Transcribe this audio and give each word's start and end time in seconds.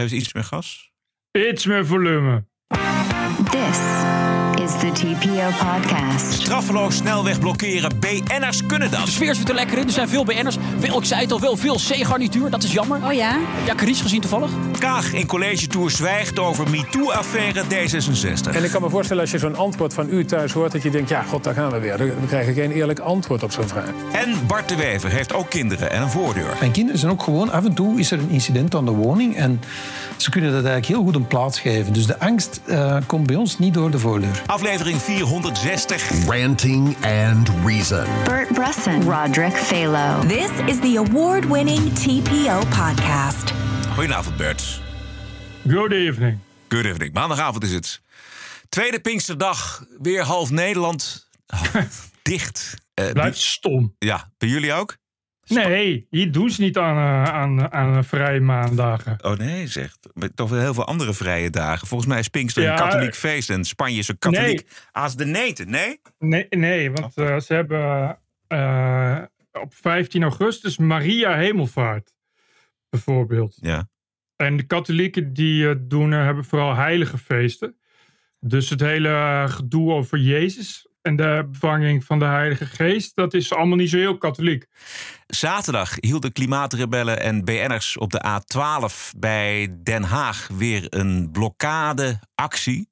Geef 0.00 0.12
eens 0.12 0.22
iets 0.22 0.32
meer 0.32 0.44
gas. 0.44 0.92
Iets 1.32 1.66
meer 1.66 1.86
volume. 1.86 2.44
This 3.50 3.80
is 4.60 4.70
the 4.70 4.90
TPO 4.92 5.48
podcast. 5.66 6.32
Straffeloos 6.32 6.96
snelweg 6.96 7.38
blokkeren. 7.38 7.90
BN'ers 7.98 8.66
kunnen 8.66 8.90
dat. 8.90 9.04
De 9.04 9.10
sfeer 9.10 9.34
zit 9.34 9.48
er 9.48 9.54
lekker 9.54 9.78
in. 9.78 9.86
Er 9.86 9.92
zijn 9.92 10.08
veel 10.08 10.24
BN'ers. 10.24 10.56
Wel, 10.80 10.98
ik 10.98 11.04
zei 11.04 11.20
het 11.20 11.32
al, 11.32 11.40
wel 11.40 11.56
veel 11.56 11.74
C-garnituur. 11.74 12.50
Dat 12.50 12.62
is 12.62 12.72
jammer. 12.72 13.00
Oh 13.04 13.12
ja? 13.12 13.38
Jij 13.64 13.74
Carice 13.74 14.02
gezien 14.02 14.20
toevallig? 14.20 14.50
Kaag 14.78 15.12
in 15.12 15.26
college 15.26 15.66
tour 15.66 15.90
zwijgt 15.90 16.38
over 16.38 16.70
MeToo-affaire 16.70 17.62
D66. 17.62 18.54
En 18.54 18.64
ik 18.64 18.70
kan 18.70 18.82
me 18.82 18.90
voorstellen 18.90 19.22
als 19.22 19.30
je 19.30 19.38
zo'n 19.38 19.56
antwoord 19.56 19.94
van 19.94 20.08
u 20.10 20.24
thuis 20.24 20.52
hoort... 20.52 20.72
dat 20.72 20.82
je 20.82 20.90
denkt, 20.90 21.08
ja, 21.08 21.22
god, 21.22 21.44
daar 21.44 21.54
gaan 21.54 21.70
we 21.70 21.78
weer. 21.78 21.96
Dan 21.96 22.26
krijg 22.26 22.48
ik 22.48 22.54
geen 22.54 22.72
eerlijk 22.72 22.98
antwoord 22.98 23.42
op 23.42 23.52
zo'n 23.52 23.68
vraag. 23.68 23.90
En 24.12 24.46
Bart 24.46 24.68
de 24.68 24.76
Wever 24.76 25.10
heeft 25.10 25.32
ook 25.32 25.50
kinderen 25.50 25.90
en 25.90 26.02
een 26.02 26.10
voordeur. 26.10 26.56
Mijn 26.60 26.72
kinderen 26.72 27.00
zijn 27.00 27.12
ook 27.12 27.22
gewoon, 27.22 27.52
af 27.52 27.64
en 27.64 27.74
toe 27.74 27.98
is 27.98 28.10
er 28.10 28.18
een 28.18 28.30
incident 28.30 28.74
aan 28.74 28.84
de 28.84 28.90
woning 28.90 29.36
en 29.36 29.60
ze 30.16 30.30
kunnen 30.30 30.52
dat 30.52 30.64
eigenlijk 30.64 30.94
heel 30.94 31.04
goed 31.04 31.14
een 31.14 31.26
plaats 31.26 31.60
geven. 31.60 31.92
Dus 31.92 32.06
de 32.06 32.18
angst 32.18 32.60
eh, 32.66 32.96
komt 33.06 33.26
bij 33.26 33.36
ons 33.36 33.58
niet 33.58 33.74
door 33.74 33.90
de 33.90 33.98
voordeur. 33.98 34.42
Aflevering 34.50 34.96
460. 35.00 36.28
Ranting 36.28 36.96
and 37.02 37.48
Reason. 37.64 38.04
Bert 38.24 38.48
Bresson, 38.48 39.04
Roderick 39.04 39.52
Phalo. 39.52 40.26
This 40.28 40.50
is 40.66 40.80
the 40.80 40.96
award 40.96 41.44
winning 41.44 41.78
TPO 41.94 42.60
podcast. 42.70 43.52
Goedenavond 43.94 44.36
Bert. 44.36 44.80
Good 45.68 45.92
evening. 45.92 46.38
Good 46.68 46.84
evening. 46.84 47.12
Maandagavond 47.12 47.64
is 47.64 47.72
het. 47.72 48.00
Tweede 48.68 49.00
Pinksterdag. 49.00 49.84
Weer 49.98 50.22
half 50.22 50.50
Nederland. 50.50 51.28
dicht. 52.22 52.74
Eh, 52.94 53.10
Blijft 53.12 53.38
stom. 53.38 53.94
Ja, 53.98 54.30
bij 54.38 54.48
jullie 54.48 54.72
ook? 54.72 54.96
Nee, 55.54 56.06
hier 56.10 56.32
doen 56.32 56.50
ze 56.50 56.60
niet 56.60 56.78
aan, 56.78 56.96
eh, 56.96 57.34
aan, 57.34 57.72
aan 57.72 58.04
vrije 58.04 58.40
maandagen. 58.40 59.16
Oh 59.24 59.36
nee, 59.36 59.66
zegt. 59.66 59.98
Toch 60.34 60.50
wel 60.50 60.60
heel 60.60 60.74
veel 60.74 60.86
andere 60.86 61.14
vrije 61.14 61.50
dagen. 61.50 61.86
Volgens 61.86 62.10
mij 62.10 62.18
is 62.18 62.28
Pinkster 62.28 62.62
Ja, 62.62 62.72
een 62.72 62.78
katholiek 62.78 63.14
feest 63.14 63.50
en 63.50 63.64
Spanje 63.64 63.98
is 63.98 64.08
een 64.08 64.18
katholiek 64.18 64.66
als 64.92 65.16
de 65.16 65.24
neten. 65.24 65.70
Nee? 65.70 66.00
Nee, 66.18 66.46
nee 66.50 66.90
want 66.90 67.16
eh, 67.16 67.38
ze 67.40 67.54
hebben 67.54 68.18
eh, 68.46 69.18
op 69.52 69.74
15 69.74 70.22
augustus 70.22 70.78
Maria 70.78 71.36
Hemelvaart, 71.36 72.14
bijvoorbeeld. 72.88 73.58
Ja. 73.60 73.88
En 74.40 74.56
de 74.56 74.62
katholieken 74.62 75.32
die 75.32 75.68
eh, 75.68 75.74
doen, 75.80 76.12
eh, 76.12 76.24
hebben 76.24 76.44
vooral 76.44 76.74
heilige 76.74 77.18
feesten. 77.18 77.76
Dus 78.38 78.70
het 78.70 78.80
hele 78.80 79.08
eh, 79.08 79.48
gedoe 79.48 79.92
over 79.92 80.18
Jezus 80.18 80.88
en 81.02 81.16
de 81.16 81.48
bevanging 81.50 82.04
van 82.04 82.18
de 82.18 82.24
Heilige 82.24 82.66
Geest, 82.66 83.16
dat 83.16 83.34
is 83.34 83.52
allemaal 83.52 83.76
niet 83.76 83.90
zo 83.90 83.96
heel 83.96 84.18
katholiek. 84.18 84.66
Zaterdag 85.26 85.94
hielden 86.00 86.32
klimaatrebellen 86.32 87.20
en 87.20 87.44
BN'ers 87.44 87.98
op 87.98 88.10
de 88.10 88.24
A12 88.24 89.18
bij 89.18 89.76
Den 89.82 90.02
Haag 90.02 90.48
weer 90.52 90.86
een 90.88 91.28
blokkadeactie. 91.32 92.88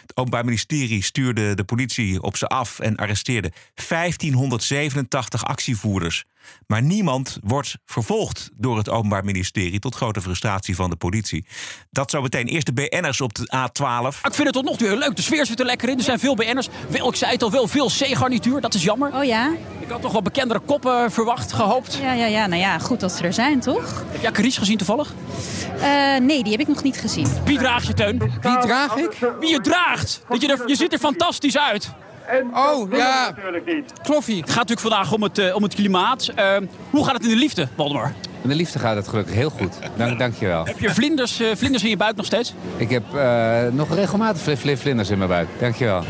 Het 0.00 0.16
Openbaar 0.16 0.44
Ministerie 0.44 1.02
stuurde 1.02 1.54
de 1.54 1.64
politie 1.64 2.22
op 2.22 2.36
ze 2.36 2.46
af 2.46 2.78
en 2.78 2.96
arresteerde 2.96 3.52
1587 3.88 5.44
actievoerders. 5.44 6.24
Maar 6.66 6.82
niemand 6.82 7.38
wordt 7.42 7.76
vervolgd 7.86 8.50
door 8.54 8.76
het 8.76 8.88
Openbaar 8.88 9.24
Ministerie 9.24 9.78
tot 9.78 9.94
grote 9.94 10.20
frustratie 10.20 10.74
van 10.74 10.90
de 10.90 10.96
politie. 10.96 11.44
Dat 11.90 12.10
zo 12.10 12.22
meteen 12.22 12.46
eerst 12.46 12.66
de 12.66 12.72
BN'ers 12.72 13.20
op 13.20 13.34
de 13.34 13.52
A12. 13.56 14.16
Ik 14.22 14.34
vind 14.34 14.46
het 14.46 14.52
tot 14.52 14.64
nog 14.64 14.76
toe 14.76 14.88
heel 14.88 14.98
leuk. 14.98 15.16
De 15.16 15.22
sfeer 15.22 15.46
zit 15.46 15.60
er 15.60 15.66
lekker 15.66 15.88
in. 15.88 15.98
Er 15.98 16.04
zijn 16.04 16.18
veel 16.18 16.34
BN'ers. 16.34 16.68
Wel, 16.88 17.08
ik 17.08 17.16
zei 17.16 17.32
het 17.32 17.42
al, 17.42 17.50
wel 17.50 17.68
veel 17.68 17.86
C-garnituur. 17.86 18.60
Dat 18.60 18.74
is 18.74 18.82
jammer. 18.82 19.14
Oh 19.14 19.24
ja? 19.24 19.52
Ik 19.78 19.88
had 19.88 20.02
toch 20.02 20.12
wel 20.12 20.22
bekendere 20.22 20.60
koppen 20.60 21.12
verwacht, 21.12 21.52
gehoopt. 21.52 21.98
Ja, 22.02 22.12
ja, 22.12 22.26
ja. 22.26 22.46
Nou 22.46 22.60
ja, 22.60 22.78
goed 22.78 23.02
als 23.02 23.16
ze 23.16 23.22
er 23.22 23.32
zijn, 23.32 23.60
toch? 23.60 24.04
Heb 24.10 24.22
jij 24.22 24.30
Carice 24.30 24.58
gezien 24.58 24.76
toevallig? 24.76 25.14
Eh, 25.80 26.16
nee, 26.20 26.42
die 26.42 26.52
heb 26.52 26.60
ik 26.60 26.68
nog 26.68 26.82
niet 26.82 26.96
gezien. 26.96 27.26
Wie 27.44 27.58
draag 27.58 27.86
je, 27.86 27.94
Teun? 27.94 28.18
Wie 28.18 28.58
draag 28.58 28.96
ik? 28.96 29.18
Wie 29.40 29.59
je 29.64 29.70
draagt. 29.70 30.22
Dat 30.28 30.40
je, 30.40 30.48
er, 30.48 30.62
je 30.66 30.74
ziet 30.74 30.92
er 30.92 30.98
fantastisch 30.98 31.58
uit. 31.58 31.90
Oh, 32.54 32.92
ja. 32.92 33.34
Kloffie. 34.02 34.40
Het 34.40 34.50
gaat 34.50 34.68
natuurlijk 34.68 34.80
vandaag 34.80 35.12
om 35.12 35.22
het, 35.22 35.38
eh, 35.38 35.54
om 35.54 35.62
het 35.62 35.74
klimaat. 35.74 36.32
Eh, 36.34 36.56
hoe 36.90 37.04
gaat 37.04 37.14
het 37.14 37.22
in 37.22 37.28
de 37.28 37.36
liefde, 37.36 37.68
Waldemar? 37.76 38.12
In 38.42 38.48
de 38.48 38.54
liefde 38.54 38.78
gaat 38.78 38.96
het 38.96 39.08
gelukkig 39.08 39.34
heel 39.34 39.50
goed. 39.50 39.74
Dank, 39.96 40.18
dankjewel. 40.18 40.64
Heb 40.64 40.78
je 40.78 40.90
vlinders, 40.94 41.40
eh, 41.40 41.48
vlinders 41.56 41.82
in 41.82 41.88
je 41.90 41.96
buik 41.96 42.16
nog 42.16 42.26
steeds? 42.26 42.54
Ik 42.76 42.90
heb 42.90 43.14
eh, 43.14 43.58
nog 43.72 43.94
regelmatig 43.94 44.42
vl- 44.42 44.54
vl- 44.56 44.76
vlinders 44.76 45.10
in 45.10 45.18
mijn 45.18 45.30
buik. 45.30 45.48
Dankjewel. 45.58 46.04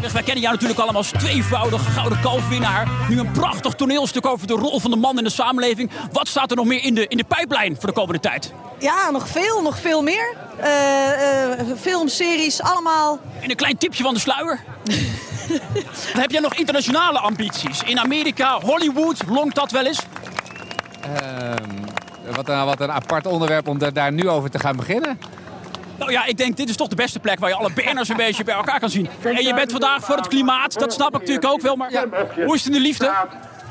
Dus 0.00 0.12
wij 0.12 0.22
kennen 0.22 0.42
jou 0.42 0.54
natuurlijk 0.54 0.80
allemaal 0.80 1.00
als 1.00 1.10
tweevoudig 1.10 1.94
gouden 1.94 2.20
kalfwinnaar. 2.20 2.88
Nu 3.08 3.18
een 3.18 3.30
prachtig 3.30 3.72
toneelstuk 3.74 4.26
over 4.26 4.46
de 4.46 4.52
rol 4.52 4.80
van 4.80 4.90
de 4.90 4.96
man 4.96 5.18
in 5.18 5.24
de 5.24 5.30
samenleving. 5.30 5.90
Wat 6.12 6.28
staat 6.28 6.50
er 6.50 6.56
nog 6.56 6.66
meer 6.66 6.82
in 6.84 6.94
de, 6.94 7.06
in 7.08 7.16
de 7.16 7.24
pijplijn 7.24 7.76
voor 7.78 7.88
de 7.88 7.94
komende 7.94 8.20
tijd? 8.20 8.52
Ja, 8.78 9.10
nog 9.10 9.28
veel, 9.28 9.62
nog 9.62 9.78
veel 9.78 10.02
meer. 10.02 10.36
Eh, 10.60 11.52
eh, 11.52 11.66
films, 11.80 12.16
series, 12.16 12.62
allemaal. 12.62 13.18
En 13.40 13.50
een 13.50 13.56
klein 13.56 13.78
tipje 13.78 14.02
van 14.02 14.14
de 14.14 14.20
sluier. 14.20 14.60
Heb 16.22 16.30
jij 16.30 16.40
nog 16.40 16.54
internationale 16.54 17.18
ambities? 17.18 17.82
In 17.82 17.98
Amerika, 18.00 18.60
Hollywood, 18.60 19.22
longt 19.28 19.54
dat 19.54 19.70
wel 19.70 19.86
eens? 19.86 20.00
Ehm, 21.04 22.34
wat, 22.34 22.48
een, 22.48 22.64
wat 22.64 22.80
een 22.80 22.92
apart 22.92 23.26
onderwerp 23.26 23.68
om 23.68 23.78
da- 23.78 23.90
daar 23.90 24.12
nu 24.12 24.28
over 24.28 24.50
te 24.50 24.58
gaan 24.58 24.76
beginnen. 24.76 25.18
Nou 25.98 26.10
ja, 26.12 26.24
ik 26.24 26.36
denk 26.36 26.56
dit 26.56 26.68
is 26.68 26.76
toch 26.76 26.88
de 26.88 26.96
beste 26.96 27.18
plek 27.20 27.38
waar 27.38 27.48
je 27.48 27.54
alle 27.56 27.72
BN'ers 27.72 28.08
een 28.08 28.16
beetje 28.16 28.44
bij 28.44 28.54
elkaar 28.54 28.80
kan 28.80 28.90
zien. 28.90 29.08
En 29.22 29.42
je 29.44 29.54
bent 29.54 29.70
vandaag 29.70 30.04
voor 30.04 30.16
het 30.16 30.28
klimaat, 30.28 30.78
dat 30.78 30.92
snap 30.92 31.14
ik 31.14 31.20
natuurlijk 31.20 31.46
ook 31.46 31.60
wel. 31.60 31.76
Maar 31.76 31.90
hoe 32.44 32.54
is 32.54 32.64
het 32.64 32.66
in 32.66 32.72
de 32.72 32.86
liefde? 32.86 33.12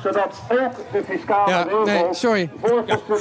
Zodat 0.03 0.41
ook 0.49 0.75
de 0.91 1.03
fiscale 1.09 1.49
Ja, 1.51 1.67
nee, 1.85 2.05
sorry. 2.11 2.49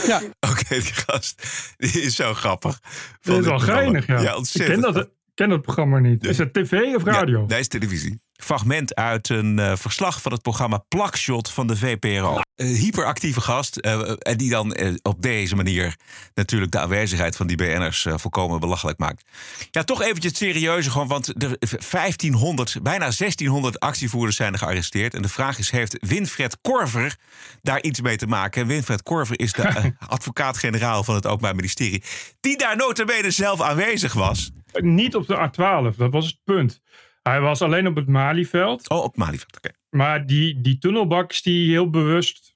Ja. 0.06 0.20
Oké, 0.50 0.68
die 0.68 0.92
gast 1.06 1.42
die 1.76 2.02
is 2.02 2.14
zo 2.16 2.34
grappig. 2.34 2.80
Dat 3.20 3.38
is 3.38 3.44
wel 3.44 3.58
geinig, 3.58 4.06
ja. 4.06 4.20
Ja, 4.20 4.30
ik 4.30 4.36
ontzettend. 4.36 4.82
ken 4.84 4.92
dat, 4.92 5.08
ken 5.34 5.48
dat 5.48 5.62
programma 5.62 5.98
niet. 5.98 6.24
Is 6.24 6.38
het 6.38 6.52
tv 6.54 6.94
of 6.94 7.04
radio? 7.04 7.40
Ja, 7.40 7.46
nee, 7.46 7.60
is 7.60 7.68
televisie. 7.68 8.20
Fragment 8.32 8.94
uit 8.94 9.28
een 9.28 9.58
eh, 9.58 9.72
verslag 9.76 10.22
van 10.22 10.32
het 10.32 10.42
programma 10.42 10.84
Plakshot 10.88 11.50
van 11.50 11.66
de 11.66 11.76
VPRO. 11.76 12.40
Een 12.62 12.74
hyperactieve 12.74 13.40
gast. 13.40 13.76
eh, 13.76 14.12
en 14.18 14.36
die 14.36 14.50
dan 14.50 14.72
eh, 14.72 14.94
op 15.02 15.22
deze 15.22 15.56
manier 15.56 15.96
natuurlijk 16.34 16.72
de 16.72 16.78
aanwezigheid 16.78 17.36
van 17.36 17.46
die 17.46 17.56
BN'ers 17.56 18.04
eh, 18.06 18.14
volkomen 18.16 18.60
belachelijk 18.60 18.98
maakt. 18.98 19.24
Ja, 19.70 19.82
toch 19.82 20.02
eventjes 20.02 20.36
serieuzer 20.36 20.92
gewoon. 20.92 21.08
Want 21.08 21.40
de 21.40 21.58
1500, 21.90 22.78
bijna 22.82 22.98
1600 22.98 23.80
actievoerders 23.80 24.36
zijn 24.36 24.52
er 24.52 24.58
gearresteerd. 24.58 25.14
En 25.14 25.22
de 25.22 25.28
vraag 25.28 25.58
is, 25.58 25.70
heeft 25.70 25.96
Winfred 26.00 26.58
Korver 26.60 27.16
daar 27.62 27.82
iets 27.82 28.00
mee 28.00 28.16
te 28.16 28.26
maken? 28.26 28.62
En 28.62 28.68
Winfred 28.68 29.02
Korver 29.02 29.38
is 29.38 29.52
de 29.52 29.62
eh, 29.62 29.84
advocaat-generaal 30.16 31.04
van 31.04 31.14
het 31.14 31.26
Openbaar 31.26 31.54
Ministerie. 31.54 32.02
Die 32.40 32.58
daar 32.58 32.76
notabene 32.76 33.30
zelf 33.30 33.60
aanwezig 33.60 34.12
was. 34.12 34.50
Niet 34.72 35.14
op 35.14 35.26
de 35.26 35.50
A12, 35.50 35.96
dat 35.96 36.12
was 36.12 36.26
het 36.26 36.38
punt. 36.44 36.80
Hij 37.22 37.40
was 37.40 37.62
alleen 37.62 37.86
op 37.86 37.96
het 37.96 38.08
Malieveld. 38.08 38.88
Oh, 38.88 39.02
op 39.02 39.16
Malieveld, 39.16 39.56
oké. 39.56 39.70
Maar 39.90 40.26
die, 40.26 40.60
die 40.60 40.78
tunnelbak 40.78 41.30
is 41.30 41.42
die 41.42 41.70
heel 41.70 41.90
bewust, 41.90 42.51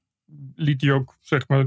liet 0.54 0.80
hij 0.80 0.92
ook 0.92 1.16
zeg 1.20 1.48
maar, 1.48 1.66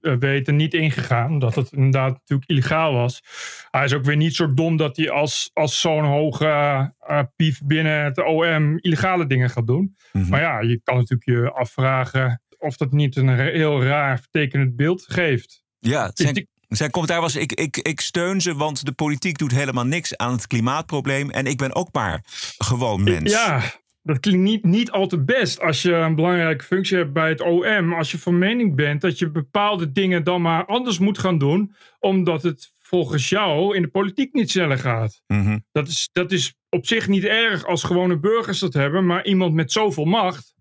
eh, 0.00 0.14
weten, 0.18 0.56
niet 0.56 0.74
ingegaan. 0.74 1.38
Dat 1.38 1.54
het 1.54 1.72
inderdaad 1.72 2.12
natuurlijk 2.12 2.50
illegaal 2.50 2.92
was. 2.92 3.22
Hij 3.70 3.84
is 3.84 3.92
ook 3.92 4.04
weer 4.04 4.16
niet 4.16 4.34
zo 4.34 4.54
dom 4.54 4.76
dat 4.76 4.96
hij 4.96 5.10
als, 5.10 5.50
als 5.52 5.80
zo'n 5.80 6.04
hoge 6.04 6.46
eh, 6.46 6.86
eh, 6.98 7.24
pief 7.36 7.60
binnen 7.64 8.04
het 8.04 8.24
OM 8.24 8.78
illegale 8.78 9.26
dingen 9.26 9.50
gaat 9.50 9.66
doen. 9.66 9.96
Mhm. 10.12 10.28
Maar 10.28 10.40
ja, 10.40 10.60
je 10.60 10.80
kan 10.84 10.96
natuurlijk 10.96 11.24
je 11.24 11.52
afvragen 11.52 12.42
of 12.58 12.76
dat 12.76 12.92
niet 12.92 13.16
een 13.16 13.38
heel 13.38 13.82
raar 13.82 14.18
vertekenend 14.18 14.76
beeld 14.76 15.04
geeft. 15.08 15.62
Ja, 15.78 16.10
zijn, 16.14 16.48
zijn 16.68 16.90
commentaar 16.90 17.20
was: 17.20 17.36
ik, 17.36 17.52
ik, 17.52 17.76
ik 17.76 18.00
steun 18.00 18.40
ze, 18.40 18.54
want 18.54 18.84
de 18.84 18.92
politiek 18.92 19.38
doet 19.38 19.52
helemaal 19.52 19.86
niks 19.86 20.16
aan 20.16 20.32
het 20.32 20.46
klimaatprobleem. 20.46 21.30
En 21.30 21.46
ik 21.46 21.58
ben 21.58 21.74
ook 21.74 21.88
maar 21.92 22.24
gewoon 22.58 23.02
mens. 23.02 23.32
Ja, 23.32 23.62
dat 24.02 24.20
klinkt 24.20 24.40
niet, 24.42 24.64
niet 24.64 24.90
al 24.90 25.06
te 25.06 25.24
best 25.24 25.60
als 25.60 25.82
je 25.82 25.92
een 25.92 26.14
belangrijke 26.14 26.64
functie 26.64 26.96
hebt 26.96 27.12
bij 27.12 27.28
het 27.28 27.40
OM. 27.40 27.94
Als 27.94 28.10
je 28.10 28.18
van 28.18 28.38
mening 28.38 28.74
bent 28.76 29.00
dat 29.00 29.18
je 29.18 29.30
bepaalde 29.30 29.92
dingen 29.92 30.24
dan 30.24 30.42
maar 30.42 30.64
anders 30.66 30.98
moet 30.98 31.18
gaan 31.18 31.38
doen, 31.38 31.74
omdat 31.98 32.42
het 32.42 32.72
volgens 32.78 33.28
jou 33.28 33.76
in 33.76 33.82
de 33.82 33.88
politiek 33.88 34.32
niet 34.32 34.50
sneller 34.50 34.78
gaat. 34.78 35.22
Mhm. 35.26 35.58
Dat 35.72 35.88
is, 35.88 36.08
dat 36.12 36.32
is 36.32 36.54
op 36.68 36.86
zich 36.86 37.08
niet 37.08 37.24
erg 37.24 37.66
als 37.66 37.82
gewone 37.82 38.18
burgers 38.18 38.58
dat 38.58 38.72
hebben, 38.72 39.06
maar 39.06 39.24
iemand 39.26 39.54
met 39.54 39.72
zoveel 39.72 40.04
macht 40.04 40.54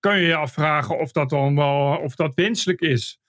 kan 0.00 0.18
je 0.20 0.26
je 0.26 0.34
afvragen 0.34 0.98
of 0.98 1.12
dat 1.12 1.30
dan 1.30 1.56
wel 1.56 1.96
of 1.96 2.14
dat 2.14 2.34
wenselijk 2.34 2.80
is. 2.80 3.20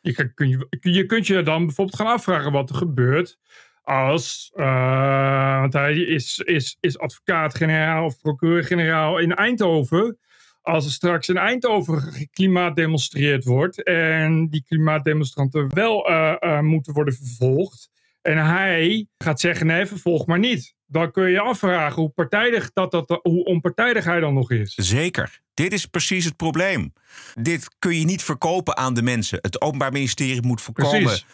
Je, 0.00 0.12
kan- 0.12 0.34
kun 0.34 0.48
je, 0.48 0.66
je 0.80 1.06
kunt 1.06 1.26
je 1.26 1.42
dan 1.42 1.66
bijvoorbeeld 1.66 1.96
gaan 1.96 2.06
afvragen 2.06 2.52
wat 2.52 2.70
er 2.70 2.76
gebeurt 2.76 3.38
als, 3.82 4.50
eh, 4.54 5.60
want 5.60 5.72
hij 5.72 5.96
is, 5.96 6.38
is, 6.38 6.76
is 6.80 6.98
advocaat-generaal 6.98 8.04
of 8.04 8.20
procureur-generaal 8.20 9.18
in 9.18 9.34
Eindhoven. 9.34 10.18
Als 10.62 10.84
er 10.84 10.90
straks 10.90 11.28
in 11.28 11.36
Eindhoven 11.36 12.28
klimaatdemonstreerd 12.32 13.44
wordt 13.44 13.82
en 13.82 14.48
die 14.48 14.64
klimaatdemonstranten 14.66 15.74
wel 15.74 16.08
eh, 16.08 16.34
eh, 16.38 16.60
moeten 16.60 16.92
worden 16.92 17.14
vervolgd 17.14 17.90
en 18.22 18.46
hij 18.46 19.06
gaat 19.18 19.40
zeggen 19.40 19.66
nee, 19.66 19.86
vervolg 19.86 20.26
maar 20.26 20.38
niet. 20.38 20.74
Dan 20.86 21.10
kun 21.10 21.24
je 21.24 21.30
je 21.30 21.40
afvragen 21.40 22.02
hoe, 22.02 22.10
partijdig 22.10 22.72
dat, 22.72 22.90
dat, 22.90 23.20
hoe 23.22 23.44
onpartijdig 23.44 24.04
hij 24.04 24.20
dan 24.20 24.34
nog 24.34 24.50
is. 24.50 24.74
Zeker. 24.74 25.40
Dit 25.54 25.72
is 25.72 25.86
precies 25.86 26.24
het 26.24 26.36
probleem. 26.36 26.92
Dit 27.34 27.68
kun 27.78 27.98
je 27.98 28.04
niet 28.04 28.22
verkopen 28.22 28.76
aan 28.76 28.94
de 28.94 29.02
mensen. 29.02 29.38
Het 29.42 29.60
Openbaar 29.60 29.92
Ministerie 29.92 30.46
moet 30.46 30.60
voorkomen. 30.60 31.02
Precies. 31.02 31.26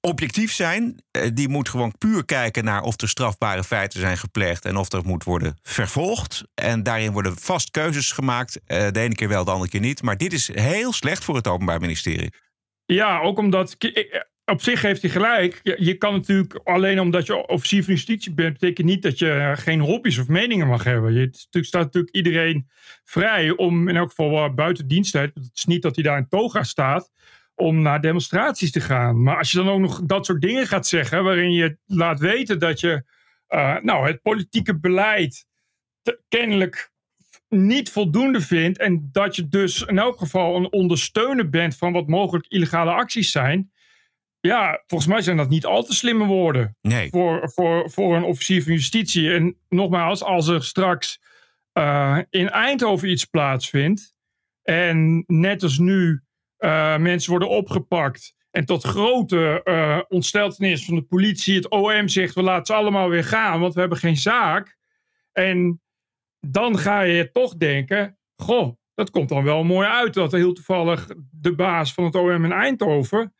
Objectief 0.00 0.52
zijn. 0.52 1.02
Eh, 1.10 1.28
Die 1.34 1.48
moet 1.48 1.68
gewoon 1.68 1.94
puur 1.98 2.24
kijken 2.24 2.64
naar 2.64 2.82
of 2.82 3.00
er 3.00 3.08
strafbare 3.08 3.64
feiten 3.64 4.00
zijn 4.00 4.18
gepleegd 4.18 4.64
en 4.64 4.76
of 4.76 4.92
er 4.92 5.04
moet 5.04 5.24
worden 5.24 5.58
vervolgd. 5.62 6.44
En 6.54 6.82
daarin 6.82 7.12
worden 7.12 7.36
vast 7.36 7.70
keuzes 7.70 8.12
gemaakt. 8.12 8.60
Eh, 8.66 8.90
De 8.90 9.00
ene 9.00 9.14
keer 9.14 9.28
wel, 9.28 9.44
de 9.44 9.50
andere 9.50 9.70
keer 9.70 9.80
niet. 9.80 10.02
Maar 10.02 10.16
dit 10.16 10.32
is 10.32 10.50
heel 10.54 10.92
slecht 10.92 11.24
voor 11.24 11.36
het 11.36 11.46
Openbaar 11.48 11.80
Ministerie. 11.80 12.32
Ja, 12.84 13.20
ook 13.20 13.38
omdat. 13.38 13.74
eh, 13.78 14.20
Op 14.44 14.62
zich 14.62 14.82
heeft 14.82 15.02
hij 15.02 15.10
gelijk. 15.10 15.60
Je, 15.62 15.94
kan 15.94 16.12
natuurlijk 16.12 16.60
alleen 16.64 17.00
omdat 17.00 17.26
je 17.26 17.46
officier 17.46 17.84
van 17.84 17.94
justitie 17.94 18.32
bent, 18.34 18.52
betekent 18.52 18.86
niet 18.86 19.02
dat 19.02 19.18
je 19.18 19.52
geen 19.56 19.80
hobby's 19.80 20.18
of 20.18 20.28
meningen 20.28 20.66
mag 20.66 20.84
hebben. 20.84 21.12
Je, 21.14 21.30
staat 21.50 21.84
natuurlijk 21.84 22.14
iedereen 22.14 22.68
vrij 23.04 23.50
om 23.50 23.88
in 23.88 23.96
elk 23.96 24.08
geval 24.08 24.54
buiten 24.54 24.88
diensttijd. 24.88 25.34
Het 25.34 25.50
is 25.54 25.64
niet 25.64 25.82
dat 25.82 25.94
hij 25.94 26.04
daar 26.04 26.18
in 26.18 26.28
toga 26.28 26.62
staat 26.62 27.10
om 27.60 27.82
naar 27.82 28.00
demonstraties 28.00 28.70
te 28.70 28.80
gaan. 28.80 29.22
Maar 29.22 29.36
als 29.36 29.50
je 29.50 29.56
dan 29.58 29.68
ook 29.68 29.80
nog 29.80 30.02
dat 30.04 30.26
soort 30.26 30.40
dingen 30.40 30.66
gaat 30.66 30.86
zeggen, 30.86 31.24
waarin 31.24 31.52
je 31.52 31.78
laat 31.86 32.20
weten 32.20 32.58
dat 32.58 32.80
je 32.80 33.04
eh, 33.46 33.76
nou, 33.82 34.06
het 34.06 34.22
politieke 34.22 34.78
beleid 34.78 35.46
te- 36.02 36.20
kennelijk 36.28 36.90
niet 37.48 37.90
voldoende 37.90 38.40
vindt. 38.40 38.78
En 38.78 39.08
dat 39.12 39.36
je 39.36 39.48
dus 39.48 39.82
in 39.82 39.98
elk 39.98 40.18
geval 40.18 40.56
een 40.56 40.72
ondersteuner 40.72 41.48
bent 41.48 41.76
van 41.76 41.92
wat 41.92 42.06
mogelijk 42.06 42.46
illegale 42.48 42.90
acties 42.90 43.30
zijn. 43.30 43.72
Ja, 44.40 44.82
volgens 44.86 45.10
mij 45.10 45.20
zijn 45.20 45.36
dat 45.36 45.48
niet 45.48 45.66
al 45.66 45.82
te 45.82 45.94
slimme 45.94 46.24
woorden. 46.24 46.76
Nee. 46.80 47.10
Voor, 47.10 47.50
voor, 47.50 47.90
voor 47.90 48.16
een 48.16 48.22
officier 48.22 48.62
van 48.62 48.72
justitie. 48.72 49.32
En 49.32 49.56
nogmaals, 49.68 50.22
als 50.22 50.48
er 50.48 50.64
straks 50.64 51.20
eh, 51.72 52.18
in 52.30 52.48
Eindhoven 52.48 53.10
iets 53.10 53.24
plaatsvindt. 53.24 54.14
En 54.62 55.24
net 55.26 55.62
als 55.62 55.78
nu 55.78 56.22
eh, 56.60 56.96
mensen 56.96 57.30
worden 57.30 57.48
opgepakt. 57.48 58.34
En 58.50 58.64
tot 58.64 58.84
grote 58.84 59.60
eh 59.64 60.00
ontsteltenis 60.08 60.84
van 60.84 60.94
de 60.94 61.02
politie, 61.02 61.54
het 61.54 61.68
OM 61.68 62.08
zegt: 62.08 62.34
we 62.34 62.42
laten 62.42 62.66
ze 62.66 62.74
allemaal 62.74 63.08
weer 63.08 63.24
gaan, 63.24 63.60
want 63.60 63.74
we 63.74 63.80
hebben 63.80 63.98
geen 63.98 64.16
zaak. 64.16 64.76
En 65.32 65.82
dan 66.40 66.78
ga 66.78 67.00
je 67.00 67.30
toch 67.30 67.56
denken: 67.56 68.18
goh, 68.36 68.76
dat 68.94 69.10
komt 69.10 69.28
dan 69.28 69.44
wel 69.44 69.64
mooi 69.64 69.88
uit. 69.88 70.14
Dat 70.14 70.32
heel 70.32 70.52
toevallig 70.52 71.08
de 71.30 71.54
baas 71.54 71.94
van 71.94 72.04
het 72.04 72.14
OM 72.14 72.44
in 72.44 72.52
Eindhoven 72.52 73.34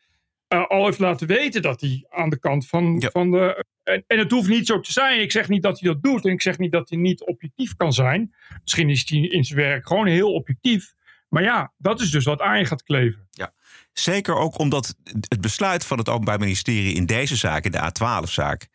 eh, 0.50 0.66
al 0.66 0.84
heeft 0.84 0.98
laten 0.98 1.26
weten 1.26 1.62
dat 1.62 1.80
hij 1.80 2.06
aan 2.08 2.30
de 2.30 2.38
kant 2.38 2.66
van, 2.66 3.02
van 3.12 3.30
de. 3.30 3.64
En, 3.82 4.04
en 4.06 4.18
het 4.18 4.30
hoeft 4.30 4.48
niet 4.48 4.66
zo 4.66 4.80
te 4.80 4.92
zijn. 4.92 5.20
Ik 5.20 5.32
zeg 5.32 5.48
niet 5.48 5.62
dat 5.62 5.80
hij 5.80 5.92
dat 5.92 6.02
doet. 6.02 6.24
En 6.24 6.32
ik 6.32 6.42
zeg 6.42 6.58
niet 6.58 6.72
dat 6.72 6.88
hij 6.88 6.98
niet 6.98 7.26
objectief 7.26 7.76
kan 7.76 7.92
zijn. 7.92 8.34
Misschien 8.62 8.90
is 8.90 9.08
hij 9.08 9.18
in 9.18 9.44
zijn 9.44 9.58
werk 9.58 9.86
gewoon 9.86 10.06
heel 10.06 10.32
objectief. 10.32 10.94
Maar 11.30 11.42
ja, 11.42 11.72
dat 11.78 12.00
is 12.00 12.10
dus 12.10 12.24
wat 12.24 12.40
aan 12.40 12.58
je 12.58 12.64
gaat 12.64 12.82
kleven. 12.82 13.28
Ja. 13.30 13.52
Zeker 13.92 14.34
ook 14.34 14.58
omdat 14.58 14.94
het 15.28 15.40
besluit 15.40 15.84
van 15.84 15.98
het 15.98 16.08
Openbaar 16.08 16.38
Ministerie 16.38 16.94
in 16.94 17.06
deze 17.06 17.36
zaak, 17.36 17.64
in 17.64 17.70
de 17.70 17.78
A12-zaak, 17.78 18.68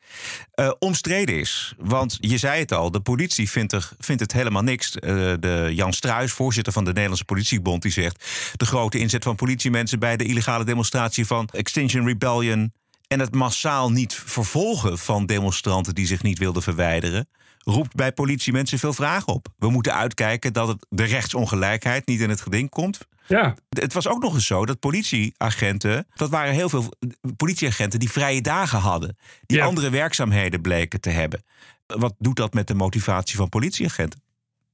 eh, 0.51 0.71
omstreden 0.79 1.39
is. 1.39 1.73
Want 1.77 2.17
je 2.19 2.37
zei 2.37 2.59
het 2.59 2.71
al, 2.71 2.91
de 2.91 2.99
politie 2.99 3.49
vindt, 3.49 3.71
er, 3.71 3.89
vindt 3.97 4.21
het 4.21 4.31
helemaal 4.31 4.63
niks. 4.63 4.95
Eh, 4.95 5.33
de 5.39 5.71
Jan 5.73 5.93
Struis, 5.93 6.31
voorzitter 6.31 6.73
van 6.73 6.83
de 6.83 6.89
Nederlandse 6.89 7.25
Politiebond, 7.25 7.81
die 7.81 7.91
zegt: 7.91 8.25
de 8.55 8.65
grote 8.65 8.97
inzet 8.97 9.23
van 9.23 9.35
politiemensen 9.35 9.99
bij 9.99 10.17
de 10.17 10.25
illegale 10.25 10.63
demonstratie 10.63 11.25
van 11.25 11.49
Extinction 11.51 12.05
Rebellion 12.05 12.73
en 13.07 13.19
het 13.19 13.33
massaal 13.33 13.91
niet 13.91 14.13
vervolgen 14.13 14.97
van 14.97 15.25
demonstranten 15.25 15.95
die 15.95 16.07
zich 16.07 16.23
niet 16.23 16.39
wilden 16.39 16.61
verwijderen. 16.61 17.27
Roept 17.67 17.95
bij 17.95 18.11
politiemensen 18.11 18.79
veel 18.79 18.93
vragen 18.93 19.33
op. 19.33 19.47
We 19.57 19.69
moeten 19.69 19.93
uitkijken 19.93 20.53
dat 20.53 20.67
het, 20.67 20.85
de 20.89 21.03
rechtsongelijkheid 21.03 22.07
niet 22.07 22.19
in 22.19 22.29
het 22.29 22.41
geding 22.41 22.69
komt. 22.69 23.07
Ja. 23.27 23.55
Het 23.69 23.93
was 23.93 24.07
ook 24.07 24.21
nog 24.21 24.33
eens 24.33 24.45
zo 24.45 24.65
dat 24.65 24.79
politieagenten, 24.79 26.07
dat 26.15 26.29
waren 26.29 26.53
heel 26.53 26.69
veel 26.69 26.93
politieagenten 27.35 27.99
die 27.99 28.11
vrije 28.11 28.41
dagen 28.41 28.79
hadden, 28.79 29.17
die 29.45 29.63
andere 29.63 29.89
werkzaamheden 29.89 30.61
bleken 30.61 31.01
te 31.01 31.09
hebben. 31.09 31.43
Wat 31.85 32.15
doet 32.19 32.35
dat 32.35 32.53
met 32.53 32.67
de 32.67 32.73
motivatie 32.73 33.35
van 33.35 33.49
politieagenten? 33.49 34.21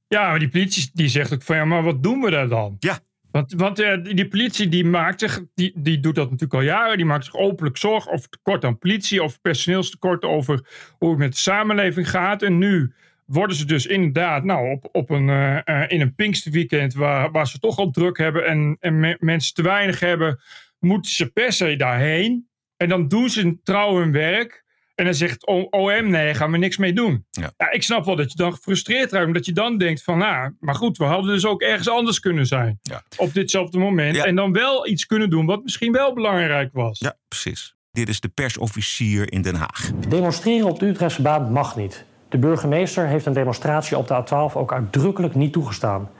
Ja, 0.08 0.28
maar 0.28 0.38
die 0.38 0.48
politie 0.48 0.90
die 0.92 1.08
zegt 1.08 1.32
ook 1.32 1.42
van 1.42 1.56
ja, 1.56 1.64
maar 1.64 1.82
wat 1.82 2.02
doen 2.02 2.20
we 2.20 2.30
daar 2.30 2.48
dan? 2.48 2.76
Ja. 2.78 2.98
Want, 3.32 3.52
want 3.52 3.78
eh, 3.78 4.02
die 4.02 4.28
politie 4.28 4.68
die 4.68 4.84
maakt 4.84 5.20
zich, 5.20 5.42
die, 5.54 5.72
die 5.74 6.00
doet 6.00 6.14
dat 6.14 6.24
natuurlijk 6.24 6.54
al 6.54 6.60
jaren, 6.66 6.96
die 6.96 7.06
maakt 7.06 7.24
zich 7.24 7.36
openlijk 7.36 7.76
zorgen 7.76 8.12
over 8.12 8.28
tekort 8.28 8.64
aan 8.64 8.78
politie, 8.78 9.22
over 9.22 9.40
personeelstekort, 9.40 10.24
over 10.24 10.66
hoe 10.98 11.10
het 11.10 11.18
met 11.18 11.32
de 11.32 11.38
samenleving 11.38 12.10
gaat. 12.10 12.42
En 12.42 12.58
nu 12.58 12.92
worden 13.26 13.56
ze 13.56 13.66
dus 13.66 13.86
inderdaad, 13.86 14.44
nou, 14.44 14.70
op, 14.70 14.88
op 14.92 15.10
een, 15.10 15.28
eh, 15.28 15.58
eh, 15.64 15.90
in 15.90 16.00
een 16.00 16.14
Pinksterweekend 16.14 16.94
waar, 16.94 17.30
waar 17.30 17.46
ze 17.46 17.58
toch 17.58 17.78
al 17.78 17.90
druk 17.90 18.18
hebben 18.18 18.46
en, 18.46 18.76
en 18.80 19.00
me- 19.00 19.16
mensen 19.20 19.54
te 19.54 19.62
weinig 19.62 20.00
hebben, 20.00 20.40
moeten 20.78 21.10
ze 21.10 21.32
per 21.32 21.52
se 21.52 21.76
daarheen. 21.76 22.48
En 22.76 22.88
dan 22.88 23.08
doen 23.08 23.28
ze 23.28 23.58
trouw 23.62 23.96
hun 23.96 24.12
werk. 24.12 24.61
En 25.02 25.08
dan 25.08 25.16
zegt 25.16 25.46
OM, 25.70 26.10
nee, 26.10 26.34
gaan 26.34 26.50
we 26.50 26.58
niks 26.58 26.76
mee 26.76 26.92
doen. 26.92 27.26
Ja. 27.30 27.70
ik 27.70 27.82
snap 27.82 28.04
wel 28.04 28.16
dat 28.16 28.30
je 28.30 28.36
dan 28.36 28.52
gefrustreerd 28.52 29.12
raakt. 29.12 29.26
Omdat 29.26 29.46
je 29.46 29.52
dan 29.52 29.78
denkt 29.78 30.02
van, 30.02 30.18
nou, 30.18 30.54
maar 30.60 30.74
goed, 30.74 30.96
we 30.96 31.04
hadden 31.04 31.32
dus 31.32 31.46
ook 31.46 31.62
ergens 31.62 31.88
anders 31.88 32.20
kunnen 32.20 32.46
zijn. 32.46 32.80
Op 33.16 33.34
ditzelfde 33.34 33.78
moment. 33.78 34.16
En 34.16 34.34
dan 34.34 34.52
wel 34.52 34.86
iets 34.86 35.06
kunnen 35.06 35.30
doen 35.30 35.46
wat 35.46 35.62
misschien 35.62 35.92
wel 35.92 36.14
belangrijk 36.14 36.70
was. 36.72 36.98
Ja, 36.98 37.16
precies. 37.28 37.74
Dit 37.90 38.08
is 38.08 38.20
de 38.20 38.28
persofficier 38.28 39.32
in 39.32 39.42
Den 39.42 39.54
Haag. 39.54 39.90
Demonstreren 40.08 40.68
op 40.68 40.78
de 40.78 40.86
Utrechtse 40.86 41.22
baan 41.22 41.52
mag 41.52 41.76
niet. 41.76 42.04
De 42.28 42.38
burgemeester 42.38 43.06
heeft 43.06 43.26
een 43.26 43.32
demonstratie 43.32 43.98
op 43.98 44.08
de 44.08 44.24
A12 44.24 44.56
ook 44.56 44.72
uitdrukkelijk 44.72 45.34
niet 45.34 45.52
toegestaan. 45.52 46.10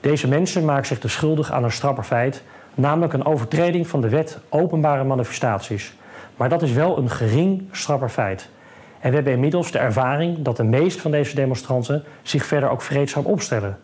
Deze 0.00 0.28
mensen 0.28 0.64
maken 0.64 0.86
zich 0.86 1.00
dus 1.00 1.12
schuldig 1.12 1.50
aan 1.50 1.64
een 1.64 1.72
strapper 1.72 2.04
feit, 2.04 2.42
namelijk 2.74 3.12
een 3.12 3.24
overtreding 3.24 3.86
van 3.86 4.00
de 4.00 4.08
wet 4.08 4.38
openbare 4.48 5.04
manifestaties. 5.04 5.92
Maar 6.40 6.48
dat 6.48 6.62
is 6.62 6.72
wel 6.72 6.98
een 6.98 7.10
gering 7.10 7.68
strapper 7.72 8.08
feit. 8.08 8.48
En 9.00 9.08
we 9.08 9.14
hebben 9.14 9.32
inmiddels 9.32 9.72
de 9.72 9.78
ervaring 9.78 10.42
dat 10.42 10.56
de 10.56 10.64
meeste 10.64 11.00
van 11.00 11.10
deze 11.10 11.34
demonstranten 11.34 12.04
zich 12.22 12.46
verder 12.46 12.70
ook 12.70 12.82
vreedzaam 12.82 13.24
opstellen. 13.24 13.78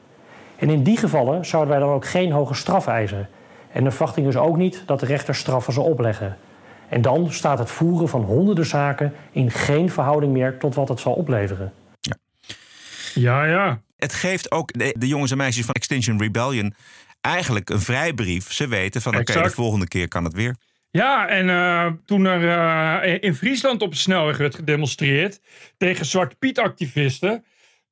En 0.59 0.71
in 0.71 0.83
die 0.83 0.97
gevallen 0.97 1.45
zouden 1.45 1.71
wij 1.71 1.81
dan 1.81 1.95
ook 1.95 2.07
geen 2.07 2.33
hoge 2.33 2.55
straf 2.55 2.87
eisen. 2.87 3.29
En 3.73 3.85
de 3.85 3.91
verwachting 3.91 4.27
is 4.27 4.37
ook 4.37 4.57
niet 4.57 4.83
dat 4.87 5.01
de 5.01 5.07
rechter 5.07 5.35
straffen 5.35 5.73
zal 5.73 5.85
opleggen. 5.85 6.37
En 6.89 7.03
dan 7.03 7.33
staat 7.33 7.59
het 7.59 7.71
voeren 7.71 8.09
van 8.09 8.23
honderden 8.23 8.67
zaken 8.67 9.13
in 9.31 9.51
geen 9.51 9.91
verhouding 9.91 10.33
meer 10.33 10.59
tot 10.59 10.75
wat 10.75 10.89
het 10.89 11.01
zal 11.01 11.13
opleveren. 11.13 11.73
Ja, 13.15 13.45
ja. 13.45 13.81
Het 13.97 14.13
geeft 14.13 14.51
ook 14.51 14.73
de, 14.73 14.95
de 14.99 15.07
jongens 15.07 15.31
en 15.31 15.37
meisjes 15.37 15.65
van 15.65 15.75
Extinction 15.75 16.21
Rebellion 16.21 16.75
eigenlijk 17.21 17.71
een 17.71 17.81
vrijbrief. 17.81 18.53
Ze 18.53 18.69
weten 18.69 19.03
van 19.03 19.17
oké, 19.17 19.43
de 19.43 19.51
volgende 19.51 19.89
keer 19.89 20.09
kan 20.09 20.25
het 20.25 20.35
weer. 20.35 20.57
Ja, 20.97 21.29
en 21.29 21.49
eh, 21.49 21.93
toen 22.05 22.25
er 22.25 22.49
eh, 23.03 23.19
in 23.21 23.35
Friesland 23.35 23.83
op 23.83 23.91
de 23.91 23.97
snelweg 23.97 24.37
werd 24.37 24.55
gedemonstreerd 24.55 25.41
tegen 25.77 26.07
Zwarte 26.07 26.37
Piet-activisten, 26.37 27.45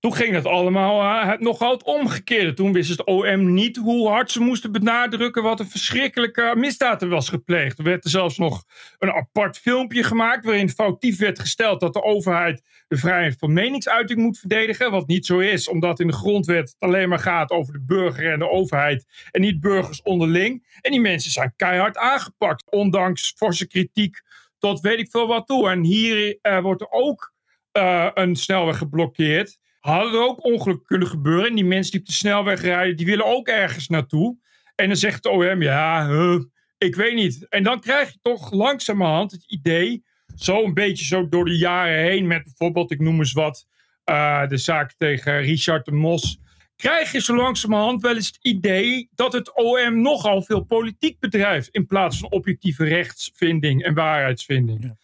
toen 0.05 0.15
ging 0.15 0.35
het 0.35 0.47
allemaal 0.47 1.01
eh, 1.01 1.29
het 1.29 1.41
nogal 1.41 1.73
het 1.73 1.83
omgekeerde. 1.83 2.53
Toen 2.53 2.73
wist 2.73 2.91
het 2.91 3.05
OM 3.05 3.53
niet 3.55 3.77
hoe 3.77 4.09
hard 4.09 4.31
ze 4.31 4.41
moesten 4.41 4.73
benadrukken 4.73 5.43
wat 5.43 5.61
een 5.61 5.69
verschrikkelijke 5.69 6.53
misdaad 6.57 7.03
er 7.03 7.09
was 7.09 7.29
gepleegd. 7.29 7.79
Er 7.79 7.85
werd 7.85 8.05
er 8.05 8.11
zelfs 8.11 8.39
nog 8.39 8.65
een 8.99 9.13
apart 9.13 9.59
filmpje 9.59 10.03
gemaakt 10.03 10.45
waarin 10.45 10.71
foutief 10.71 11.19
werd 11.19 11.39
gesteld 11.39 11.81
dat 11.81 11.93
de 11.93 12.03
overheid 12.03 12.63
de 12.89 12.97
vrijheid 12.97 13.37
van 13.39 13.53
meningsuiting 13.53 14.21
moet 14.21 14.39
verdedigen. 14.39 14.91
Wat 14.91 15.07
niet 15.07 15.27
zo 15.27 15.39
is, 15.39 15.69
omdat 15.69 16.01
in 16.01 16.07
de 16.07 16.13
grondwet 16.13 16.69
het 16.69 16.77
alleen 16.79 17.09
maar 17.09 17.19
gaat 17.19 17.51
over 17.51 17.73
de 17.73 17.85
burger 17.85 18.33
en 18.33 18.39
de 18.39 18.51
overheid 18.51 19.07
en 19.31 19.41
niet 19.41 19.61
burgers 19.61 20.03
onderling. 20.03 20.79
En 20.81 20.91
die 20.91 21.01
mensen 21.01 21.31
zijn 21.31 21.53
keihard 21.57 21.97
aangepakt, 21.97 22.71
ondanks 22.71 23.33
forse 23.37 23.67
kritiek 23.67 24.21
tot 24.59 24.81
weet 24.81 24.99
ik 24.99 25.11
veel 25.11 25.27
wat 25.27 25.47
toe. 25.47 25.71
En 25.71 25.83
hier 25.83 26.39
eh, 26.41 26.61
wordt 26.61 26.81
er 26.81 26.91
ook 26.91 27.33
eh, 27.73 28.11
een 28.15 28.37
snelweg 28.37 28.79
geblokkeerd. 28.79 29.63
Hadden 29.85 30.13
er 30.13 30.27
ook 30.27 30.45
ongelukken 30.45 30.87
kunnen 30.87 31.09
gebeuren. 31.09 31.49
En 31.49 31.55
die 31.55 31.65
mensen 31.65 31.93
die 31.93 32.01
op 32.01 32.07
de 32.07 32.13
snelweg 32.13 32.61
rijden, 32.61 32.97
die 32.97 33.07
willen 33.07 33.27
ook 33.27 33.49
ergens 33.49 33.89
naartoe. 33.89 34.39
En 34.75 34.87
dan 34.87 34.97
zegt 34.97 35.23
de 35.23 35.29
OM, 35.29 35.63
ja, 35.63 36.09
ik 36.79 36.95
weet 36.95 37.15
niet. 37.15 37.47
En 37.49 37.63
dan 37.63 37.81
krijg 37.81 38.13
je 38.13 38.19
toch 38.23 38.53
langzamerhand 38.53 39.31
het 39.31 39.45
idee, 39.47 40.05
zo 40.37 40.65
een 40.65 40.75
beetje 40.75 41.05
zo 41.05 41.29
door 41.29 41.45
de 41.45 41.57
jaren 41.57 41.99
heen, 41.99 42.27
met 42.27 42.45
bijvoorbeeld, 42.45 42.91
ik 42.91 43.01
noem 43.01 43.19
eens 43.19 43.33
wat, 43.33 43.67
eh, 44.05 44.49
de 44.49 44.57
zaak 44.57 44.95
tegen 44.97 45.41
Richard 45.41 45.85
de 45.85 45.93
Mos. 45.93 46.39
Krijg 46.77 47.13
je 47.13 47.21
zo 47.21 47.37
langzamerhand 47.37 48.03
wel 48.03 48.15
eens 48.15 48.27
het 48.27 48.39
idee 48.43 49.09
dat 49.15 49.33
het 49.33 49.57
OM 49.57 50.03
nogal 50.03 50.43
veel 50.43 50.65
politiek 50.65 51.19
bedrijft. 51.19 51.69
In 51.69 51.87
plaats 51.87 52.19
van 52.19 52.31
objectieve 52.31 52.85
rechtsvinding 52.85 53.83
en 53.83 53.95
waarheidsvinding. 53.95 54.97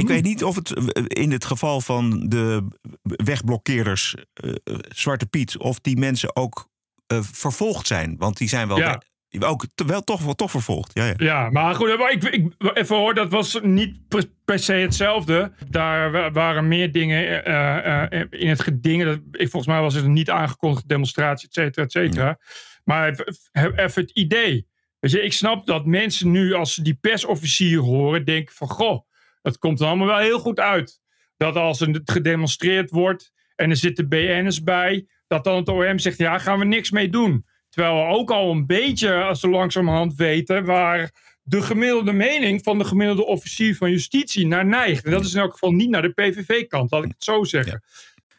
Ik 0.00 0.08
weet 0.08 0.24
niet 0.24 0.44
of 0.44 0.54
het 0.54 0.72
eh, 0.92 1.04
in 1.08 1.32
het 1.32 1.44
geval 1.44 1.80
van 1.80 2.28
de 2.28 2.68
wegblokkeerders 3.02 4.14
eh, 4.32 4.52
Zwarte 4.88 5.26
Piet, 5.26 5.56
of 5.56 5.80
die 5.80 5.96
mensen 5.98 6.36
ook 6.36 6.68
eh, 7.06 7.18
vervolgd 7.22 7.86
zijn. 7.86 8.16
Want 8.18 8.36
die 8.36 8.48
zijn 8.48 8.68
wel, 8.68 8.78
Ja. 8.78 9.02
ook 9.38 9.66
wel 9.74 10.02
toch, 10.04 10.22
wel 10.22 10.34
toch 10.34 10.50
vervolgd. 10.50 10.90
Ja, 10.94 11.04
ja. 11.04 11.14
Ja, 11.16 11.50
maar 11.50 11.74
goed, 11.74 11.98
maar 11.98 12.12
ik, 12.12 12.24
ik, 12.24 12.52
even 12.74 12.96
hoor, 12.96 13.14
dat 13.14 13.30
was 13.30 13.58
niet 13.62 14.08
per, 14.08 14.24
per 14.44 14.58
se 14.58 14.72
hetzelfde. 14.72 15.52
Daar 15.68 16.12
wa- 16.12 16.30
waren 16.30 16.68
meer 16.68 16.92
dingen 16.92 17.44
eh, 17.44 18.02
eh, 18.12 18.26
in 18.30 18.48
het 18.48 18.60
geding. 18.62 19.04
Dat, 19.04 19.18
ik, 19.32 19.50
volgens 19.50 19.66
mij 19.72 19.80
was 19.80 19.94
het 19.94 20.04
een 20.04 20.12
niet 20.12 20.30
aangekondigde 20.30 20.88
demonstratie, 20.88 21.48
et 21.48 21.54
cetera, 21.54 21.84
et 21.84 21.92
cetera. 21.92 22.38
Maar 22.84 23.08
even, 23.10 23.34
even 23.78 24.02
het 24.02 24.10
idee. 24.10 24.66
Weet 24.98 25.10
je, 25.10 25.22
ik 25.22 25.32
snap 25.32 25.66
dat 25.66 25.86
mensen 25.86 26.30
nu, 26.30 26.52
als 26.54 26.74
ze 26.74 26.82
die 26.82 26.98
persofficier 27.00 27.78
horen, 27.78 28.24
denken 28.24 28.54
van, 28.54 28.68
goh, 28.68 29.06
dat 29.42 29.58
komt 29.58 29.80
allemaal 29.80 30.06
wel 30.06 30.18
heel 30.18 30.38
goed 30.38 30.60
uit. 30.60 31.00
Dat 31.36 31.56
als 31.56 31.80
er 31.80 32.00
gedemonstreerd 32.04 32.90
wordt 32.90 33.32
en 33.56 33.70
er 33.70 33.76
zitten 33.76 34.08
BN'ers 34.08 34.62
bij, 34.62 35.06
dat 35.26 35.44
dan 35.44 35.56
het 35.56 35.68
OM 35.68 35.98
zegt, 35.98 36.18
ja, 36.18 36.38
gaan 36.38 36.58
we 36.58 36.64
niks 36.64 36.90
mee 36.90 37.08
doen. 37.08 37.46
Terwijl 37.68 37.94
we 37.94 38.14
ook 38.14 38.30
al 38.30 38.50
een 38.50 38.66
beetje, 38.66 39.22
als 39.22 39.40
we 39.40 39.48
langzamerhand 39.48 40.14
weten, 40.14 40.64
waar 40.64 41.10
de 41.42 41.62
gemiddelde 41.62 42.12
mening 42.12 42.62
van 42.62 42.78
de 42.78 42.84
gemiddelde 42.84 43.26
officier 43.26 43.76
van 43.76 43.90
justitie 43.90 44.46
naar 44.46 44.66
neigt. 44.66 45.04
En 45.04 45.10
dat 45.10 45.24
is 45.24 45.34
in 45.34 45.40
elk 45.40 45.52
geval 45.52 45.72
niet 45.72 45.90
naar 45.90 46.02
de 46.02 46.12
PVV-kant, 46.12 46.90
laat 46.90 47.04
ik 47.04 47.10
het 47.10 47.24
zo 47.24 47.44
zeggen. 47.44 47.82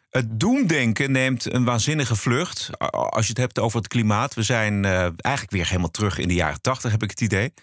Het 0.09 0.39
doemdenken 0.39 1.11
neemt 1.11 1.53
een 1.53 1.65
waanzinnige 1.65 2.15
vlucht. 2.15 2.69
Als 2.89 3.25
je 3.25 3.31
het 3.31 3.41
hebt 3.41 3.59
over 3.59 3.77
het 3.77 3.87
klimaat. 3.87 4.33
We 4.33 4.43
zijn 4.43 4.83
uh, 4.83 4.91
eigenlijk 5.01 5.51
weer 5.51 5.67
helemaal 5.67 5.91
terug 5.91 6.17
in 6.17 6.27
de 6.27 6.33
jaren 6.33 6.61
tachtig, 6.61 6.91
heb 6.91 7.03
ik 7.03 7.09
het 7.09 7.21
idee. 7.21 7.53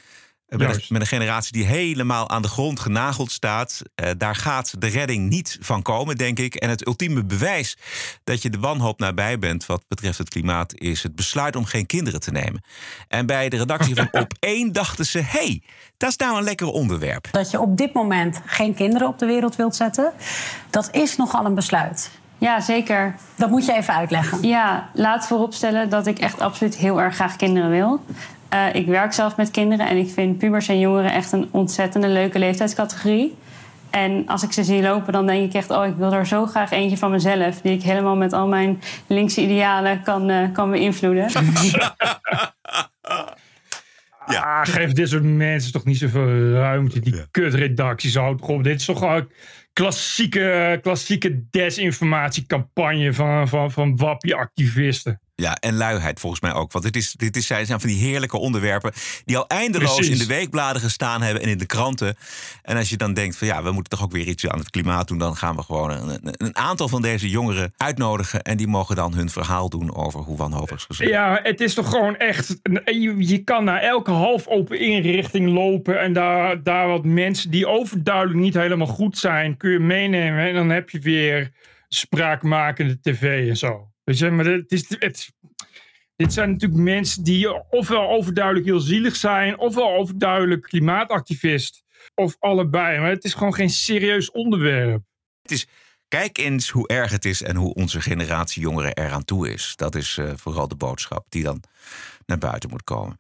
Met 0.49 0.61
een, 0.61 0.83
met 0.89 1.01
een, 1.01 1.07
generatie 1.07 1.53
die 1.53 1.65
helemaal 1.65 2.31
aan 2.31 2.43
de 2.43 2.49
grond 2.49 2.81
genageld 2.81 3.31
staat. 3.31 3.83
Uh, 3.95 4.11
daar 4.19 4.35
gaat 4.35 4.75
de 4.79 4.87
redding 4.87 5.29
niet 5.29 5.59
van 5.61 5.83
komen, 5.83 6.17
denk 6.17 6.39
ik. 6.39 6.55
En 6.55 6.69
het 6.69 6.87
ultieme 6.87 7.25
bewijs 7.25 7.77
dat 8.25 8.43
je 8.43 8.51
de 8.51 8.59
wanhoop 8.59 8.99
nabij 8.99 9.39
bent 9.39 9.67
wat 9.67 9.85
betreft 9.89 10.19
het 10.19 10.29
klimaat, 10.29 10.75
is 10.75 11.03
het 11.03 11.15
besluit 11.15 11.57
om 11.57 11.65
geen 11.65 11.87
kinderen 11.87 12.21
te 12.21 12.31
nemen. 12.31 12.63
En 13.09 13.27
bij 13.27 13.49
de 13.49 13.57
redactie 13.57 13.95
van 13.95 14.09
Op 14.23 14.33
1 14.41 14.73
dachten 14.73 15.07
ze: 15.07 15.19
hé, 15.19 15.39
hey, 15.39 15.63
dat 15.97 16.11
is 16.11 16.17
nou 16.17 16.37
een 16.37 16.45
lekker 16.45 16.67
onderwerp. 16.67 17.29
Dat 17.31 17.51
je 17.51 17.61
op 17.61 17.77
dit 17.77 17.93
moment 17.93 18.41
geen 18.45 18.75
kinderen 18.75 19.09
op 19.09 19.19
de 19.19 19.27
wereld 19.27 19.57
wilt 19.57 19.77
zetten, 19.77 20.13
dat 20.71 20.89
is 20.93 21.17
nogal 21.17 21.45
een 21.45 21.55
besluit. 21.55 22.11
Ja, 22.39 22.61
zeker. 22.61 23.15
Dat 23.35 23.51
moet 23.51 23.67
je 23.67 23.73
even 23.73 23.95
uitleggen. 23.95 24.43
Ja, 24.43 24.91
laat 24.93 25.27
vooropstellen 25.27 25.89
dat 25.89 26.07
ik 26.07 26.19
echt 26.19 26.41
absoluut 26.41 26.77
heel 26.77 27.01
erg 27.01 27.15
graag 27.15 27.37
kinderen 27.37 27.71
wil. 27.71 28.05
Uh, 28.55 28.75
ik 28.75 28.87
werk 28.87 29.13
zelf 29.13 29.37
met 29.37 29.51
kinderen 29.51 29.89
en 29.89 29.97
ik 29.97 30.11
vind 30.11 30.39
pubers 30.39 30.69
en 30.69 30.79
jongeren 30.79 31.13
echt 31.13 31.33
een 31.33 31.49
ontzettende 31.51 32.09
leuke 32.09 32.39
leeftijdscategorie. 32.39 33.37
En 33.91 34.27
als 34.27 34.43
ik 34.43 34.53
ze 34.53 34.65
zie 34.65 34.83
lopen, 34.83 35.13
dan 35.13 35.27
denk 35.27 35.49
ik 35.49 35.55
echt: 35.55 35.71
oh, 35.71 35.87
ik 35.87 35.95
wil 35.97 36.13
er 36.13 36.27
zo 36.27 36.47
graag 36.47 36.71
eentje 36.71 36.97
van 36.97 37.11
mezelf. 37.11 37.61
Die 37.61 37.73
ik 37.73 37.83
helemaal 37.83 38.17
met 38.17 38.33
al 38.33 38.49
mijn 38.49 38.81
linkse 39.07 39.43
idealen 39.43 40.03
kan, 40.03 40.31
uh, 40.31 40.53
kan 40.53 40.71
beïnvloeden. 40.71 41.31
Ja. 44.27 44.41
Ah, 44.41 44.67
geef 44.67 44.93
dit 44.93 45.09
soort 45.09 45.23
mensen 45.23 45.73
toch 45.73 45.85
niet 45.85 45.99
zoveel 45.99 46.51
ruimte. 46.51 47.01
Die 47.01 47.15
ja. 47.15 47.27
kutredacties 47.31 48.15
houdt 48.15 48.43
op. 48.43 48.65
Dit 48.65 48.81
is 48.81 48.85
toch 48.85 48.99
gewoon 48.99 49.31
klassieke, 49.73 50.79
klassieke 50.83 51.45
desinformatiecampagne 51.51 53.13
van, 53.13 53.49
van, 53.49 53.71
van 53.71 53.97
wappie-activisten. 53.97 55.21
Ja, 55.39 55.57
en 55.61 55.75
luiheid 55.75 56.21
volgens 56.21 56.41
mij 56.43 56.53
ook. 56.53 56.73
Want 56.73 56.85
dit, 56.85 56.97
is, 56.97 57.13
dit 57.13 57.37
is, 57.37 57.47
zijn 57.47 57.67
van 57.67 57.79
die 57.89 57.99
heerlijke 57.99 58.39
onderwerpen 58.39 58.93
die 59.25 59.37
al 59.37 59.47
eindeloos 59.47 59.95
Precies. 59.95 60.13
in 60.13 60.19
de 60.19 60.35
weekbladen 60.35 60.83
gestaan 60.83 61.23
hebben 61.23 61.43
en 61.43 61.49
in 61.49 61.59
de 61.59 61.67
kranten. 61.67 62.17
En 62.63 62.77
als 62.77 62.91
je 62.91 62.97
dan 62.97 63.15
denkt 63.15 63.37
van 63.37 63.47
ja, 63.47 63.63
we 63.63 63.71
moeten 63.71 63.99
toch 63.99 64.07
ook 64.07 64.13
weer 64.13 64.27
iets 64.27 64.49
aan 64.49 64.59
het 64.59 64.71
klimaat 64.71 65.09
doen, 65.09 65.19
dan 65.19 65.37
gaan 65.37 65.57
we 65.57 65.63
gewoon 65.63 65.91
een, 65.91 66.21
een 66.23 66.57
aantal 66.57 66.89
van 66.89 67.03
deze 67.03 67.29
jongeren 67.29 67.73
uitnodigen. 67.77 68.43
En 68.43 68.57
die 68.57 68.67
mogen 68.67 68.97
dan 68.97 69.15
hun 69.15 69.31
verhaal 69.31 69.69
doen 69.69 69.95
over 69.95 70.21
hoe 70.21 70.37
wanhopig 70.37 70.81
ze 70.81 70.87
zijn. 70.95 71.09
Ja, 71.09 71.41
het 71.43 71.61
is 71.61 71.75
toch 71.75 71.89
gewoon 71.89 72.17
echt. 72.17 72.61
Je, 72.85 73.15
je 73.19 73.39
kan 73.45 73.65
naar 73.65 73.81
elke 73.81 74.11
half 74.11 74.47
open 74.47 74.79
inrichting 74.79 75.49
lopen 75.49 76.01
en 76.01 76.13
daar, 76.13 76.63
daar 76.63 76.89
wat 76.89 77.05
mensen 77.05 77.51
die 77.51 77.67
overduidelijk 77.67 78.39
niet 78.39 78.55
helemaal 78.55 78.87
goed 78.87 79.19
zijn, 79.19 79.57
kun 79.57 79.71
je 79.71 79.79
meenemen. 79.79 80.47
En 80.47 80.55
dan 80.55 80.71
heb 80.71 80.91
je 80.91 80.99
weer 80.99 81.51
spraakmakende 81.89 83.01
tv 83.01 83.49
en 83.49 83.57
zo. 83.57 83.95
Weet 84.07 84.19
je, 84.19 84.31
maar 84.31 84.45
het 84.45 84.73
is, 84.73 84.85
het, 84.89 85.33
dit 86.17 86.33
zijn 86.33 86.51
natuurlijk 86.51 86.81
mensen 86.81 87.25
die 87.25 87.71
ofwel 87.71 88.09
overduidelijk 88.09 88.67
heel 88.67 88.81
zielig 88.81 89.17
zijn, 89.17 89.59
ofwel 89.59 89.97
overduidelijk 89.97 90.63
klimaatactivist, 90.63 91.83
of 92.15 92.37
allebei. 92.39 93.01
Maar 93.01 93.11
het 93.11 93.25
is 93.25 93.35
gewoon 93.35 93.55
geen 93.55 93.71
serieus 93.71 94.31
onderwerp. 94.31 95.03
Het 95.43 95.51
is, 95.51 95.67
kijk 96.09 96.39
eens 96.39 96.71
hoe 96.71 96.89
erg 96.89 97.11
het 97.11 97.25
is 97.25 97.43
en 97.43 97.57
hoe 97.57 97.75
onze 97.75 98.01
generatie 98.01 98.63
jongeren 98.63 98.95
eraan 98.95 99.25
toe 99.25 99.53
is. 99.53 99.73
Dat 99.77 99.95
is 99.95 100.17
uh, 100.17 100.33
vooral 100.37 100.69
de 100.69 100.77
boodschap 100.77 101.27
die 101.29 101.43
dan 101.43 101.63
naar 102.27 102.39
buiten 102.39 102.71
moet 102.71 102.85
komen. 102.85 103.19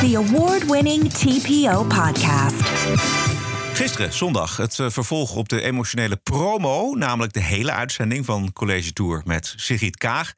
The 0.00 0.16
award-winning 0.16 1.12
TPO 1.12 1.84
podcast. 1.84 3.31
Gisteren, 3.74 4.12
zondag, 4.12 4.56
het 4.56 4.78
uh, 4.78 4.90
vervolg 4.90 5.34
op 5.34 5.48
de 5.48 5.62
emotionele 5.62 6.16
promo. 6.16 6.94
Namelijk 6.94 7.32
de 7.32 7.42
hele 7.42 7.72
uitzending 7.72 8.24
van 8.24 8.52
College 8.52 8.92
Tour 8.92 9.22
met 9.24 9.54
Sigrid 9.56 9.96
Kaag. 9.96 10.34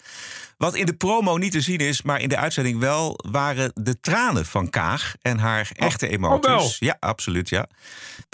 Wat 0.59 0.75
in 0.75 0.87
de 0.87 0.95
promo 0.95 1.37
niet 1.37 1.53
te 1.53 1.61
zien 1.61 1.79
is, 1.79 2.03
maar 2.03 2.21
in 2.21 2.29
de 2.29 2.37
uitzending 2.37 2.79
wel... 2.79 3.19
waren 3.31 3.73
de 3.75 4.01
tranen 4.01 4.47
van 4.47 4.71
Kaag 4.71 5.15
en 5.23 5.39
haar 5.39 5.71
echte 5.77 6.09
emoties. 6.09 6.51
Oh, 6.51 6.57
wel. 6.57 6.71
Ja, 6.79 6.97
absoluut, 7.01 7.49
ja. 7.49 7.67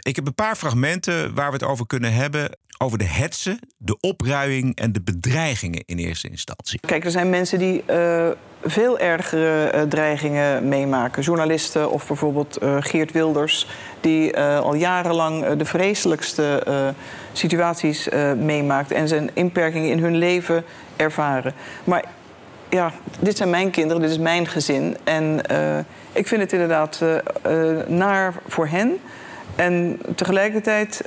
Ik 0.02 0.16
heb 0.16 0.26
een 0.26 0.34
paar 0.34 0.56
fragmenten 0.56 1.34
waar 1.34 1.46
we 1.46 1.52
het 1.52 1.64
over 1.64 1.86
kunnen 1.86 2.12
hebben. 2.12 2.58
Over 2.82 2.98
de 2.98 3.04
hetsen, 3.04 3.58
de 3.76 3.96
opruiing 4.00 4.76
en 4.76 4.92
de 4.92 5.02
bedreigingen 5.02 5.82
in 5.86 5.98
eerste 5.98 6.28
instantie. 6.28 6.80
Kijk, 6.80 7.04
er 7.04 7.10
zijn 7.10 7.30
mensen 7.30 7.58
die 7.58 7.82
uh, 7.90 8.28
veel 8.64 8.98
ergere 8.98 9.72
uh, 9.74 9.82
dreigingen 9.82 10.68
meemaken. 10.68 11.22
Journalisten 11.22 11.90
of 11.90 12.06
bijvoorbeeld 12.06 12.62
uh, 12.62 12.76
Geert 12.80 13.12
Wilders... 13.12 13.66
die 14.00 14.36
al 14.38 14.74
jarenlang 14.74 15.46
de 15.56 15.64
vreselijkste 15.64 16.94
situaties 17.32 18.08
meemaakt... 18.36 18.90
en 18.90 19.08
zijn 19.08 19.30
inperkingen 19.34 19.90
in 19.90 19.98
hun 19.98 20.16
leven 20.16 20.64
ervaren. 21.00 21.52
Maar 21.84 22.04
ja, 22.68 22.92
dit 23.20 23.36
zijn 23.36 23.50
mijn 23.50 23.70
kinderen, 23.70 24.02
dit 24.02 24.10
is 24.10 24.18
mijn 24.18 24.46
gezin. 24.46 24.96
En 25.04 25.40
ik 26.12 26.26
vind 26.26 26.40
het 26.40 26.52
inderdaad 26.52 27.02
naar 27.86 28.34
voor 28.46 28.66
hen... 28.66 28.98
En 29.56 30.00
tegelijkertijd 30.14 31.04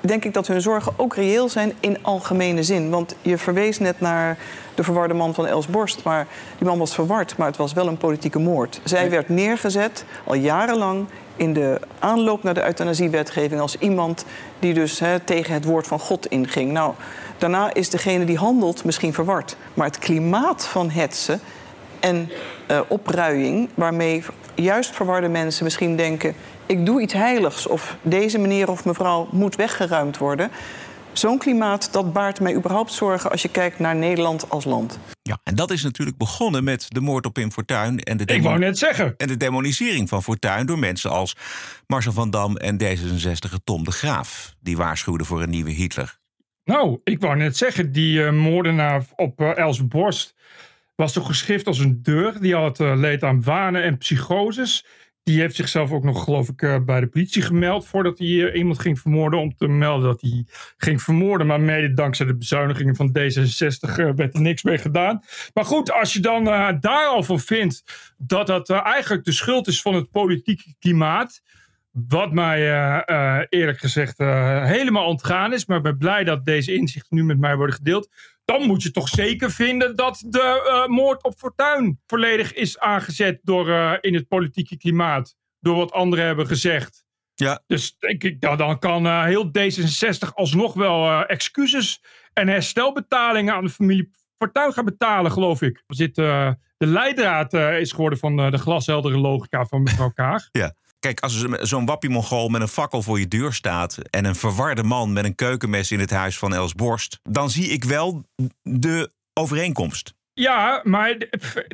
denk 0.00 0.24
ik 0.24 0.34
dat 0.34 0.46
hun 0.46 0.60
zorgen 0.60 0.92
ook 0.96 1.14
reëel 1.14 1.48
zijn 1.48 1.72
in 1.80 1.98
algemene 2.02 2.62
zin. 2.62 2.90
Want 2.90 3.14
je 3.22 3.38
verwees 3.38 3.78
net 3.78 4.00
naar 4.00 4.36
de 4.74 4.82
verwarde 4.82 5.14
man 5.14 5.34
van 5.34 5.46
Els 5.46 5.66
Borst. 5.66 6.02
Maar 6.02 6.26
die 6.58 6.66
man 6.66 6.78
was 6.78 6.94
verward, 6.94 7.36
maar 7.36 7.46
het 7.46 7.56
was 7.56 7.72
wel 7.72 7.86
een 7.86 7.96
politieke 7.96 8.38
moord. 8.38 8.80
Zij 8.84 9.10
werd 9.10 9.28
neergezet 9.28 10.04
al 10.24 10.34
jarenlang 10.34 11.06
in 11.36 11.52
de 11.52 11.80
aanloop 11.98 12.42
naar 12.42 12.54
de 12.54 12.64
euthanasiewetgeving... 12.64 13.60
als 13.60 13.78
iemand 13.78 14.24
die 14.58 14.74
dus 14.74 15.02
tegen 15.24 15.54
het 15.54 15.64
woord 15.64 15.86
van 15.86 15.98
God 15.98 16.26
inging. 16.26 16.72
Nou, 16.72 16.94
daarna 17.38 17.74
is 17.74 17.90
degene 17.90 18.24
die 18.24 18.38
handelt 18.38 18.84
misschien 18.84 19.14
verward. 19.14 19.56
Maar 19.74 19.86
het 19.86 19.98
klimaat 19.98 20.66
van 20.66 20.90
hetsen 20.90 21.40
en 22.00 22.30
uh, 22.70 22.80
opruiing... 22.88 23.68
waarmee 23.74 24.24
juist 24.54 24.94
verwarde 24.94 25.28
mensen 25.28 25.64
misschien 25.64 25.96
denken 25.96 26.34
ik 26.66 26.86
doe 26.86 27.00
iets 27.00 27.12
heiligs 27.12 27.66
of 27.66 27.96
deze 28.02 28.38
meneer 28.38 28.70
of 28.70 28.84
mevrouw 28.84 29.28
moet 29.30 29.56
weggeruimd 29.56 30.18
worden. 30.18 30.50
Zo'n 31.14 31.38
klimaat, 31.38 31.92
dat 31.92 32.12
baart 32.12 32.40
mij 32.40 32.54
überhaupt 32.54 32.92
zorgen 32.92 33.30
als 33.30 33.42
je 33.42 33.48
kijkt 33.48 33.78
naar 33.78 33.96
Nederland 33.96 34.50
als 34.50 34.64
land. 34.64 34.98
Ja, 35.22 35.40
en 35.42 35.54
dat 35.54 35.70
is 35.70 35.82
natuurlijk 35.82 36.16
begonnen 36.16 36.64
met 36.64 36.86
de 36.88 37.00
moord 37.00 37.26
op 37.26 37.32
Pim 37.32 37.52
Fortuyn. 37.52 37.98
En 37.98 38.16
de 38.16 38.24
Ik 38.24 38.42
wou 38.42 38.58
net 38.58 38.78
zeggen. 38.78 39.14
En 39.16 39.28
de 39.28 39.36
demonisering 39.36 40.08
van 40.08 40.22
Fortuyn 40.22 40.66
door 40.66 40.78
mensen 40.78 41.10
als 41.10 41.36
Marcel 41.86 42.12
van 42.12 42.30
Dam 42.30 42.56
en 42.56 42.82
D66 42.82 43.54
Tom 43.64 43.84
de 43.84 43.90
Graaf. 43.90 44.54
Die 44.60 44.76
waarschuwden 44.76 45.26
voor 45.26 45.42
een 45.42 45.50
nieuwe 45.50 45.70
Hitler. 45.70 46.18
Nou, 46.64 47.00
ik 47.04 47.20
wou 47.20 47.36
net 47.36 47.56
zeggen, 47.56 47.92
die 47.92 48.18
uh, 48.18 48.32
moordenaar 48.32 49.04
op 49.16 49.40
uh, 49.40 49.56
Els 49.56 49.86
Borst 49.86 50.34
was 50.94 51.12
toch 51.12 51.26
geschrift 51.26 51.66
als 51.66 51.78
een 51.78 52.02
deur. 52.02 52.40
Die 52.40 52.54
had 52.54 52.80
uh, 52.80 52.92
leed 52.96 53.22
aan 53.22 53.42
wanen 53.42 53.82
en 53.82 53.98
psychoses. 53.98 54.86
Die 55.24 55.40
heeft 55.40 55.56
zichzelf 55.56 55.92
ook 55.92 56.04
nog, 56.04 56.24
geloof 56.24 56.48
ik, 56.48 56.62
uh, 56.62 56.78
bij 56.84 57.00
de 57.00 57.06
politie 57.06 57.42
gemeld. 57.42 57.86
voordat 57.86 58.18
hij 58.18 58.26
uh, 58.26 58.56
iemand 58.56 58.78
ging 58.78 59.00
vermoorden. 59.00 59.40
om 59.40 59.56
te 59.56 59.68
melden 59.68 60.08
dat 60.08 60.20
hij 60.20 60.46
ging 60.76 61.02
vermoorden. 61.02 61.46
Maar 61.46 61.60
mede 61.60 61.94
dankzij 61.94 62.26
de 62.26 62.36
bezuinigingen 62.36 62.96
van 62.96 63.08
D66 63.18 63.98
uh, 63.98 64.10
werd 64.14 64.34
er 64.34 64.40
niks 64.40 64.62
mee 64.62 64.78
gedaan. 64.78 65.22
Maar 65.54 65.64
goed, 65.64 65.92
als 65.92 66.12
je 66.12 66.20
dan 66.20 66.44
daar 66.80 67.06
al 67.06 67.22
van 67.22 67.40
vindt. 67.40 67.84
dat 68.18 68.46
dat 68.46 68.70
eigenlijk 68.70 69.24
de 69.24 69.32
schuld 69.32 69.66
is 69.66 69.82
van 69.82 69.94
het 69.94 70.10
politieke 70.10 70.74
klimaat. 70.78 71.42
Wat 71.90 72.32
mij 72.32 72.58
eerlijk 73.48 73.78
gezegd 73.78 74.18
helemaal 74.18 75.06
ontgaan 75.06 75.52
is. 75.52 75.66
Maar 75.66 75.76
ik 75.76 75.82
ben 75.82 75.98
blij 75.98 76.24
dat 76.24 76.44
deze 76.44 76.74
inzichten 76.74 77.16
nu 77.16 77.24
met 77.24 77.38
mij 77.38 77.56
worden 77.56 77.74
gedeeld 77.74 78.08
dan 78.44 78.66
moet 78.66 78.82
je 78.82 78.90
toch 78.90 79.08
zeker 79.08 79.50
vinden 79.50 79.96
dat 79.96 80.24
de 80.26 80.62
uh, 80.66 80.96
moord 80.96 81.22
op 81.22 81.38
Fortuyn 81.38 82.00
volledig 82.06 82.52
is 82.52 82.78
aangezet 82.78 83.40
door, 83.42 83.68
uh, 83.68 83.92
in 84.00 84.14
het 84.14 84.28
politieke 84.28 84.76
klimaat. 84.76 85.36
Door 85.60 85.76
wat 85.76 85.92
anderen 85.92 86.24
hebben 86.24 86.46
gezegd. 86.46 87.04
Ja. 87.34 87.62
Dus 87.66 87.96
denk 87.98 88.22
ik, 88.22 88.40
nou, 88.40 88.56
dan 88.56 88.78
kan 88.78 89.06
uh, 89.06 89.24
heel 89.24 89.46
D66 89.46 90.34
alsnog 90.34 90.74
wel 90.74 91.26
excuses 91.26 92.02
en 92.32 92.48
herstelbetalingen 92.48 93.54
aan 93.54 93.64
de 93.64 93.70
familie 93.70 94.10
Fortuyn 94.36 94.72
gaan 94.72 94.84
betalen, 94.84 95.32
geloof 95.32 95.62
ik. 95.62 95.82
Zit, 95.86 96.14
de 96.14 96.56
leidraad 96.76 97.52
is 97.52 97.90
geworden 97.92 98.18
van 98.18 98.36
de 98.36 98.58
glasheldere 98.58 99.18
logica 99.18 99.64
van 99.64 99.82
mevrouw 99.82 100.10
Kaag. 100.20 100.48
ja. 100.52 100.74
Kijk, 101.04 101.20
als 101.20 101.46
zo'n 101.60 101.86
wappie-mongool 101.86 102.48
met 102.48 102.60
een 102.60 102.68
fakkel 102.68 103.02
voor 103.02 103.18
je 103.18 103.28
deur 103.28 103.52
staat... 103.52 103.98
en 104.10 104.24
een 104.24 104.34
verwarde 104.34 104.82
man 104.82 105.12
met 105.12 105.24
een 105.24 105.34
keukenmes 105.34 105.90
in 105.90 106.00
het 106.00 106.10
huis 106.10 106.38
van 106.38 106.54
Els 106.54 106.74
Borst... 106.74 107.20
dan 107.22 107.50
zie 107.50 107.68
ik 107.68 107.84
wel 107.84 108.24
de 108.62 109.10
overeenkomst. 109.32 110.14
Ja, 110.32 110.80
maar 110.84 111.16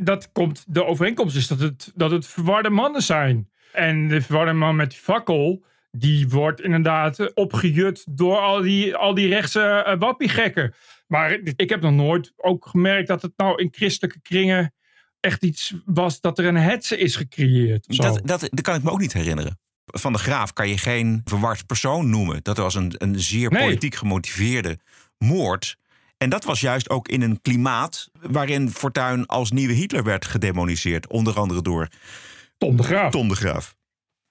dat 0.03 0.33
komt, 0.33 0.65
de 0.69 0.85
overeenkomst 0.85 1.37
is 1.37 1.47
dat 1.47 1.61
het, 1.61 1.93
dat 1.95 2.11
het 2.11 2.27
verwarde 2.27 2.71
mannen 2.71 3.03
zijn. 3.03 3.51
En 3.73 4.09
de 4.09 4.21
verwarde 4.21 4.53
man 4.53 4.77
met 4.77 4.91
die 4.91 4.99
fakkel, 4.99 5.65
die 5.91 6.29
wordt 6.29 6.61
inderdaad 6.61 7.35
opgejut 7.35 8.05
door 8.11 8.39
al 8.39 8.63
die, 8.63 8.97
al 8.97 9.15
die 9.15 9.29
rechtse 9.29 9.63
eh, 9.63 9.99
wappiegekken. 9.99 10.75
Maar 11.07 11.39
ik 11.57 11.69
heb 11.69 11.81
nog 11.81 11.93
nooit 11.93 12.33
ook 12.37 12.67
gemerkt 12.67 13.09
dat 13.09 13.23
het 13.23 13.33
nou 13.37 13.63
in 13.63 13.69
christelijke 13.73 14.21
kringen 14.21 14.73
echt 15.21 15.43
iets 15.45 15.75
was 15.85 16.21
dat 16.21 16.39
er 16.39 16.45
een 16.45 16.57
hetze 16.57 16.99
is 16.99 17.17
gecreëerd. 17.17 17.97
Dat, 17.97 18.21
dat, 18.25 18.41
dat 18.41 18.61
kan 18.61 18.75
ik 18.75 18.83
me 18.83 18.91
ook 18.91 19.01
niet 19.01 19.13
herinneren. 19.13 19.59
Van 19.85 20.13
de 20.13 20.19
Graaf 20.19 20.53
kan 20.53 20.69
je 20.69 20.79
geen 20.79 21.21
verward 21.25 21.67
persoon 21.67 22.11
noemen. 22.11 22.41
Dat 22.43 22.57
was 22.57 22.75
een, 22.75 22.95
een 22.99 23.21
zeer 23.21 23.51
Nee. 23.51 23.63
politiek 23.63 23.95
gemotiveerde 23.95 24.79
moord. 25.19 25.77
En 26.17 26.31
dat 26.31 26.45
was 26.45 26.61
juist 26.61 26.91
ook 26.91 27.09
in 27.09 27.23
een 27.23 27.41
klimaat 27.43 28.11
waarin 28.21 28.71
Fortuyn 28.71 29.27
als 29.27 29.51
nieuwe 29.51 29.73
Hitler 29.75 30.03
werd 30.03 30.25
gedemoniseerd. 30.27 31.09
Onder 31.09 31.39
andere 31.39 31.63
door 31.63 31.89
Tom 32.59 32.77
de 32.77 32.83
Graaf. 32.83 33.11
Tom 33.13 33.29
de 33.29 33.37
Graaf. 33.37 33.75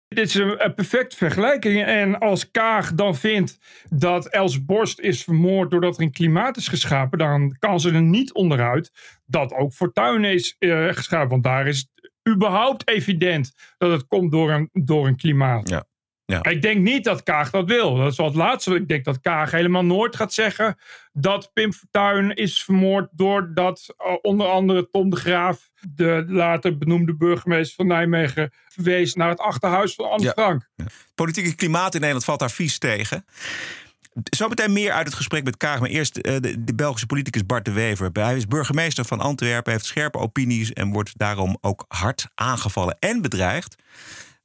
Dit 0.10 0.28
is 0.28 0.36
een, 0.36 0.66
een 0.66 0.74
perfecte 0.74 1.16
vergelijking. 1.16 1.86
En 1.86 2.20
als 2.20 2.51
Kaag 2.51 2.94
dan 2.94 3.16
vindt 3.16 3.58
dat 3.89 4.28
Els 4.28 4.66
Borst 4.66 5.00
is 5.00 5.24
vermoord 5.24 5.72
doordat 5.72 5.98
er 5.98 6.04
een 6.04 6.12
klimaat 6.12 6.58
is 6.58 6.68
geschapen, 6.68 7.18
dan 7.18 7.56
kan 7.60 7.80
ze 7.80 7.92
er 7.92 8.01
niet 8.01 8.34
onderuit 8.34 8.92
dat 9.25 9.54
ook 9.54 9.74
Fortuyn 9.74 10.24
is 10.24 10.56
eh, 10.60 10.88
geschapen. 10.88 11.30
Want 11.30 11.44
daar 11.44 11.68
is 11.68 11.88
überhaupt 12.30 12.88
evident 12.88 13.51
dat 13.78 13.92
het 13.92 14.08
komt 14.08 14.32
door 14.32 14.51
een, 14.51 14.70
door 14.74 15.08
een 15.08 15.18
klimaat. 15.18 15.70
Ja. 15.70 15.86
Ja. 16.30 16.44
Ik 16.44 16.62
denk 16.62 16.82
niet 16.82 17.04
dat 17.04 17.24
Kaag 17.24 17.50
dat 17.50 17.68
wil. 17.68 17.96
Dat 17.96 18.12
is 18.12 18.18
wel 18.18 18.26
het 18.26 18.36
laatste. 18.36 18.76
Ik 18.76 18.88
denk 18.88 19.06
dat 19.06 19.20
Kaag 19.20 19.52
helemaal 19.52 19.86
nooit 19.86 20.16
gaat 20.16 20.34
zeggen 20.34 20.78
dat 21.14 21.52
Pim 21.54 21.74
Fortuyn 21.74 22.36
is 22.36 22.64
vermoord 22.64 23.10
doordat 23.12 23.96
uh, 23.98 24.14
onder 24.22 24.48
andere 24.48 24.90
Tom 24.90 25.10
de 25.10 25.16
Graaf, 25.16 25.70
de 25.96 26.24
later 26.28 26.78
benoemde 26.78 27.16
burgemeester 27.16 27.76
van 27.76 27.88
Nijmegen, 27.88 28.54
verwees 28.68 29.14
naar 29.14 29.30
het 29.30 29.40
achterhuis 29.40 29.96
van 29.96 30.10
Anne 30.10 30.24
Ja. 30.24 30.32
Frank. 30.32 30.70
Het 30.76 30.94
politieke 31.16 31.56
klimaat 31.56 31.94
in 31.94 32.00
Nederland 32.00 32.26
valt 32.26 32.40
daar 32.40 32.52
vies 32.52 32.78
tegen. 32.78 33.26
Zometeen 34.24 34.74
meer 34.74 34.92
uit 34.92 35.06
het 35.06 35.16
gesprek 35.16 35.44
met 35.44 35.58
Kaag. 35.58 35.80
Maar 35.80 35.90
eerst 35.90 36.18
eh, 36.18 36.36
de, 36.40 36.64
de 36.64 36.76
Belgische 36.76 37.06
politicus 37.06 37.46
Bart 37.46 37.66
de 37.66 37.72
Wever. 37.72 38.10
Hij 38.14 38.36
is 38.36 38.48
burgemeester 38.48 39.06
van 39.06 39.20
Antwerpen, 39.20 39.72
heeft 39.72 39.86
scherpe 39.86 40.18
opinies... 40.18 40.74
en 40.74 40.92
wordt 40.92 41.18
daarom 41.18 41.58
ook 41.62 41.86
hard 41.88 42.28
aangevallen 42.36 42.98
en 43.00 43.22
bedreigd. 43.22 43.76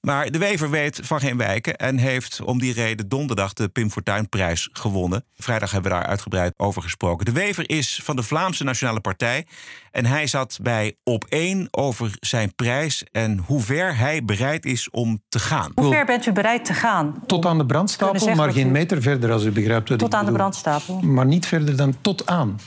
Maar 0.05 0.31
de 0.31 0.39
Wever 0.39 0.71
weet 0.71 1.01
van 1.03 1.21
geen 1.21 1.37
wijken 1.37 1.77
en 1.77 1.97
heeft 1.99 2.41
om 2.43 2.59
die 2.59 2.73
reden 2.73 3.09
donderdag 3.09 3.53
de 3.53 3.69
Pim 3.69 3.91
Fortuyn-prijs 3.91 4.69
gewonnen. 4.73 5.25
Vrijdag 5.37 5.71
hebben 5.71 5.91
we 5.93 5.97
daar 5.99 6.07
uitgebreid 6.07 6.53
over 6.57 6.83
gesproken. 6.83 7.25
De 7.25 7.33
Wever 7.33 7.69
is 7.71 8.01
van 8.03 8.17
de 8.17 8.23
Vlaamse 8.23 8.65
Nationale 8.65 9.01
Partij 9.01 9.47
en 9.91 10.07
hij 10.07 10.27
zat 10.27 10.59
bij 10.63 10.97
op 11.05 11.25
één 11.29 11.69
over 11.71 12.17
zijn 12.21 12.55
prijs 12.55 13.05
en 13.13 13.39
hoe 13.47 13.61
ver 13.63 13.97
hij 13.97 14.25
bereid 14.25 14.65
is 14.65 14.91
om 14.91 15.23
te 15.29 15.39
gaan. 15.39 15.73
Hoe 15.75 15.93
ver 15.93 16.05
bent 16.07 16.27
u 16.27 16.33
bereid 16.33 16.65
te 16.65 16.75
gaan? 16.75 17.23
Tot 17.27 17.47
aan 17.47 17.59
de 17.59 17.67
brandstapel, 17.67 18.35
maar 18.35 18.53
geen 18.53 18.67
u- 18.67 18.71
meter 18.71 19.03
verder 19.03 19.33
als 19.33 19.45
u 19.45 19.51
begrijpt 19.51 19.89
wat 19.89 19.99
Tot 19.99 20.13
ik 20.13 20.19
aan 20.19 20.27
de 20.27 20.33
brandstapel. 20.33 21.01
Maar 21.01 21.27
niet 21.27 21.47
verder 21.47 21.77
dan 21.77 21.95
tot 22.01 22.27
aan. 22.27 22.61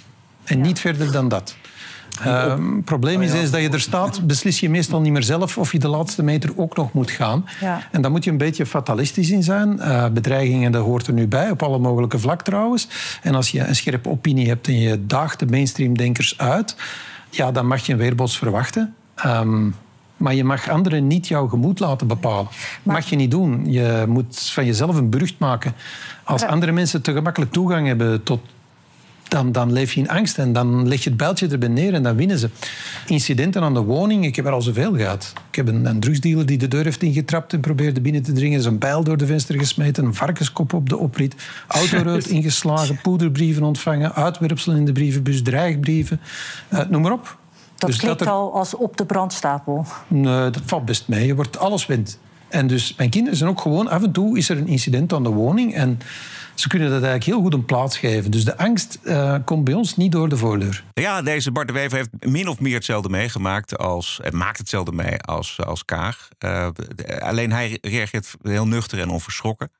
En 0.43 0.61
niet 0.61 0.79
verder 0.79 1.11
dan 1.11 1.27
dat. 1.27 1.55
Het 2.19 2.85
probleem 2.85 3.21
is 3.21 3.33
eens 3.33 3.51
dat 3.51 3.61
je 3.61 3.69
er 3.69 3.81
staat, 3.81 4.27
beslis 4.27 4.59
je 4.59 4.69
meestal 4.69 5.01
niet 5.01 5.11
meer 5.11 5.23
zelf 5.23 5.57
of 5.57 5.71
je 5.71 5.79
de 5.79 5.87
laatste 5.87 6.23
meter 6.23 6.51
ook 6.55 6.75
nog 6.75 6.93
moet 6.93 7.11
gaan. 7.11 7.45
Ja. 7.59 7.81
En 7.91 8.01
daar 8.01 8.11
moet 8.11 8.23
je 8.23 8.31
een 8.31 8.37
beetje 8.37 8.65
fatalistisch 8.65 9.29
in 9.29 9.43
zijn. 9.43 9.79
Eh, 9.79 10.07
bedreigingen, 10.09 10.71
dat 10.71 10.83
hoort 10.83 11.07
er 11.07 11.13
nu 11.13 11.27
bij, 11.27 11.49
op 11.51 11.63
alle 11.63 11.79
mogelijke 11.79 12.19
vlak 12.19 12.41
trouwens. 12.41 12.87
En 13.21 13.35
als 13.35 13.49
je 13.49 13.67
een 13.67 13.75
scherpe 13.75 14.09
opinie 14.09 14.47
hebt 14.47 14.67
en 14.67 14.79
je 14.79 15.05
daagt 15.05 15.39
de 15.39 15.45
mainstream-denkers 15.45 16.37
uit, 16.37 16.75
ja, 17.29 17.51
dan 17.51 17.67
mag 17.67 17.85
je 17.85 17.91
een 17.91 17.99
weerbots 17.99 18.37
verwachten. 18.37 18.95
Ehm, 19.15 19.69
maar 20.17 20.33
je 20.33 20.43
mag 20.43 20.69
anderen 20.69 21.07
niet 21.07 21.27
jouw 21.27 21.47
gemoed 21.47 21.79
laten 21.79 22.07
bepalen. 22.07 22.47
mag 22.83 23.09
je 23.09 23.15
niet 23.15 23.31
doen. 23.31 23.71
Je 23.71 24.05
moet 24.07 24.49
van 24.53 24.65
jezelf 24.65 24.95
een 24.95 25.09
burcht 25.09 25.35
maken. 25.39 25.73
Als 26.23 26.43
andere 26.43 26.71
mensen 26.71 27.01
te 27.01 27.13
gemakkelijk 27.13 27.51
toegang 27.51 27.87
hebben 27.87 28.23
tot 28.23 28.39
dan, 29.29 29.51
dan 29.51 29.71
leef 29.71 29.93
je 29.93 29.99
in 29.99 30.09
angst 30.09 30.37
en 30.37 30.53
dan 30.53 30.87
leg 30.87 31.03
je 31.03 31.09
het 31.09 31.17
bijltje 31.17 31.47
erbij 31.47 31.69
neer 31.69 31.93
en 31.93 32.03
dan 32.03 32.15
winnen 32.15 32.37
ze. 32.37 32.49
Incidenten 33.07 33.61
aan 33.61 33.73
de 33.73 33.79
woning, 33.81 34.25
ik 34.25 34.35
heb 34.35 34.45
er 34.45 34.51
al 34.51 34.61
zoveel 34.61 34.95
gehad. 34.95 35.33
Ik 35.49 35.55
heb 35.55 35.67
een, 35.67 35.85
een 35.85 35.99
drugsdealer 35.99 36.45
die 36.45 36.57
de 36.57 36.67
deur 36.67 36.83
heeft 36.83 37.03
ingetrapt 37.03 37.53
en 37.53 37.59
probeerde 37.59 38.01
binnen 38.01 38.23
te 38.23 38.31
dringen, 38.31 38.61
zijn 38.61 38.77
bijl 38.77 39.03
door 39.03 39.17
de 39.17 39.25
venster 39.25 39.59
gesmeten, 39.59 40.05
een 40.05 40.13
varkenskop 40.15 40.73
op 40.73 40.89
de 40.89 40.97
oprit, 40.97 41.35
autoruit 41.67 42.27
ingeslagen, 42.27 42.99
poederbrieven 43.01 43.63
ontvangen, 43.63 44.13
uitwerpselen 44.15 44.77
in 44.77 44.85
de 44.85 44.91
brievenbus, 44.91 45.41
dreigbrieven, 45.41 46.19
eh, 46.69 46.79
noem 46.89 47.01
maar 47.01 47.11
op. 47.11 47.37
Dat 47.77 47.89
Dus 47.89 47.99
klinkt 47.99 48.21
er- 48.21 48.29
al 48.29 48.53
als 48.53 48.73
op 48.75 48.97
de 48.97 49.05
brandstapel. 49.05 49.85
Nee, 50.07 50.49
dat 50.49 50.61
valt 50.65 50.85
best 50.85 51.07
mee. 51.07 51.25
Je 51.25 51.35
wordt 51.35 51.59
alles 51.59 51.85
wint. 51.85 52.19
En 52.49 52.67
dus 52.67 52.93
mijn 52.97 53.09
kinderen 53.09 53.37
zijn 53.37 53.49
ook 53.49 53.61
gewoon... 53.61 53.87
Af 53.87 54.03
en 54.03 54.11
toe 54.11 54.37
is 54.37 54.49
er 54.49 54.57
een 54.57 54.67
incident 54.67 55.13
aan 55.13 55.23
de 55.23 55.29
woning 55.29 55.73
en 55.73 55.99
ze 56.59 56.67
kunnen 56.67 56.89
dat 56.89 57.01
eigenlijk 57.03 57.31
heel 57.31 57.41
goed 57.41 57.53
een 57.53 57.65
plaats 57.65 57.97
geven. 57.97 58.31
Dus 58.31 58.45
de 58.45 58.57
angst 58.57 58.99
eh, 59.03 59.35
komt 59.45 59.63
bij 59.63 59.73
ons 59.73 59.95
niet 59.97 60.11
door 60.11 60.29
de 60.29 60.37
voordeur. 60.37 60.83
Ja, 60.93 61.21
deze 61.21 61.51
Bart 61.51 61.67
de 61.67 61.73
Wever 61.73 61.97
heeft 61.97 62.09
min 62.25 62.47
of 62.47 62.59
meer 62.59 62.73
hetzelfde 62.75 63.09
meegemaakt 63.09 63.77
als. 63.77 64.19
En 64.23 64.37
maakt 64.37 64.57
hetzelfde 64.57 64.91
mee 64.91 65.21
als, 65.21 65.59
als 65.65 65.85
Kaag. 65.85 66.29
Eh, 66.37 66.69
de- 66.95 67.21
alleen 67.21 67.51
hij 67.51 67.77
reageert 67.81 68.35
heel 68.41 68.67
nuchter 68.67 68.99
en 68.99 69.09
onverschrokken. 69.09 69.71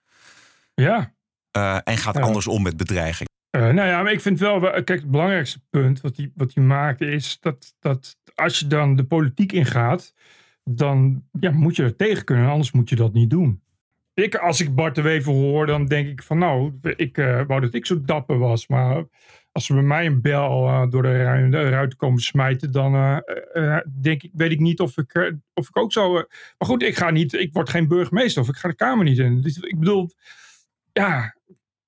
Ja. 0.74 1.14
Eh, 1.52 1.78
en 1.84 1.98
gaat 1.98 2.16
Ja. 2.16 2.22
anders 2.22 2.48
om 2.48 2.62
met 2.62 2.78
bedreiging. 2.78 3.30
Eh, 3.50 3.62
nou 3.62 3.88
ja, 3.88 4.02
maar 4.04 4.12
ik 4.12 4.22
vind 4.22 4.40
wel, 4.40 4.60
kijk, 4.60 4.88
het 4.90 5.12
belangrijkste 5.12 5.60
punt 5.70 6.02
wat 6.02 6.18
hij 6.18 6.32
wat 6.36 6.52
hij 6.54 6.64
maakt 6.64 7.02
is 7.02 7.38
dat, 7.40 7.74
dat 7.80 8.18
als 8.36 8.60
je 8.60 8.68
dan 8.68 8.96
de 8.96 9.04
politiek 9.04 9.52
ingaat, 9.52 10.14
dan 10.64 11.24
ja, 11.40 11.52
moet 11.52 11.76
je 11.76 11.84
er 11.84 11.96
tegen 11.96 12.24
kunnen, 12.24 12.50
anders 12.50 12.72
moet 12.72 12.90
je 12.90 12.96
dat 12.96 13.14
niet 13.14 13.30
doen. 13.30 13.62
Ik, 14.24 14.36
als 14.36 14.62
ik 14.62 14.76
Bart 14.76 14.96
de 14.96 15.02
Wever 15.02 15.34
hoor, 15.34 15.66
dan 15.66 15.86
denk 15.86 16.08
ik 16.08 16.24
van 16.24 16.38
nou, 16.38 16.80
ik 16.96 17.18
eh, 17.18 17.42
wou 17.48 17.62
dat 17.62 17.74
ik 17.74 17.86
zo 17.86 18.02
dapper 18.02 18.38
was, 18.38 18.68
maar 18.68 19.06
als 19.52 19.66
ze 19.66 19.74
bij 19.74 19.82
mij 19.84 20.06
een 20.06 20.22
bel 20.22 20.68
eh, 20.68 20.90
door 20.90 21.02
de, 21.02 21.24
ru 21.24 21.50
de 21.50 21.70
ruit 21.70 21.96
komen 21.96 22.20
smijten, 22.22 22.72
dan 22.72 22.96
eh, 23.54 23.78
denk 24.02 24.24
ik, 24.24 24.32
weet 24.34 24.52
ik 24.52 24.60
niet 24.60 24.80
of 24.80 24.98
ik, 24.98 25.34
of 25.54 25.68
ik 25.68 25.78
ook 25.78 25.92
zo. 25.92 26.18
eh, 26.18 26.24
maar 26.58 26.68
goed, 26.68 26.84
ik 26.84 26.98
ga 26.98 27.10
niet, 27.10 27.34
ik 27.34 27.54
word 27.54 27.70
geen 27.70 27.88
burgemeester 27.88 28.42
of 28.42 28.48
ik 28.50 28.56
ga 28.56 28.68
de 28.70 28.76
Kamer 28.76 29.06
niet 29.06 29.18
in. 29.18 29.42
Dus 29.42 29.58
ik 29.58 29.80
bedoel, 29.80 30.10
ja, 30.94 31.36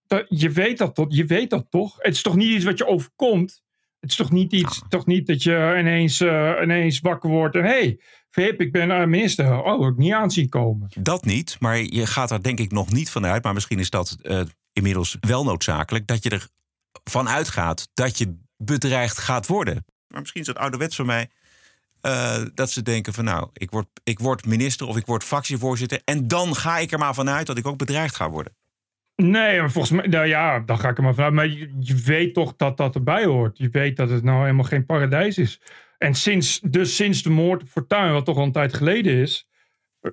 dat, 0.07 0.25
je, 0.29 0.49
weet 0.49 0.77
dat, 0.77 0.95
toch- 0.95 1.15
je 1.15 1.25
weet 1.25 1.49
dat 1.49 1.65
toch? 1.69 1.95
Het 1.97 2.13
is 2.13 2.21
toch 2.21 2.35
niet 2.35 2.55
iets 2.55 2.65
wat 2.65 2.77
je 2.77 2.87
overkomt? 2.87 3.61
Het 3.99 4.09
is 4.09 4.15
toch 4.15 4.31
niet 4.31 4.53
iets, 4.53 4.81
toch 4.89 5.05
niet 5.05 5.27
dat 5.27 5.43
je 5.43 5.75
ineens, 5.79 6.21
ineens 6.61 6.99
wakker 6.99 7.29
wordt 7.29 7.55
en 7.55 7.63
hé, 7.63 7.69
hey, 7.69 7.99
Philip, 8.29 8.61
ik 8.61 8.71
ben 8.71 9.09
minister. 9.09 9.63
Oh, 9.63 9.87
ik 9.87 9.97
niet 9.97 10.13
aanzien 10.13 10.49
komen. 10.49 10.89
Dat 10.99 11.25
niet, 11.25 11.57
maar 11.59 11.77
je 11.77 12.05
gaat 12.05 12.31
er 12.31 12.43
denk 12.43 12.59
ik 12.59 12.71
nog 12.71 12.91
niet 12.91 13.09
vanuit. 13.09 13.43
Maar 13.43 13.53
misschien 13.53 13.79
is 13.79 13.89
dat 13.89 14.17
eh, 14.21 14.41
inmiddels 14.73 15.17
wel 15.19 15.43
noodzakelijk. 15.43 16.07
Dat 16.07 16.23
je 16.23 16.41
ervan 17.03 17.29
uitgaat 17.29 17.89
dat 17.93 18.17
je 18.17 18.37
bedreigd 18.57 19.17
gaat 19.17 19.47
worden. 19.47 19.85
Maar 20.07 20.19
misschien 20.19 20.41
is 20.41 20.47
het 20.47 20.57
ouderwets 20.57 20.95
voor 20.95 21.05
mij. 21.05 21.29
eh, 22.01 22.41
dat 22.53 22.71
ze 22.71 22.81
denken 22.81 23.13
van 23.13 23.23
nou, 23.23 23.49
ik 23.53 23.71
word, 23.71 23.87
ik 24.03 24.19
word 24.19 24.45
minister 24.45 24.87
of 24.87 24.97
ik 24.97 25.05
word 25.05 25.23
fractievoorzitter. 25.23 26.01
En 26.05 26.27
dan 26.27 26.55
ga 26.55 26.77
ik 26.77 26.91
er 26.91 26.99
maar 26.99 27.13
vanuit 27.13 27.47
dat 27.47 27.57
ik 27.57 27.67
ook 27.67 27.77
bedreigd 27.77 28.15
ga 28.15 28.29
worden. 28.29 28.53
Nee, 29.15 29.59
maar 29.59 29.71
volgens 29.71 29.93
mij, 29.93 30.07
nou 30.07 30.25
ja, 30.25 30.59
dan 30.59 30.79
ga 30.79 30.89
ik 30.89 30.97
er 30.97 31.03
maar 31.03 31.13
vanuit. 31.13 31.33
Maar 31.33 31.47
je, 31.47 31.75
je 31.79 31.95
weet 31.95 32.33
toch 32.33 32.55
dat 32.55 32.77
dat 32.77 32.95
erbij 32.95 33.25
hoort. 33.25 33.57
Je 33.57 33.69
weet 33.69 33.97
dat 33.97 34.09
het 34.09 34.23
nou 34.23 34.41
helemaal 34.41 34.63
geen 34.63 34.85
paradijs 34.85 35.37
is. 35.37 35.61
En 35.99 36.13
sinds, 36.13 36.59
dus 36.59 36.95
sinds 36.95 37.23
de 37.23 37.29
moord 37.29 37.61
op 37.61 37.67
Fortuyn, 37.67 38.11
wat 38.11 38.25
toch 38.25 38.37
al 38.37 38.43
een 38.43 38.51
tijd 38.51 38.73
geleden 38.73 39.13
is, 39.13 39.47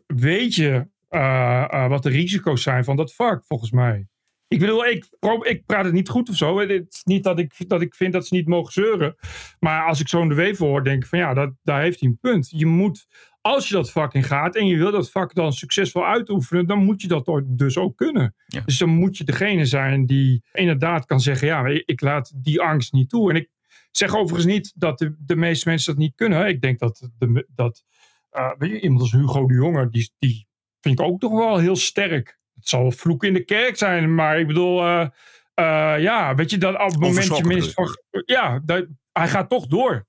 weet 0.06 0.54
je 0.54 0.88
eh, 1.08 1.64
eh, 1.70 1.88
wat 1.88 2.02
de 2.02 2.08
risico's 2.08 2.62
zijn 2.62 2.84
van 2.84 2.96
dat 2.96 3.14
vak, 3.14 3.44
volgens 3.44 3.70
mij. 3.70 4.06
Ik 4.48 4.58
bedoel, 4.58 4.86
ik, 4.86 5.06
ik 5.42 5.66
praat 5.66 5.84
het 5.84 5.92
niet 5.92 6.08
goed 6.08 6.28
of 6.28 6.36
zo. 6.36 6.58
Het 6.58 6.86
is 6.88 7.04
niet 7.04 7.24
dat 7.24 7.38
ik, 7.38 7.68
dat 7.68 7.80
ik 7.80 7.94
vind 7.94 8.12
dat 8.12 8.26
ze 8.26 8.34
niet 8.34 8.46
mogen 8.46 8.72
zeuren. 8.72 9.16
Maar 9.58 9.86
als 9.86 10.00
ik 10.00 10.08
zo'n 10.08 10.28
de 10.28 10.34
Wever 10.34 10.66
hoor, 10.66 10.84
denk 10.84 11.02
ik 11.02 11.08
van 11.08 11.18
ja, 11.18 11.34
dat, 11.34 11.52
daar 11.62 11.82
heeft 11.82 12.00
hij 12.00 12.08
een 12.08 12.18
punt. 12.20 12.50
Je 12.50 12.66
moet, 12.66 13.06
als 13.40 13.68
je 13.68 13.74
dat 13.74 13.90
vak 13.90 14.14
in 14.14 14.22
gaat 14.22 14.56
en 14.56 14.66
je 14.66 14.76
wil 14.76 14.90
dat 14.90 15.10
vak 15.10 15.34
dan 15.34 15.52
succesvol 15.52 16.06
uitoefenen, 16.06 16.66
dan 16.66 16.84
moet 16.84 17.02
je 17.02 17.08
dat 17.08 17.42
dus 17.46 17.78
ook 17.78 17.96
kunnen. 17.96 18.34
Dus 18.64 18.78
dan 18.78 18.88
moet 18.88 19.16
je 19.16 19.24
degene 19.24 19.64
zijn 19.64 20.06
die 20.06 20.44
inderdaad 20.52 21.06
kan 21.06 21.20
zeggen, 21.20 21.46
ja, 21.46 21.66
ik, 21.66 21.82
ik 21.86 22.00
laat 22.00 22.32
die 22.34 22.60
angst 22.60 22.92
niet 22.92 23.08
toe. 23.08 23.30
En 23.30 23.36
ik 23.36 23.48
zeg 23.90 24.14
overigens 24.14 24.52
niet 24.52 24.72
dat 24.76 24.98
de, 24.98 25.16
de 25.18 25.36
meeste 25.36 25.68
mensen 25.68 25.92
dat 25.92 26.02
niet 26.02 26.14
kunnen. 26.14 26.46
Ik 26.46 26.60
denk 26.60 26.78
dat, 26.78 27.08
de, 27.18 27.46
dat 27.54 27.84
eh, 28.30 28.52
weet 28.58 28.70
je, 28.70 28.80
iemand 28.80 29.00
als 29.00 29.12
Hugo 29.12 29.46
de 29.46 29.54
Jonge, 29.54 29.88
die, 29.90 30.10
die 30.18 30.46
vind 30.80 30.98
ik 31.00 31.06
ook 31.06 31.20
toch 31.20 31.32
wel 31.32 31.58
heel 31.58 31.76
sterk. 31.76 32.38
Het 32.54 32.68
zal 32.68 32.90
vloek 32.90 33.24
in 33.24 33.34
de 33.34 33.44
kerk 33.44 33.76
zijn, 33.76 34.14
maar 34.14 34.40
ik 34.40 34.46
bedoel, 34.46 34.82
eh, 34.82 35.06
eh, 35.54 36.02
ja, 36.02 36.34
weet 36.34 36.50
je, 36.50 36.58
dat 36.58 36.74
op 36.74 36.80
het 36.80 36.98
moment 36.98 37.24
je 37.36 37.72
van, 37.72 37.96
ja, 38.24 38.60
dat, 38.64 38.86
hij 39.12 39.28
gaat 39.28 39.48
toch 39.48 39.66
door. 39.66 40.06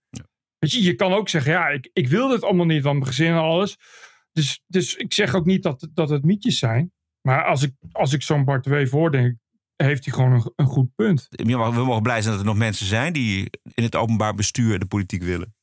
Weet 0.59 0.71
je, 0.71 0.83
je 0.83 0.95
kan 0.95 1.13
ook 1.13 1.29
zeggen, 1.29 1.51
ja, 1.51 1.67
ik, 1.67 1.89
ik 1.93 2.07
wil 2.07 2.27
dit 2.27 2.43
allemaal 2.43 2.65
niet, 2.65 2.83
want 2.83 2.95
mijn 2.95 3.07
gezin 3.07 3.31
en 3.31 3.37
alles. 3.37 3.77
Dus, 4.31 4.63
dus 4.67 4.95
ik 4.95 5.13
zeg 5.13 5.35
ook 5.35 5.45
niet 5.45 5.63
dat, 5.63 5.87
dat 5.93 6.09
het 6.09 6.23
mietjes 6.23 6.59
zijn. 6.59 6.91
Maar 7.21 7.45
als 7.45 7.63
ik, 7.63 7.73
als 7.91 8.13
ik 8.13 8.21
zo'n 8.21 8.45
Bart 8.45 8.89
hoor, 8.89 9.11
denk 9.11 9.35
heeft 9.77 10.05
hij 10.05 10.13
gewoon 10.13 10.31
een, 10.31 10.51
een 10.55 10.65
goed 10.65 10.95
punt. 10.95 11.27
We 11.29 11.55
mogen 11.55 12.01
blij 12.01 12.21
zijn 12.21 12.31
dat 12.33 12.43
er 12.43 12.49
nog 12.49 12.57
mensen 12.57 12.85
zijn 12.85 13.13
die 13.13 13.49
in 13.73 13.83
het 13.83 13.95
openbaar 13.95 14.33
bestuur 14.33 14.79
de 14.79 14.85
politiek 14.85 15.23
willen. 15.23 15.55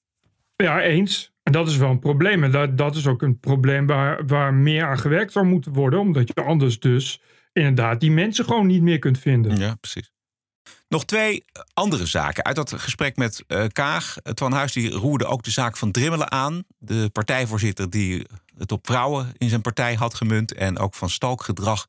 Ja, 0.57 0.81
eens. 0.81 1.33
En 1.43 1.53
dat 1.53 1.69
is 1.69 1.77
wel 1.77 1.91
een 1.91 1.99
probleem. 1.99 2.45
En 2.45 2.51
dat, 2.51 2.79
dat 2.79 2.97
is 2.97 3.07
ook 3.07 3.23
een 3.23 3.41
probleem 3.41 3.87
waar, 3.87 4.27
waar 4.27 4.55
meer 4.55 4.87
aan 4.87 4.99
gewerkt 4.99 5.33
zou 5.33 5.47
moeten 5.47 5.73
worden. 5.73 6.01
Omdat 6.01 6.29
je 6.35 6.45
anders 6.45 6.81
dus 6.81 7.21
inderdaad 7.53 8.01
die 8.01 8.11
mensen 8.11 8.45
gewoon 8.45 8.67
niet 8.67 8.83
meer 8.83 8.99
kunt 8.99 9.19
vinden. 9.19 9.57
Ja, 9.57 9.75
precies. 9.75 10.13
Nog 10.89 11.05
twee 11.05 11.45
andere 11.75 12.07
zaken. 12.07 12.45
Uit 12.45 12.57
dat 12.57 12.73
gesprek 12.73 13.17
met 13.17 13.45
uh, 13.49 13.65
Kaag. 13.73 14.17
Twan 14.35 14.53
Huis 14.53 14.73
die 14.73 14.91
roerde 14.91 15.25
ook 15.25 15.43
de 15.43 15.51
zaak 15.51 15.77
van 15.77 15.91
Drimmelen 15.91 16.31
aan. 16.31 16.65
De 16.79 17.09
partijvoorzitter 17.13 17.91
die 17.91 18.27
het 18.57 18.73
op 18.73 18.87
vrouwen 18.87 19.33
in 19.37 19.49
zijn 19.49 19.61
partij 19.61 19.95
had 19.95 20.15
gemunt. 20.15 20.53
En 20.53 20.79
ook 20.79 20.95
van 20.95 21.11
stalkgedrag 21.11 21.87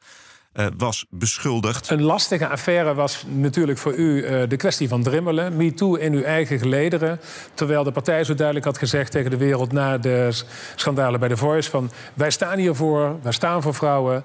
uh, 0.56 0.65
was 0.78 1.06
beschuldigd. 1.10 1.89
Een 1.89 2.02
lastige 2.02 2.48
affaire 2.48 2.94
was 2.94 3.26
natuurlijk 3.28 3.78
voor 3.78 3.94
u 3.94 4.24
uh, 4.24 4.50
de 4.50 4.56
kwestie 4.56 4.88
van 4.88 5.04
Drimmelen. 5.04 5.58
MeToo 5.58 5.96
in 5.96 6.13
uw 6.13 6.24
eigen 6.24 6.60
gelederen. 6.60 7.20
Terwijl 7.54 7.84
de 7.84 7.91
partij 7.91 8.24
zo 8.24 8.36
duidelijk 8.36 8.65
had 8.65 8.78
gezegd 8.78 9.12
tegen 9.12 9.32
de 9.32 9.38
wereld... 9.38 9.72
na 9.72 9.98
de 9.98 10.30
schandalen 10.76 11.20
bij 11.20 11.30
The 11.30 11.38
Voice 11.38 11.70
van... 11.70 11.91
wij 12.13 12.32
staan 12.32 12.58
hiervoor, 12.58 13.20
wij 13.22 13.32
staan 13.32 13.62
voor 13.62 13.74
vrouwen, 13.74 14.24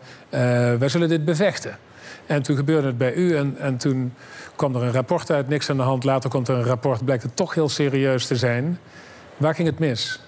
wij 0.78 0.88
zullen 0.88 1.08
dit 1.08 1.24
bevechten. 1.24 1.78
En 2.26 2.42
toen 2.42 2.56
gebeurde 2.56 2.86
het 2.86 2.98
bij 2.98 3.14
u 3.14 3.36
en, 3.36 3.56
en 3.58 3.76
toen 3.76 4.14
kwam 4.56 4.76
er 4.76 4.82
een 4.82 4.92
rapport 4.92 5.30
uit, 5.30 5.48
niks 5.48 5.70
aan 5.70 5.76
de 5.76 5.82
hand. 5.82 6.04
Later 6.04 6.30
komt 6.30 6.48
er 6.48 6.56
een 6.56 6.64
rapport, 6.64 7.04
blijkt 7.04 7.22
het 7.22 7.36
toch 7.36 7.54
heel 7.54 7.68
serieus 7.68 8.26
te 8.26 8.36
zijn. 8.36 8.78
Waar 9.36 9.54
ging 9.54 9.68
het 9.68 9.78
mis? 9.78 10.20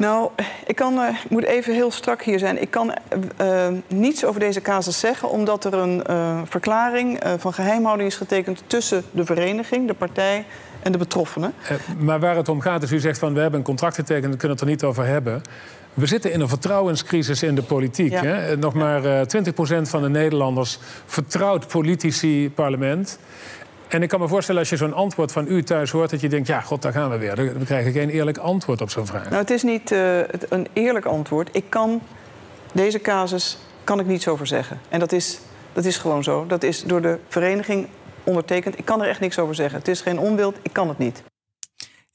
Nou, 0.00 0.30
ik 0.66 0.76
kan, 0.76 0.94
uh, 0.94 1.08
moet 1.28 1.44
even 1.44 1.74
heel 1.74 1.90
strak 1.90 2.22
hier 2.22 2.38
zijn. 2.38 2.62
Ik 2.62 2.70
kan 2.70 2.94
uh, 3.40 3.68
niets 3.86 4.24
over 4.24 4.40
deze 4.40 4.60
casus 4.60 5.00
zeggen, 5.00 5.30
omdat 5.30 5.64
er 5.64 5.74
een 5.74 6.04
uh, 6.10 6.40
verklaring 6.44 7.20
van 7.38 7.52
geheimhouding 7.52 8.08
is 8.08 8.16
getekend 8.16 8.62
tussen 8.66 9.04
de 9.10 9.24
vereniging, 9.24 9.86
de 9.86 9.94
partij 9.94 10.44
en 10.82 10.92
de 10.92 10.98
betroffenen. 10.98 11.54
maar 11.98 12.20
waar 12.20 12.36
het 12.36 12.48
om 12.48 12.60
gaat 12.60 12.82
is, 12.82 12.92
u 12.92 12.98
zegt 12.98 13.18
van 13.18 13.34
we 13.34 13.40
hebben 13.40 13.58
een 13.58 13.66
contract 13.66 13.94
getekend, 13.94 14.32
we 14.32 14.38
kunnen 14.38 14.56
het 14.56 14.60
er 14.66 14.70
niet 14.70 14.84
over 14.84 15.06
hebben. 15.06 15.42
We 15.94 16.06
zitten 16.06 16.32
in 16.32 16.40
een 16.40 16.48
vertrouwenscrisis 16.48 17.42
in 17.42 17.54
de 17.54 17.62
politiek. 17.62 18.10
Ja. 18.10 18.22
Hè? 18.22 18.56
Nog 18.56 18.74
maar 18.74 19.04
uh, 19.04 19.20
20% 19.20 19.82
van 19.82 20.02
de 20.02 20.08
Nederlanders 20.08 20.78
vertrouwt 21.06 21.68
politici, 21.68 22.50
parlement. 22.54 23.18
En 23.90 24.02
ik 24.02 24.08
kan 24.08 24.20
me 24.20 24.28
voorstellen 24.28 24.60
als 24.60 24.70
je 24.70 24.76
zo'n 24.76 24.92
antwoord 24.92 25.32
van 25.32 25.46
u 25.48 25.62
thuis 25.62 25.90
hoort... 25.90 26.10
dat 26.10 26.20
je 26.20 26.28
denkt, 26.28 26.46
ja, 26.46 26.60
god, 26.60 26.82
daar 26.82 26.92
gaan 26.92 27.10
we 27.10 27.18
weer. 27.18 27.36
We 27.36 27.64
krijgen 27.64 27.92
geen 27.92 28.10
eerlijk 28.10 28.38
antwoord 28.38 28.80
op 28.80 28.90
zo'n 28.90 29.06
vraag. 29.06 29.24
Nou, 29.24 29.36
het 29.36 29.50
is 29.50 29.62
niet 29.62 29.90
uh, 29.90 30.18
een 30.48 30.66
eerlijk 30.72 31.04
antwoord. 31.04 31.48
Ik 31.52 31.64
kan 31.68 32.00
deze 32.72 33.00
casus 33.00 33.58
kan 33.84 34.00
ik 34.00 34.06
niets 34.06 34.28
over 34.28 34.46
zeggen. 34.46 34.80
En 34.88 35.00
dat 35.00 35.12
is, 35.12 35.40
dat 35.72 35.84
is 35.84 35.96
gewoon 35.96 36.24
zo. 36.24 36.46
Dat 36.46 36.62
is 36.62 36.82
door 36.82 37.02
de 37.02 37.18
vereniging 37.28 37.88
ondertekend. 38.24 38.78
Ik 38.78 38.84
kan 38.84 39.02
er 39.02 39.08
echt 39.08 39.20
niks 39.20 39.38
over 39.38 39.54
zeggen. 39.54 39.78
Het 39.78 39.88
is 39.88 40.00
geen 40.00 40.18
onbeeld, 40.18 40.56
ik 40.62 40.72
kan 40.72 40.88
het 40.88 40.98
niet. 40.98 41.22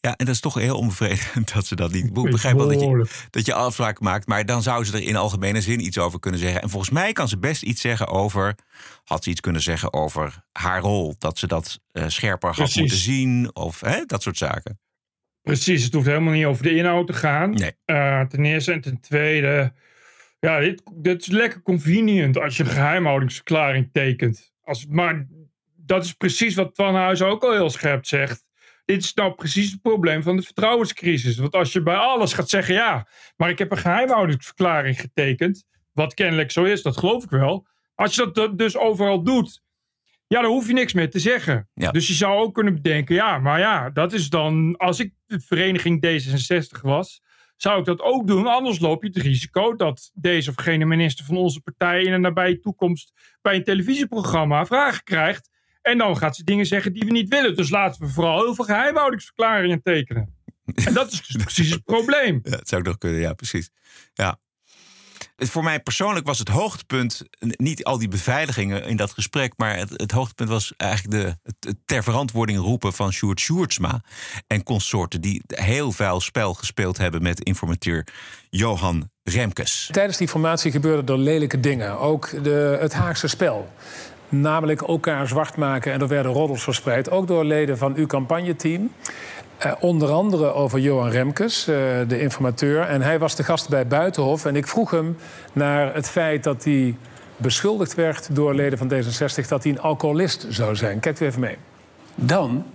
Ja, 0.06 0.16
en 0.16 0.26
dat 0.26 0.36
is 0.36 0.40
toch 0.40 0.54
heel 0.54 0.78
onbevredigend 0.78 1.54
dat 1.54 1.66
ze 1.66 1.76
dat 1.76 1.92
niet. 1.92 2.06
Ik 2.06 2.14
begrijp 2.14 2.56
wel 2.56 2.68
dat 2.68 2.80
je, 2.80 3.06
dat 3.30 3.46
je 3.46 3.54
afspraak 3.54 4.00
maakt, 4.00 4.28
maar 4.28 4.46
dan 4.46 4.62
zou 4.62 4.86
ze 4.86 4.94
er 4.94 5.04
in 5.04 5.16
algemene 5.16 5.62
zin 5.62 5.86
iets 5.86 5.98
over 5.98 6.20
kunnen 6.20 6.40
zeggen. 6.40 6.62
En 6.62 6.70
volgens 6.70 6.92
mij 6.92 7.12
kan 7.12 7.28
ze 7.28 7.38
best 7.38 7.64
iets 7.64 7.82
zeggen 7.82 8.08
over. 8.08 8.56
Had 9.04 9.24
ze 9.24 9.30
iets 9.30 9.40
kunnen 9.40 9.62
zeggen 9.62 9.94
over 9.94 10.44
haar 10.52 10.82
rol? 10.82 11.16
Dat 11.20 11.38
ze 11.38 11.48
dat 11.48 11.80
uh, 11.92 12.04
scherper 12.08 12.52
Precies. 12.52 12.74
had 12.74 12.82
moeten 12.82 12.98
zien, 12.98 13.56
of 13.56 13.82
hè, 13.82 14.06
dat 14.06 14.22
soort 14.22 14.38
zaken. 14.38 14.80
Precies, 15.42 15.84
het 15.84 15.94
hoeft 15.94 16.06
helemaal 16.06 16.34
niet 16.34 16.46
over 16.46 16.64
de 16.64 16.76
inhoud 16.76 17.08
te 17.08 17.14
gaan. 17.14 17.50
Nee. 17.50 17.72
Uh, 17.86 18.22
ten 18.22 18.46
eerste 18.46 18.72
en 18.72 18.82
ten 18.82 19.00
tweede. 19.00 19.74
Ja, 20.40 20.60
dit, 20.60 20.82
dit 20.94 21.22
is 21.22 21.28
lekker 21.28 21.62
convenient 21.62 22.38
als 22.38 22.58
je 22.58 22.64
een 22.64 22.70
geheimhoudingsverklaring 22.70 23.90
tekent. 23.92 24.54
Als, 24.64 24.86
maar 24.90 25.28
dat 25.76 26.04
is 26.04 26.14
precies 26.14 26.56
wat 26.56 26.72
Van 26.74 26.96
Huis 26.96 27.22
ook 27.22 27.44
al 27.44 27.52
heel 27.54 27.70
scherp 27.70 28.06
zegt 28.06 28.45
dit 28.86 29.04
is 29.04 29.14
nou 29.14 29.34
precies 29.34 29.72
het 29.72 29.82
probleem 29.82 30.24
van 30.24 30.36
de 30.36 30.42
vertrouwenscrisis. 30.42 31.38
Want 31.38 31.54
als 31.54 31.74
je 31.74 31.82
bij 31.82 31.96
alles 31.96 32.34
gaat 32.34 32.50
zeggen, 32.50 32.74
ja, 32.74 33.08
maar 33.36 33.50
ik 33.50 33.58
heb 33.58 33.72
een 33.72 33.78
geheimhoudingsverklaring 33.78 35.00
getekend, 35.00 35.64
wat 35.92 36.14
kennelijk 36.14 36.52
zo 36.52 36.64
is, 36.64 36.82
dat 36.82 36.98
geloof 36.98 37.24
ik 37.24 37.30
wel. 37.30 37.68
Als 37.96 38.16
je 38.16 38.32
dat 38.32 38.58
dus 38.58 38.78
overal 38.78 39.24
doet, 39.24 39.64
ja, 40.28 40.42
dan 40.42 40.52
hoef 40.52 40.68
je 40.68 40.74
niks 40.74 40.94
meer 40.94 41.10
te 41.10 41.20
zeggen. 41.20 41.70
Ja. 41.74 41.92
Dus 41.92 42.08
je 42.08 42.14
zou 42.14 42.38
ook 42.40 42.54
kunnen 42.54 42.74
bedenken, 42.74 43.16
ja, 43.16 43.40
maar 43.40 43.60
ja, 43.60 43.90
dat 43.90 44.14
is 44.14 44.30
dan, 44.30 44.78
als 44.78 45.00
ik 45.00 45.14
de 45.26 45.40
vereniging 45.40 46.06
D66 46.06 46.82
was, 46.82 47.22
zou 47.56 47.80
ik 47.80 47.86
dat 47.86 48.02
ook 48.02 48.28
doen. 48.28 48.48
Anders 48.48 48.80
loop 48.80 49.04
je 49.04 49.08
het 49.08 49.18
risico 49.18 49.76
dat 49.76 50.12
deze 50.14 50.50
of 50.50 50.56
gene 50.56 50.86
minister 50.86 51.26
van 51.26 51.38
onze 51.38 51.62
partij 51.62 52.04
in 52.04 52.12
de 52.12 52.18
nabije 52.18 52.60
toekomst 52.60 53.12
bij 53.42 53.56
een 53.56 53.64
televisieprogramma 53.64 54.66
vragen 54.66 55.04
krijgt 55.04 55.50
en 55.86 55.98
dan 55.98 56.18
gaat 56.18 56.36
ze 56.36 56.44
dingen 56.44 56.66
zeggen 56.66 56.94
die 56.94 57.04
we 57.06 57.12
niet 57.12 57.30
willen. 57.30 57.56
Dus 57.56 57.70
laten 57.70 58.02
we 58.02 58.08
vooral 58.08 58.44
heel 58.44 58.56
veel 58.56 58.66
geheimhoudingsverklaringen 58.66 59.82
tekenen. 59.82 60.36
En 60.74 60.94
dat 60.94 61.12
is 61.12 61.28
dus 61.28 61.44
precies 61.44 61.70
het 61.70 61.84
probleem. 61.84 62.40
Ja, 62.44 62.52
dat 62.52 62.68
zou 62.68 62.82
ik 62.82 62.88
nog 62.88 62.98
kunnen, 62.98 63.20
ja, 63.20 63.34
precies. 63.34 63.70
Ja. 64.14 64.40
Voor 65.38 65.64
mij 65.64 65.80
persoonlijk 65.80 66.26
was 66.26 66.40
het 66.40 66.48
hoogtepunt 66.48 67.22
niet 67.40 67.84
al 67.84 67.98
die 67.98 68.08
beveiligingen 68.08 68.84
in 68.86 68.96
dat 68.96 69.12
gesprek, 69.12 69.54
maar 69.58 69.78
het, 69.78 69.90
het 69.90 70.12
hoogtepunt 70.12 70.50
was 70.50 70.74
eigenlijk 70.78 71.12
de, 71.12 71.52
het, 71.60 71.76
ter 71.86 72.04
verantwoording 72.04 72.60
roepen 72.60 72.94
van 72.94 73.12
Sjoerd 73.12 73.40
Sjoerdsma 73.40 74.04
en 74.48 74.64
consorten 74.64 75.22
die 75.22 75.42
heel 75.48 75.92
vuil 75.92 76.22
spel 76.22 76.54
gespeeld 76.54 76.98
hebben 76.98 77.22
met 77.22 77.44
informateur 77.44 78.08
Johan 78.50 79.10
Remkes. 79.24 79.90
Tijdens 79.92 80.18
die 80.18 80.28
formatie 80.28 80.72
gebeurden 80.72 81.16
er 81.16 81.22
lelijke 81.22 81.60
dingen. 81.60 82.00
Ook 82.00 82.44
de, 82.44 82.78
het 82.80 82.94
Haagse 82.94 83.28
spel. 83.28 83.74
Namelijk 84.30 84.82
elkaar 84.82 85.28
zwart 85.28 85.56
maken 85.56 85.94
en 85.94 86.02
er 86.02 86.08
werden 86.08 86.32
roddels 86.32 86.64
verspreid. 86.64 87.10
Ook 87.12 87.28
door 87.28 87.44
leden 87.44 87.78
van 87.78 87.96
uw 87.96 88.06
campagneteam. 88.06 88.92
Uh, 89.66 89.72
onder 89.80 90.12
andere 90.12 90.54
over 90.54 90.80
Johan 90.80 91.10
Remkes, 91.10 91.68
uh, 91.68 91.76
de 92.08 92.20
informateur. 92.20 92.82
En 92.82 93.02
hij 93.02 93.20
was 93.20 93.36
de 93.36 93.44
gast 93.44 93.70
bij 93.70 93.88
Buitenhof. 93.88 94.46
En 94.46 94.56
ik 94.56 94.68
vroeg 94.68 94.92
hem 94.92 95.18
naar 95.54 95.94
het 95.94 96.10
feit 96.10 96.44
dat 96.44 96.64
hij 96.64 96.98
beschuldigd 97.38 97.96
werd 97.96 98.36
door 98.36 98.56
leden 98.56 98.78
van 98.78 98.92
D66 98.94 99.48
dat 99.48 99.64
hij 99.64 99.72
een 99.72 99.80
alcoholist 99.80 100.46
zou 100.50 100.76
zijn. 100.76 101.00
Kijk 101.00 101.20
u 101.20 101.26
even 101.26 101.40
mee. 101.40 101.58
Dan 102.16 102.66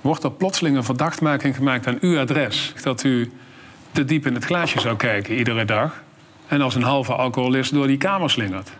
wordt 0.00 0.24
er 0.24 0.32
plotseling 0.32 0.76
een 0.76 0.84
verdachtmaking 0.84 1.56
gemaakt 1.56 1.86
aan 1.86 1.98
uw 2.00 2.18
adres. 2.18 2.74
Dat 2.82 3.04
u 3.04 3.32
te 3.92 4.04
diep 4.04 4.26
in 4.26 4.34
het 4.34 4.44
glaasje 4.44 4.80
zou 4.80 4.96
kijken 4.96 5.34
iedere 5.34 5.64
dag. 5.64 6.02
En 6.46 6.60
als 6.60 6.74
een 6.74 6.82
halve 6.82 7.12
alcoholist 7.12 7.72
door 7.72 7.86
die 7.86 7.96
kamer 7.96 8.30
slingert. 8.30 8.70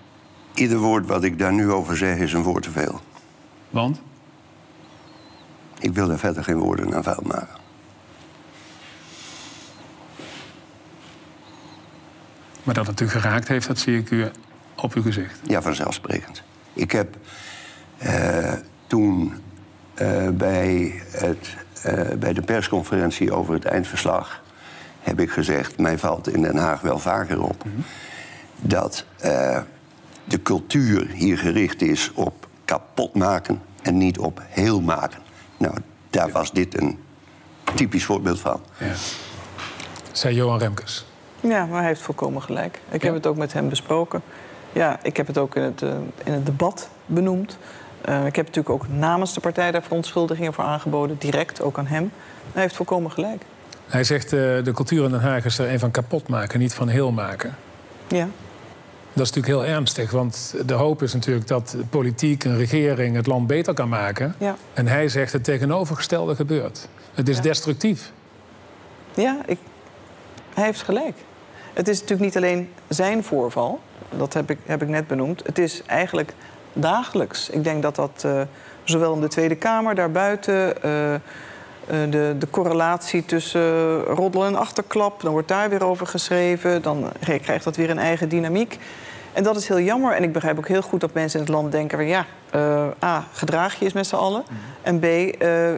Ieder 0.56 0.78
woord 0.78 1.06
wat 1.06 1.24
ik 1.24 1.38
daar 1.38 1.52
nu 1.52 1.70
over 1.70 1.96
zeg 1.96 2.16
is 2.16 2.32
een 2.32 2.42
woord 2.42 2.62
te 2.62 2.70
veel. 2.70 3.00
Want? 3.70 4.00
Ik 5.78 5.94
wil 5.94 6.08
daar 6.08 6.18
verder 6.18 6.44
geen 6.44 6.58
woorden 6.58 6.94
aan 6.94 7.02
vuil 7.02 7.22
maken. 7.22 7.56
Maar 12.62 12.74
dat 12.74 12.86
het 12.86 13.00
u 13.00 13.08
geraakt 13.08 13.48
heeft, 13.48 13.66
dat 13.66 13.78
zie 13.78 13.98
ik 13.98 14.10
u 14.10 14.26
op 14.76 14.94
uw 14.94 15.02
gezicht. 15.02 15.40
Ja, 15.42 15.62
vanzelfsprekend. 15.62 16.42
Ik 16.72 16.92
heb 16.92 17.16
uh, 18.02 18.52
toen 18.86 19.34
uh, 20.02 20.28
bij, 20.28 21.02
het, 21.10 21.56
uh, 21.86 22.16
bij 22.18 22.32
de 22.32 22.42
persconferentie 22.42 23.32
over 23.32 23.54
het 23.54 23.64
eindverslag... 23.64 24.42
heb 25.00 25.20
ik 25.20 25.30
gezegd, 25.30 25.78
mij 25.78 25.98
valt 25.98 26.28
in 26.28 26.42
Den 26.42 26.56
Haag 26.56 26.80
wel 26.80 26.98
vaker 26.98 27.42
op... 27.42 27.64
Mm 27.64 27.72
-hmm. 27.72 27.84
dat 28.56 29.04
de 30.26 30.42
cultuur 30.42 31.06
hier 31.08 31.38
gericht 31.38 31.82
is 31.82 32.12
op 32.14 32.48
kapot 32.64 33.14
maken 33.14 33.62
en 33.82 33.96
niet 33.96 34.18
op 34.18 34.42
heel 34.44 34.80
maken. 34.80 35.18
Nou, 35.56 35.74
daar 36.10 36.30
was 36.30 36.52
dit 36.52 36.80
een 36.80 36.98
typisch 37.74 38.04
voorbeeld 38.04 38.40
van. 38.40 38.60
Ja. 38.78 38.92
Zei 40.12 40.34
Johan 40.34 40.58
Remkes. 40.58 41.06
Ja, 41.40 41.66
maar 41.66 41.78
hij 41.78 41.86
heeft 41.86 42.00
volkomen 42.00 42.42
gelijk. 42.42 42.80
Ik 42.88 43.00
ja. 43.00 43.06
heb 43.06 43.16
het 43.16 43.26
ook 43.26 43.36
met 43.36 43.52
hem 43.52 43.68
besproken. 43.68 44.22
Ja, 44.72 44.98
ik 45.02 45.16
heb 45.16 45.26
het 45.26 45.38
ook 45.38 45.56
in 45.56 45.62
het, 45.62 45.82
uh, 45.82 45.90
in 46.24 46.32
het 46.32 46.46
debat 46.46 46.88
benoemd. 47.06 47.58
Uh, 48.08 48.26
ik 48.26 48.36
heb 48.36 48.46
natuurlijk 48.46 48.74
ook 48.74 48.88
namens 48.88 49.34
de 49.34 49.40
partij 49.40 49.70
daar 49.70 49.82
verontschuldigingen 49.82 50.52
voor 50.52 50.64
aangeboden, 50.64 51.16
direct 51.18 51.62
ook 51.62 51.78
aan 51.78 51.86
hem. 51.86 52.10
Hij 52.52 52.62
heeft 52.62 52.76
volkomen 52.76 53.10
gelijk. 53.10 53.42
Hij 53.86 54.04
zegt 54.04 54.24
uh, 54.24 54.40
de 54.64 54.72
cultuur 54.74 55.04
in 55.04 55.10
Den 55.10 55.20
Haag 55.20 55.44
is 55.44 55.58
er 55.58 55.72
een 55.72 55.78
van 55.78 55.90
kapot 55.90 56.28
maken, 56.28 56.58
niet 56.58 56.74
van 56.74 56.88
heel 56.88 57.12
maken. 57.12 57.56
Ja. 58.08 58.28
Dat 59.16 59.26
is 59.26 59.32
natuurlijk 59.32 59.66
heel 59.66 59.74
ernstig, 59.74 60.10
want 60.10 60.54
de 60.66 60.74
hoop 60.74 61.02
is 61.02 61.12
natuurlijk 61.14 61.46
dat 61.46 61.68
de 61.68 61.84
politiek, 61.90 62.44
een 62.44 62.56
regering 62.56 63.16
het 63.16 63.26
land 63.26 63.46
beter 63.46 63.74
kan 63.74 63.88
maken. 63.88 64.34
Ja. 64.38 64.56
En 64.74 64.86
hij 64.86 65.08
zegt 65.08 65.32
het 65.32 65.44
tegenovergestelde 65.44 66.34
gebeurt. 66.34 66.88
Het 67.14 67.28
is 67.28 67.36
Ja. 67.36 67.42
destructief. 67.42 68.12
Ja, 69.14 69.38
ik, 69.46 69.58
hij 70.54 70.64
heeft 70.64 70.82
gelijk. 70.82 71.14
Het 71.72 71.88
is 71.88 72.00
natuurlijk 72.00 72.34
niet 72.34 72.36
alleen 72.36 72.68
zijn 72.88 73.24
voorval, 73.24 73.80
dat 74.16 74.32
heb 74.32 74.50
ik, 74.50 74.58
heb 74.66 74.82
ik 74.82 74.88
net 74.88 75.06
benoemd. 75.06 75.42
Het 75.44 75.58
is 75.58 75.82
eigenlijk 75.86 76.34
dagelijks. 76.72 77.50
Ik 77.50 77.64
denk 77.64 77.82
dat 77.82 77.94
dat 77.96 78.22
uh, 78.26 78.40
zowel 78.84 79.14
in 79.14 79.20
de 79.20 79.28
Tweede 79.28 79.56
Kamer, 79.56 79.94
daarbuiten, 79.94 80.74
uh, 80.84 81.14
de, 81.86 82.34
de 82.38 82.50
correlatie 82.50 83.24
tussen 83.24 84.02
roddel 84.02 84.44
en 84.44 84.54
achterklap, 84.54 85.20
dan 85.20 85.32
wordt 85.32 85.48
daar 85.48 85.70
weer 85.70 85.84
over 85.84 86.06
geschreven, 86.06 86.82
dan 86.82 87.12
krijgt 87.42 87.64
dat 87.64 87.76
weer 87.76 87.90
een 87.90 87.98
eigen 87.98 88.28
dynamiek. 88.28 88.78
En 89.36 89.42
dat 89.42 89.56
is 89.56 89.68
heel 89.68 89.80
jammer. 89.80 90.14
En 90.14 90.22
ik 90.22 90.32
begrijp 90.32 90.58
ook 90.58 90.68
heel 90.68 90.82
goed 90.82 91.00
dat 91.00 91.12
mensen 91.12 91.40
in 91.40 91.46
het 91.46 91.54
land 91.54 91.72
denken... 91.72 91.98
van 91.98 92.06
ja, 92.06 92.26
eh, 92.50 92.86
A, 93.04 93.26
gedraag 93.32 93.78
je 93.78 93.84
eens 93.84 93.92
met 93.92 94.06
z'n 94.06 94.14
allen. 94.14 94.42
En 94.82 94.98
B, 94.98 95.04
eh, 95.04 95.70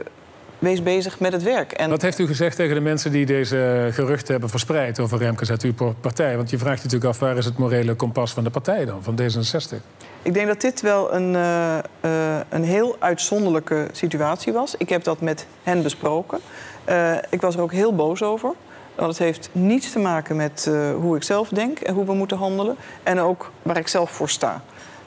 wees 0.59 0.83
bezig 0.83 1.21
met 1.21 1.33
het 1.33 1.43
werk. 1.43 1.73
En 1.73 1.91
Wat 1.91 2.03
heeft 2.03 2.19
u 2.19 2.27
gezegd 2.27 2.57
tegen 2.57 2.75
de 2.75 2.81
mensen 2.81 3.13
die 3.13 3.27
deze 3.27 3.89
geruchten 3.93 4.31
hebben 4.31 4.51
verspreid... 4.51 5.01
over 5.01 5.19
Remkes 5.19 5.51
uit 5.51 5.63
uw 5.63 5.75
partij? 6.01 6.37
Want 6.37 6.51
je 6.51 6.59
vraagt 6.59 6.77
je 6.77 6.85
natuurlijk 6.85 7.11
af, 7.11 7.19
waar 7.19 7.37
is 7.37 7.45
het 7.45 7.59
morele 7.59 7.95
kompas 7.95 8.33
van 8.33 8.45
de 8.45 8.51
partij 8.51 8.85
dan? 8.85 9.03
Van 9.03 9.21
D66? 9.21 9.77
Ik 10.23 10.35
denk 10.35 10.47
dat 10.47 10.61
dit 10.61 10.81
wel 10.81 11.15
een, 11.15 11.35
eh, 11.35 11.79
eh, 11.79 12.45
een 12.49 12.65
heel 12.65 12.97
uitzonderlijke 12.99 13.89
situatie 13.93 14.53
was. 14.53 14.75
Ik 14.75 14.89
heb 14.89 15.05
dat 15.05 15.21
met 15.21 15.47
hen 15.63 15.83
besproken. 15.83 16.41
Eh, 16.85 17.17
ik 17.31 17.41
was 17.41 17.55
er 17.55 17.61
ook 17.61 17.73
heel 17.73 17.95
boos 17.95 18.23
over. 18.23 18.55
Want 18.95 19.09
het 19.09 19.19
heeft 19.19 19.49
niets 19.53 19.93
te 19.93 19.99
maken 19.99 20.37
met 20.37 20.71
hoe 21.01 21.17
ik 21.17 21.23
zelf 21.23 21.49
denk 21.49 21.79
en 21.79 21.95
hoe 21.95 22.05
we 22.05 22.15
moeten 22.15 22.37
handelen. 22.37 22.77
En 23.03 23.19
ook 23.19 23.53
waar 23.63 23.77
ik 23.77 23.89
zelf 23.89 24.11
voor 24.11 24.29
sta. 24.29 24.63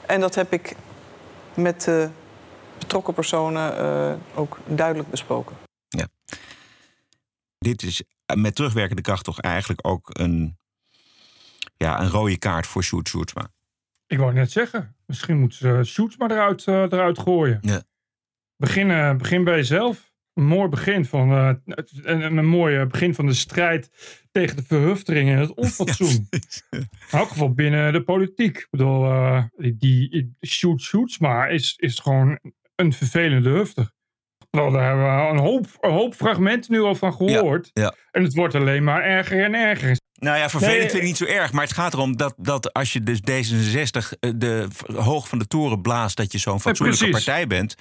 En 0.06 0.20
dat 0.20 0.34
heb 0.34 0.52
ik 0.52 0.76
met 1.54 1.82
de 1.82 2.08
betrokken 2.78 3.14
personen 3.14 3.74
ook 4.34 4.58
duidelijk 4.66 5.10
besproken. 5.10 5.56
Dit 7.58 7.82
is 7.82 8.02
met 8.34 8.54
terugwerkende 8.54 9.02
kracht 9.02 9.24
toch 9.24 9.40
eigenlijk 9.40 9.86
ook 9.86 10.08
een, 10.12 10.58
ja, 11.76 12.00
een 12.00 12.10
rode 12.10 12.38
kaart 12.38 12.66
voor 12.66 12.82
Sjoerd 12.82 13.08
Sjoerdsma. 13.08 13.48
Ik 14.12 14.18
wou 14.18 14.32
net 14.32 14.50
zeggen, 14.50 14.96
misschien 15.06 15.38
moeten 15.38 15.58
ze 15.58 15.80
Shoots 15.84 16.16
maar 16.16 16.30
eruit, 16.30 16.66
eh, 16.66 16.82
eruit 16.82 17.18
gooien. 17.18 17.58
Ja. 17.60 17.82
Begin, 18.56 18.90
eh, 18.90 19.16
begin 19.16 19.44
bij 19.44 19.56
jezelf. 19.56 20.12
Een 20.34 20.44
mooi 20.44 20.68
begin 20.68 21.04
van, 21.04 21.30
eh, 21.30 21.52
een, 22.02 22.36
een 22.36 22.46
mooi 22.46 22.76
eh, 22.76 22.86
begin 22.86 23.14
van 23.14 23.26
de 23.26 23.34
strijd 23.34 23.90
tegen 24.30 24.56
de 24.56 24.62
verhuftering 24.62 25.30
en 25.30 25.38
het 25.38 25.54
onfatsoen. 25.64 26.26
In 26.70 26.88
elk 27.10 27.28
geval 27.28 27.52
binnen 27.52 27.92
de 27.92 28.02
politiek. 28.02 28.58
Ik 28.58 28.66
bedoel, 28.70 29.04
eh, 29.04 29.44
die, 29.56 29.78
die 29.78 30.36
Shoot 30.46 30.80
Shoots 30.80 31.18
maar 31.18 31.50
is, 31.50 31.74
is 31.76 31.98
gewoon 31.98 32.38
een 32.74 32.92
vervelende 32.92 33.50
hufter. 33.50 33.92
Wel, 34.56 34.70
daar 34.70 34.86
hebben 34.86 35.04
we 35.04 35.30
een 35.30 35.38
hoop, 35.38 35.66
een 35.80 35.90
hoop 35.90 36.14
fragmenten 36.14 36.72
nu 36.72 36.80
al 36.80 36.94
van 36.94 37.14
gehoord. 37.14 37.70
Ja. 37.72 37.94
En 38.10 38.22
het 38.22 38.34
wordt 38.34 38.54
alleen 38.54 38.84
maar 38.84 39.02
erger 39.02 39.44
en 39.44 39.54
erger. 39.54 39.96
Nou 40.14 40.38
ja, 40.38 40.48
vervelend 40.48 40.78
Nee, 40.78 40.88
vind 40.88 41.02
ik 41.02 41.08
niet 41.08 41.16
zo 41.16 41.24
erg. 41.24 41.52
Maar 41.52 41.62
het 41.62 41.72
gaat 41.72 41.92
erom 41.92 42.16
dat, 42.16 42.34
dat 42.36 42.72
als 42.72 42.92
je 42.92 43.02
dus 43.02 43.20
D66 43.20 44.18
eh, 44.20 44.30
de, 44.36 44.68
hoog 44.96 45.28
van 45.28 45.38
de 45.38 45.46
toren 45.46 45.82
blaast... 45.82 46.16
dat 46.16 46.32
je 46.32 46.38
zo'n 46.38 46.60
fatsoenlijke 46.60 47.10
partij 47.10 47.46
bent... 47.46 47.74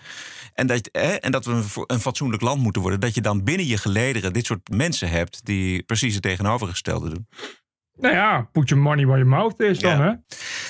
En 0.53 0.67
dat, 0.67 0.89
hè, 0.91 1.13
en 1.13 1.31
dat 1.31 1.45
we 1.45 1.63
een 1.87 1.99
fatsoenlijk 1.99 2.41
land 2.41 2.61
moeten 2.61 2.81
worden... 2.81 2.99
dat 2.99 3.15
je 3.15 3.21
dan 3.21 3.43
binnen 3.43 3.65
je 3.65 3.77
gelederen 3.77 4.33
dit 4.33 4.45
soort 4.45 4.69
mensen 4.69 5.09
hebt... 5.09 5.45
die 5.45 5.83
precies 5.83 6.13
het 6.13 6.23
tegenovergestelde 6.23 7.09
doen. 7.09 7.27
Nou 7.95 8.15
ja, 8.15 8.49
put 8.51 8.69
your 8.69 8.83
money 8.83 9.05
where 9.05 9.19
your 9.19 9.35
mouth 9.35 9.59
is 9.59 9.79
dan, 9.79 10.01
hè? 10.01 10.13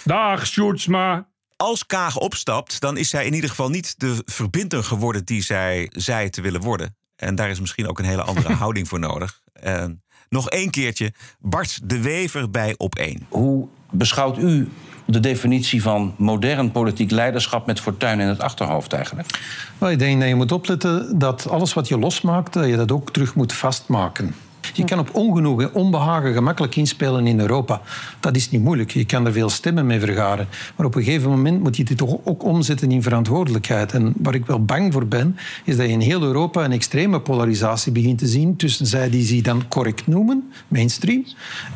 Dag, 0.04 0.48
Sjoerdsma. 0.48 1.31
Als 1.62 1.86
Kaag 1.86 2.18
opstapt, 2.18 2.80
dan 2.80 2.98
is 2.98 3.10
zij 3.10 3.26
in 3.26 3.34
ieder 3.34 3.50
geval 3.50 3.70
niet 3.70 4.00
de 4.00 4.22
verbinder 4.26 4.84
geworden... 4.84 5.26
die 5.26 5.42
zij 5.42 5.88
zei 5.92 6.30
te 6.30 6.42
willen 6.42 6.62
worden. 6.62 6.96
En 7.16 7.36
daar 7.36 7.50
is 7.50 7.60
misschien 7.60 7.88
ook 7.88 8.00
een 8.00 8.06
hele 8.06 8.22
andere 8.22 8.54
houding 8.64 8.88
voor 8.88 9.00
nodig. 9.00 9.42
En 9.54 10.04
nog 10.30 10.50
één 10.50 10.70
keertje, 10.70 11.14
Bart 11.40 11.80
de 11.84 12.02
Wever 12.02 12.50
bij 12.50 12.74
Op 12.78 12.96
1. 12.96 13.26
Hoe 13.30 13.68
beschouwt 13.92 14.38
u 14.38 14.70
de 15.06 15.20
definitie 15.20 15.82
van 15.82 16.16
modern 16.18 16.72
politiek 16.72 17.12
leiderschap 17.12 17.66
met 17.66 17.80
fortuin 17.80 18.20
in 18.20 18.28
het 18.28 18.42
achterhoofd 18.42 18.94
eigenlijk? 18.94 19.40
Wel, 19.78 19.90
ik 19.90 20.00
denk 20.00 20.20
dat 20.20 20.30
je 20.30 20.36
moet 20.36 20.52
opletten 20.52 21.20
dat 21.20 21.50
alles 21.50 21.74
wat 21.74 21.88
je 21.88 22.00
losmaakt, 22.00 22.54
dat 22.54 22.68
je 22.68 22.76
dat 22.76 22.92
ook 22.92 23.12
terug 23.12 23.36
moet 23.36 23.54
vastmaken. 23.54 24.36
Je 24.74 24.84
kan 24.84 25.00
op 25.00 25.16
ongenoegen, 25.16 25.74
onbehagen 25.74 26.34
gemakkelijk 26.34 26.76
inspelen 26.76 27.28
in 27.28 27.40
Europa. 27.40 27.82
Dat 28.20 28.36
is 28.36 28.50
niet 28.50 28.62
moeilijk. 28.62 28.92
Je 28.92 29.06
kan 29.06 29.26
er 29.26 29.32
veel 29.32 29.50
stemmen 29.50 29.86
mee 29.86 30.00
vergaren. 30.00 30.48
Maar 30.76 30.86
op 30.86 30.96
een 30.96 31.04
gegeven 31.04 31.30
moment 31.30 31.64
moet 31.64 31.78
je 31.78 31.84
dit 31.84 31.98
toch 31.98 32.18
ook 32.24 32.44
omzetten 32.44 32.92
in 32.92 33.04
verantwoordelijkheid. 33.04 33.92
En 33.92 34.14
waar 34.18 34.36
ik 34.36 34.46
wel 34.46 34.66
bang 34.66 34.94
voor 34.94 35.08
ben, 35.08 35.38
is 35.66 35.78
dat 35.78 35.86
je 35.86 35.92
in 35.92 36.00
heel 36.00 36.22
Europa 36.22 36.64
een 36.64 36.72
extreme 36.72 37.20
polarisatie 37.20 37.92
begint 37.92 38.18
te 38.18 38.28
zien 38.28 38.56
tussen 38.56 38.86
zij 38.86 39.10
die 39.10 39.26
zich 39.26 39.42
dan 39.42 39.68
correct 39.68 40.08
noemen, 40.08 40.52
mainstream, 40.68 41.26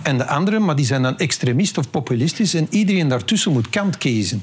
en 0.01 0.17
de 0.17 0.27
anderen, 0.27 0.65
maar 0.65 0.75
die 0.75 0.86
zijn 0.86 1.01
dan 1.01 1.17
extremist 1.17 1.77
of 1.77 1.89
populistisch. 1.89 2.53
En 2.53 2.67
iedereen 2.69 3.08
daartussen 3.08 3.51
moet 3.51 3.69
kant 3.69 3.97
kiezen. 3.97 4.41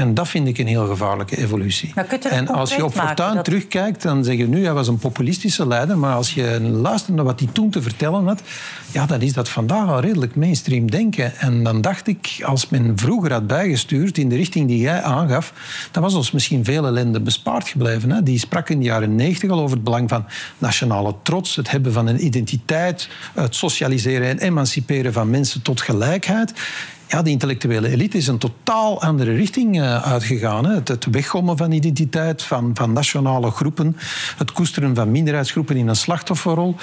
En 0.00 0.14
dat 0.14 0.28
vind 0.28 0.48
ik 0.48 0.58
een 0.58 0.66
heel 0.66 0.86
gevaarlijke 0.86 1.36
evolutie. 1.38 1.92
En 2.30 2.48
als 2.48 2.74
je 2.74 2.84
op 2.84 2.92
Fortuyn 2.92 3.34
dat- 3.34 3.44
terugkijkt, 3.44 4.02
dan 4.02 4.24
zeg 4.24 4.36
je 4.36 4.48
nu, 4.48 4.64
hij 4.64 4.72
was 4.72 4.88
een 4.88 4.98
populistische 4.98 5.66
leider. 5.66 5.98
Maar 5.98 6.14
als 6.14 6.34
je 6.34 6.60
luistert 6.60 7.16
naar 7.16 7.24
wat 7.24 7.40
hij 7.40 7.48
toen 7.52 7.70
te 7.70 7.82
vertellen 7.82 8.26
had, 8.26 8.42
ja, 8.92 9.06
dan 9.06 9.20
is 9.20 9.32
dat 9.32 9.48
vandaag 9.48 9.88
al 9.88 10.00
redelijk 10.00 10.36
mainstream 10.36 10.90
denken. 10.90 11.36
En 11.38 11.62
dan 11.62 11.80
dacht 11.80 12.06
ik, 12.06 12.40
als 12.44 12.68
men 12.68 12.92
vroeger 12.98 13.32
had 13.32 13.46
bijgestuurd 13.46 14.18
in 14.18 14.28
de 14.28 14.36
richting 14.36 14.68
die 14.68 14.78
jij 14.80 15.02
aangaf, 15.02 15.52
dan 15.90 16.02
was 16.02 16.14
ons 16.14 16.30
misschien 16.30 16.64
veel 16.64 16.86
ellende 16.86 17.20
bespaard 17.20 17.68
gebleven. 17.68 18.10
Hè? 18.10 18.22
Die 18.22 18.38
sprak 18.38 18.68
in 18.68 18.78
de 18.78 18.84
jaren 18.84 19.14
negentig 19.14 19.50
al 19.50 19.60
over 19.60 19.74
het 19.76 19.84
belang 19.84 20.08
van 20.08 20.24
nationale 20.58 21.14
trots, 21.22 21.56
het 21.56 21.70
hebben 21.70 21.92
van 21.92 22.06
een 22.06 22.24
identiteit, 22.24 23.08
het 23.34 23.54
socialiseren 23.54 24.28
en 24.28 24.38
emanciperen 24.38 25.12
van 25.12 25.30
mensen 25.30 25.62
tot 25.62 25.80
gelijkheid. 25.80 26.52
Ja, 27.10 27.22
de 27.22 27.30
intellectuele 27.30 27.88
elite 27.88 28.16
is 28.16 28.26
een 28.26 28.38
totaal 28.38 29.02
andere 29.02 29.34
richting 29.34 29.80
eh, 29.80 30.02
uitgegaan. 30.02 30.66
Hè. 30.66 30.74
Het, 30.74 30.88
het 30.88 31.06
weggommen 31.10 31.56
van 31.56 31.72
identiteit, 31.72 32.42
van, 32.42 32.70
van 32.74 32.92
nationale 32.92 33.50
groepen, 33.50 33.96
het 34.36 34.52
koesteren 34.52 34.94
van 34.94 35.10
minderheidsgroepen 35.10 35.76
in 35.76 35.88
een 35.88 35.96
slachtofferrol. 35.96 36.76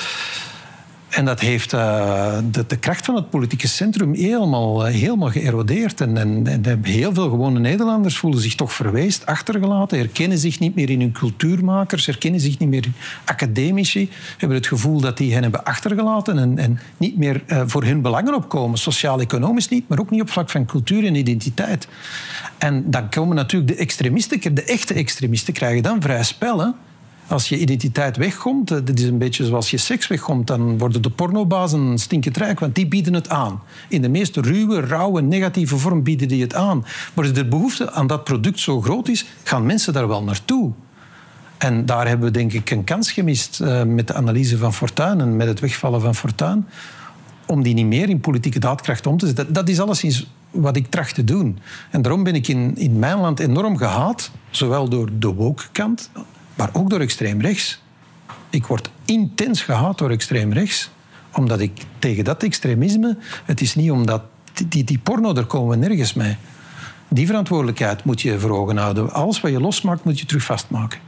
En 1.09 1.25
dat 1.25 1.39
heeft 1.39 1.73
eh, 1.73 2.37
de, 2.51 2.65
de 2.67 2.77
kracht 2.77 3.05
van 3.05 3.15
het 3.15 3.29
politieke 3.29 3.67
centrum 3.67 4.13
helemaal, 4.13 4.87
eh, 4.87 4.93
helemaal 4.93 5.29
geërodeerd. 5.29 6.01
En, 6.01 6.17
en, 6.17 6.47
en 6.63 6.83
heel 6.83 7.13
veel 7.13 7.29
gewone 7.29 7.59
Nederlanders 7.59 8.17
voelen 8.17 8.41
zich 8.41 8.55
toch 8.55 8.73
verweest, 8.73 9.25
achtergelaten, 9.25 9.97
herkennen 9.97 10.37
zich 10.37 10.59
niet 10.59 10.75
meer 10.75 10.89
in 10.89 10.99
hun 10.99 11.11
cultuurmakers, 11.11 12.05
herkennen 12.05 12.39
zich 12.39 12.59
niet 12.59 12.69
meer 12.69 12.85
in 12.85 12.93
academici, 13.25 14.09
hebben 14.37 14.57
het 14.57 14.67
gevoel 14.67 14.99
dat 14.99 15.17
die 15.17 15.33
hen 15.33 15.41
hebben 15.41 15.63
achtergelaten 15.63 16.37
en, 16.37 16.57
en 16.57 16.79
niet 16.97 17.17
meer 17.17 17.43
eh, 17.47 17.61
voor 17.65 17.83
hun 17.83 18.01
belangen 18.01 18.35
opkomen. 18.35 18.77
Sociaal-economisch 18.77 19.69
niet, 19.69 19.87
maar 19.87 19.99
ook 19.99 20.09
niet 20.09 20.21
op 20.21 20.29
vlak 20.29 20.49
van 20.49 20.65
cultuur 20.65 21.05
en 21.05 21.15
identiteit. 21.15 21.87
En 22.57 22.91
dan 22.91 23.09
komen 23.09 23.35
natuurlijk 23.35 23.71
de 23.71 23.77
extremisten, 23.77 24.55
de 24.55 24.63
echte 24.63 24.93
extremisten, 24.93 25.53
krijgen 25.53 25.83
dan 25.83 26.01
vrij 26.01 26.23
spel. 26.23 26.59
Hè? 26.59 26.69
Als 27.27 27.49
je 27.49 27.59
identiteit 27.59 28.17
wegkomt, 28.17 28.71
eh, 28.71 28.77
dat 28.83 28.99
is 28.99 29.03
een 29.05 29.17
beetje 29.17 29.45
zoals 29.45 29.69
je 29.69 29.77
seks 29.77 30.07
wegkomt, 30.07 30.47
dan 30.47 30.77
worden 30.77 31.01
de 31.01 31.09
pornobazen 31.09 31.97
stinkend 31.97 32.37
rijk, 32.37 32.59
want 32.59 32.75
die 32.75 32.87
bieden 32.87 33.13
het 33.13 33.29
aan. 33.29 33.61
In 33.89 34.01
de 34.01 34.09
meest 34.09 34.35
ruwe, 34.35 34.79
rauwe, 34.79 35.21
negatieve 35.21 35.77
vorm 35.77 36.03
bieden 36.03 36.27
die 36.27 36.41
het 36.41 36.53
aan. 36.53 36.85
Maar 37.13 37.25
als 37.25 37.33
de 37.33 37.45
behoefte 37.45 37.91
aan 37.91 38.07
dat 38.07 38.23
product 38.23 38.59
zo 38.59 38.81
groot 38.81 39.07
is, 39.07 39.25
gaan 39.43 39.65
mensen 39.65 39.93
daar 39.93 40.07
wel 40.07 40.23
naartoe. 40.23 40.71
En 41.57 41.85
daar 41.85 42.07
hebben 42.07 42.27
we 42.27 42.33
denk 42.33 42.53
ik 42.53 42.69
een 42.69 42.83
kans 42.83 43.11
gemist 43.11 43.61
eh, 43.61 43.83
met 43.83 44.07
de 44.07 44.13
analyse 44.13 44.57
van 44.57 44.73
Fortuyn 44.73 45.21
en 45.21 45.35
met 45.35 45.47
het 45.47 45.59
wegvallen 45.59 46.01
van 46.01 46.15
Fortuyn 46.15 46.65
om 47.45 47.63
die 47.63 47.73
niet 47.73 47.85
meer 47.85 48.09
in 48.09 48.19
politieke 48.19 48.59
daadkracht 48.59 49.07
om 49.07 49.17
te 49.17 49.25
zetten. 49.25 49.53
Dat 49.53 49.69
is 49.69 49.79
alleszins 49.79 50.27
wat 50.51 50.75
ik 50.75 50.87
tracht 50.89 51.15
te 51.15 51.23
doen. 51.23 51.59
En 51.91 52.01
daarom 52.01 52.23
ben 52.23 52.35
ik 52.35 52.47
in, 52.47 52.77
in 52.77 52.99
mijn 52.99 53.17
land 53.17 53.39
enorm 53.39 53.77
gehaat, 53.77 54.31
zowel 54.49 54.89
door 54.89 55.09
de 55.19 55.33
woke 55.33 55.63
kant, 55.71 56.09
maar 56.57 56.69
ook 56.73 56.89
door 56.89 56.99
extreem 56.99 57.41
rechts. 57.41 57.81
Ik 58.49 58.65
word 58.65 58.89
intens 59.05 59.61
gehaat 59.61 59.97
door 59.97 60.09
extreem 60.09 60.53
rechts, 60.53 60.89
omdat 61.33 61.59
ik 61.59 61.71
tegen 61.99 62.23
dat 62.23 62.43
extremisme, 62.43 63.17
het 63.45 63.61
is 63.61 63.75
niet 63.75 63.91
omdat 63.91 64.21
die, 64.67 64.83
die, 64.83 64.99
porno, 64.99 65.33
daar 65.33 65.45
komen 65.45 65.79
we 65.79 65.87
nergens 65.87 66.13
mee. 66.13 66.37
Die 67.07 67.25
verantwoordelijkheid 67.25 68.03
moet 68.03 68.21
je 68.21 68.39
voor 68.39 68.49
ogen 68.49 68.77
houden. 68.77 69.13
Alles 69.13 69.41
wat 69.41 69.51
je 69.51 69.59
losmaakt, 69.59 70.03
moet 70.03 70.19
je 70.19 70.25
terug 70.25 70.43
vastmaken. 70.43 70.99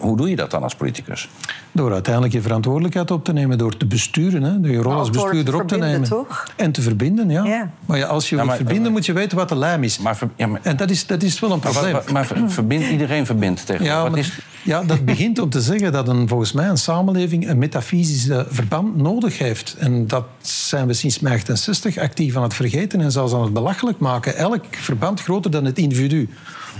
Hoe 0.00 0.16
doe 0.16 0.30
je 0.30 0.36
dat 0.36 0.50
dan 0.50 0.62
als 0.62 0.74
politicus? 0.74 1.28
Door 1.72 1.92
uiteindelijk 1.92 2.34
je 2.34 2.40
verantwoordelijkheid 2.42 3.10
op 3.10 3.24
te 3.24 3.32
nemen, 3.32 3.58
door 3.58 3.76
te 3.76 3.86
besturen, 3.86 4.42
hè, 4.42 4.60
door 4.60 4.70
je 4.70 4.78
rol 4.78 4.92
als 4.92 5.10
door 5.10 5.22
het 5.22 5.32
bestuurder 5.32 5.60
op 5.62 5.68
te 5.68 5.76
nemen. 5.76 6.08
toch? 6.08 6.44
En 6.56 6.72
te 6.72 6.82
verbinden, 6.82 7.30
ja. 7.30 7.44
Ja. 7.44 7.70
Maar 7.86 7.98
ja, 7.98 8.06
als 8.06 8.28
je 8.28 8.36
Ja, 8.36 8.42
wilt 8.44 8.56
verbinden, 8.56 8.92
moet 8.92 9.06
je 9.06 9.12
weten 9.12 9.36
wat 9.36 9.48
de 9.48 9.56
lijm 9.56 9.82
is. 9.84 9.98
Maar, 9.98 10.18
ja, 10.36 10.46
maar, 10.46 10.60
En 10.62 10.76
dat 10.76 10.90
is, 10.90 11.06
dat 11.06 11.22
is 11.22 11.40
wel 11.40 11.52
een 11.52 11.58
probleem. 11.60 11.92
maar, 11.92 12.02
maar 12.12 12.26
ver- 12.26 12.50
verbind, 12.50 12.90
iedereen 12.90 13.26
verbindt 13.26 13.66
tegen. 13.66 13.84
Ja, 13.84 14.02
Wat 14.08 14.16
is, 14.18 14.38
ja, 14.62 14.82
dat 14.82 15.04
begint 15.14 15.38
om 15.38 15.50
te 15.50 15.60
zeggen 15.60 15.92
dat 15.92 16.08
een, 16.08 16.28
volgens 16.28 16.52
mij 16.52 16.68
een 16.68 16.76
samenleving 16.78 17.48
een 17.48 17.58
metafysische 17.58 18.46
verband 18.48 18.96
nodig 18.96 19.38
heeft. 19.38 19.76
En 19.78 20.06
dat 20.06 20.24
zijn 20.40 20.86
we 20.86 20.92
sinds 20.92 21.18
mei 21.20 21.34
68 21.34 21.96
actief 21.98 22.36
aan 22.36 22.42
het 22.42 22.54
vergeten 22.54 23.00
en 23.00 23.12
zelfs 23.12 23.32
aan 23.34 23.42
het 23.42 23.52
belachelijk 23.52 23.98
maken. 23.98 24.36
Elk 24.36 24.64
verband 24.70 25.20
groter 25.22 25.50
dan 25.50 25.64
het 25.64 25.78
individu 25.78 26.28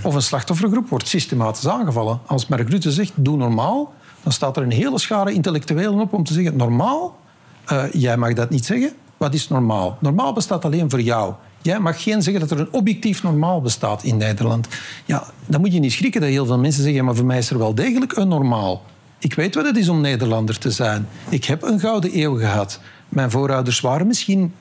of 0.03 0.15
een 0.15 0.21
slachtoffergroep 0.21 0.89
wordt 0.89 1.07
systematisch 1.07 1.67
aangevallen. 1.67 2.19
Als 2.25 2.47
Mark 2.47 2.69
Rutte 2.69 2.91
zegt, 2.91 3.11
doe 3.15 3.37
normaal, 3.37 3.93
dan 4.23 4.31
staat 4.31 4.57
er 4.57 4.63
een 4.63 4.71
hele 4.71 4.99
schare 4.99 5.33
intellectuelen 5.33 5.99
op 5.99 6.13
om 6.13 6.23
te 6.23 6.33
zeggen, 6.33 6.55
normaal? 6.55 7.17
Eh, 7.65 7.83
jij 7.91 8.17
mag 8.17 8.33
dat 8.33 8.49
niet 8.49 8.65
zeggen. 8.65 8.93
Wat 9.17 9.33
is 9.33 9.47
normaal? 9.47 9.97
Normaal 9.99 10.33
bestaat 10.33 10.65
alleen 10.65 10.89
voor 10.89 11.01
jou. 11.01 11.33
Jij 11.61 11.79
mag 11.79 12.03
geen 12.03 12.21
zeggen 12.21 12.47
dat 12.47 12.51
er 12.51 12.59
een 12.59 12.73
objectief 12.73 13.23
normaal 13.23 13.61
bestaat 13.61 14.03
in 14.03 14.17
Nederland. 14.17 14.67
Ja, 15.05 15.23
dan 15.45 15.61
moet 15.61 15.73
je 15.73 15.79
niet 15.79 15.91
schrikken 15.91 16.21
dat 16.21 16.29
heel 16.29 16.45
veel 16.45 16.59
mensen 16.59 16.81
zeggen... 16.81 16.99
"Ja, 16.99 17.05
maar 17.05 17.15
voor 17.15 17.25
mij 17.25 17.37
is 17.37 17.49
er 17.49 17.57
wel 17.57 17.75
degelijk 17.75 18.15
een 18.15 18.27
normaal. 18.27 18.81
Ik 19.19 19.33
weet 19.33 19.55
wat 19.55 19.65
het 19.65 19.77
is 19.77 19.89
om 19.89 20.01
Nederlander 20.01 20.57
te 20.57 20.71
zijn. 20.71 21.07
Ik 21.29 21.45
heb 21.45 21.63
een 21.63 21.79
gouden 21.79 22.19
eeuw 22.19 22.37
gehad. 22.37 22.79
Mijn 23.09 23.31
voorouders 23.31 23.79
waren 23.79 24.07
misschien 24.07 24.53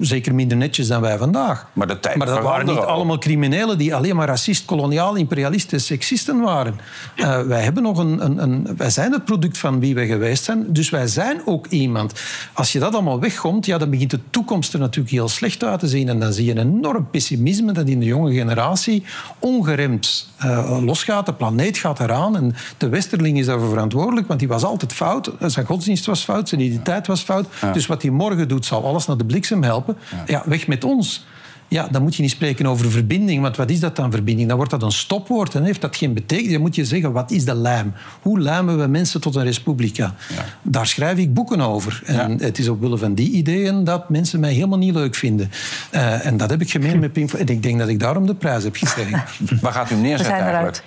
zeker 0.00 0.34
minder 0.34 0.56
netjes 0.56 0.86
dan 0.86 1.00
wij 1.00 1.18
vandaag. 1.18 1.66
Maar, 1.72 1.86
de 1.86 2.00
tijd 2.00 2.16
maar 2.16 2.26
dat 2.26 2.42
waren 2.42 2.66
niet 2.66 2.76
allemaal 2.76 3.18
criminelen 3.18 3.78
die 3.78 3.94
alleen 3.94 4.16
maar 4.16 4.26
racist, 4.26 4.64
koloniaal, 4.64 5.14
imperialisten, 5.14 5.80
sexisten 5.80 6.40
waren. 6.40 6.80
Eh, 7.16 7.40
wij, 7.40 7.62
hebben 7.62 7.82
nog 7.82 7.98
een, 7.98 8.24
een, 8.24 8.42
een, 8.42 8.76
wij 8.76 8.90
zijn 8.90 9.12
het 9.12 9.24
product 9.24 9.58
van 9.58 9.80
wie 9.80 9.94
wij 9.94 10.06
geweest 10.06 10.44
zijn, 10.44 10.66
dus 10.68 10.90
wij 10.90 11.06
zijn 11.06 11.40
ook 11.44 11.66
iemand. 11.66 12.20
Als 12.52 12.72
je 12.72 12.78
dat 12.78 12.92
allemaal 12.92 13.20
wegkomt, 13.20 13.66
ja, 13.66 13.78
dan 13.78 13.90
begint 13.90 14.10
de 14.10 14.20
toekomst 14.30 14.72
er 14.72 14.78
natuurlijk 14.78 15.14
heel 15.14 15.28
slecht 15.28 15.64
uit 15.64 15.80
te 15.80 15.88
zien. 15.88 16.08
En 16.08 16.20
dan 16.20 16.32
zie 16.32 16.44
je 16.44 16.50
een 16.50 16.76
enorm 16.76 17.10
pessimisme 17.10 17.72
dat 17.72 17.88
in 17.88 18.00
de 18.00 18.06
jonge 18.06 18.32
generatie 18.32 19.04
ongeremd 19.38 20.28
eh, 20.38 20.78
losgaat. 20.84 21.26
De 21.26 21.34
planeet 21.34 21.78
gaat 21.78 22.00
eraan 22.00 22.36
en 22.36 22.54
de 22.78 22.88
Westerling 22.88 23.38
is 23.38 23.46
daarvoor 23.46 23.68
verantwoordelijk, 23.68 24.26
want 24.26 24.38
die 24.38 24.48
was 24.48 24.64
altijd 24.64 24.92
fout. 24.92 25.30
Zijn 25.40 25.66
godsdienst 25.66 26.06
was 26.06 26.24
fout, 26.24 26.48
zijn 26.48 26.60
identiteit 26.60 27.06
was 27.06 27.20
fout. 27.20 27.46
Ja. 27.60 27.72
Dus 27.72 27.86
wat 27.86 28.02
hij 28.02 28.10
morgen 28.10 28.48
doet, 28.48 28.66
zal 28.66 28.86
alles 28.86 29.06
naar 29.06 29.16
de 29.16 29.24
bliksem 29.24 29.62
helpen. 29.62 29.83
Ja, 30.26 30.42
weg 30.46 30.66
met 30.66 30.84
ons. 30.84 31.24
Ja, 31.68 31.88
dan 31.90 32.02
moet 32.02 32.16
je 32.16 32.22
niet 32.22 32.30
spreken 32.30 32.66
over 32.66 32.90
verbinding, 32.90 33.42
want 33.42 33.56
wat 33.56 33.70
is 33.70 33.80
dat 33.80 33.96
dan 33.96 34.10
verbinding? 34.10 34.48
Dan 34.48 34.56
wordt 34.56 34.72
dat 34.72 34.82
een 34.82 34.92
stopwoord, 34.92 35.52
dan 35.52 35.62
heeft 35.62 35.80
dat 35.80 35.96
geen 35.96 36.14
betekenis. 36.14 36.52
Dan 36.52 36.60
moet 36.60 36.74
je 36.74 36.84
zeggen, 36.84 37.12
wat 37.12 37.30
is 37.30 37.44
de 37.44 37.54
lijm? 37.54 37.92
Hoe 38.22 38.40
lijmen 38.40 38.78
we 38.78 38.86
mensen 38.86 39.20
tot 39.20 39.34
een 39.34 39.44
respublica? 39.44 40.14
Daar 40.62 40.86
schrijf 40.86 41.18
ik 41.18 41.34
boeken 41.34 41.60
over. 41.60 42.02
En 42.04 42.40
het 42.40 42.58
is 42.58 42.68
op 42.68 42.80
willen 42.80 42.98
van 42.98 43.14
die 43.14 43.30
ideeën 43.30 43.84
dat 43.84 44.08
mensen 44.08 44.40
mij 44.40 44.52
helemaal 44.52 44.78
niet 44.78 44.94
leuk 44.94 45.14
vinden. 45.14 45.50
Eh, 45.90 46.26
en 46.26 46.36
dat 46.36 46.50
heb 46.50 46.60
ik 46.60 46.70
gemeen 46.70 46.98
met 46.98 47.12
Pink 47.12 47.28
Floyd. 47.28 47.48
En 47.48 47.54
ik 47.54 47.62
denk 47.62 47.78
dat 47.78 47.88
ik 47.88 48.00
daarom 48.00 48.26
de 48.26 48.34
prijs 48.34 48.64
heb 48.64 48.76
gekregen. 48.76 49.24
Waar 49.60 49.72
gaat 49.72 49.90
u 49.90 49.94
neerzetten 49.94 50.34
eigenlijk? 50.34 50.82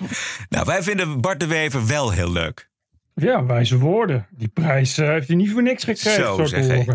Nou, 0.48 0.64
wij 0.66 0.82
vinden 0.82 1.20
Bart 1.20 1.40
de 1.40 1.46
Wever 1.46 1.86
wel 1.86 2.10
heel 2.10 2.32
leuk. 2.32 2.70
Ja, 3.14 3.44
wijze 3.44 3.78
woorden. 3.78 4.26
Die 4.30 4.48
prijs 4.48 4.98
eh, 4.98 5.08
heeft 5.08 5.28
hij 5.28 5.36
niet 5.36 5.50
voor 5.50 5.62
niks 5.62 5.84
gekregen. 5.84 6.24
Zo, 6.24 6.44
zeg. 6.44 6.86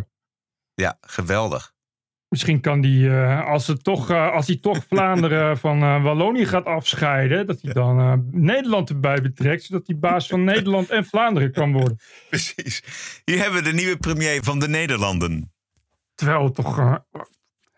Ja, 0.73 0.97
geweldig. 1.01 1.72
Misschien 2.33 2.61
kan 2.61 2.81
die, 2.81 3.09
eh, 3.09 3.45
als, 3.45 3.67
het 3.67 3.83
toch, 3.83 4.09
eh, 4.09 4.31
als 4.31 4.47
hij 4.47 4.57
toch 4.57 4.83
Vlaanderen 4.89 5.57
van 5.57 5.81
eh, 5.81 6.03
Wallonië 6.03 6.45
gaat 6.45 6.65
afscheiden, 6.65 7.47
dat 7.47 7.61
hij 7.61 7.73
dan 7.73 8.25
Nederland 8.31 8.89
erbij 8.89 9.21
betrekt, 9.21 9.63
zodat 9.63 9.87
hij 9.87 9.97
baas 9.97 10.27
van 10.27 10.43
Nederland 10.53 10.89
en 10.89 11.05
Vlaanderen 11.05 11.51
kan 11.51 11.71
worden. 11.71 11.99
Precies. 12.29 12.83
Hier 13.25 13.37
hebben 13.37 13.63
we 13.63 13.69
de 13.69 13.75
nieuwe 13.75 13.97
premier 13.97 14.43
van 14.43 14.59
de 14.59 14.67
Nederlanden. 14.67 15.51
Terwijl 16.15 16.43
het 16.43 16.55
toch, 16.55 17.01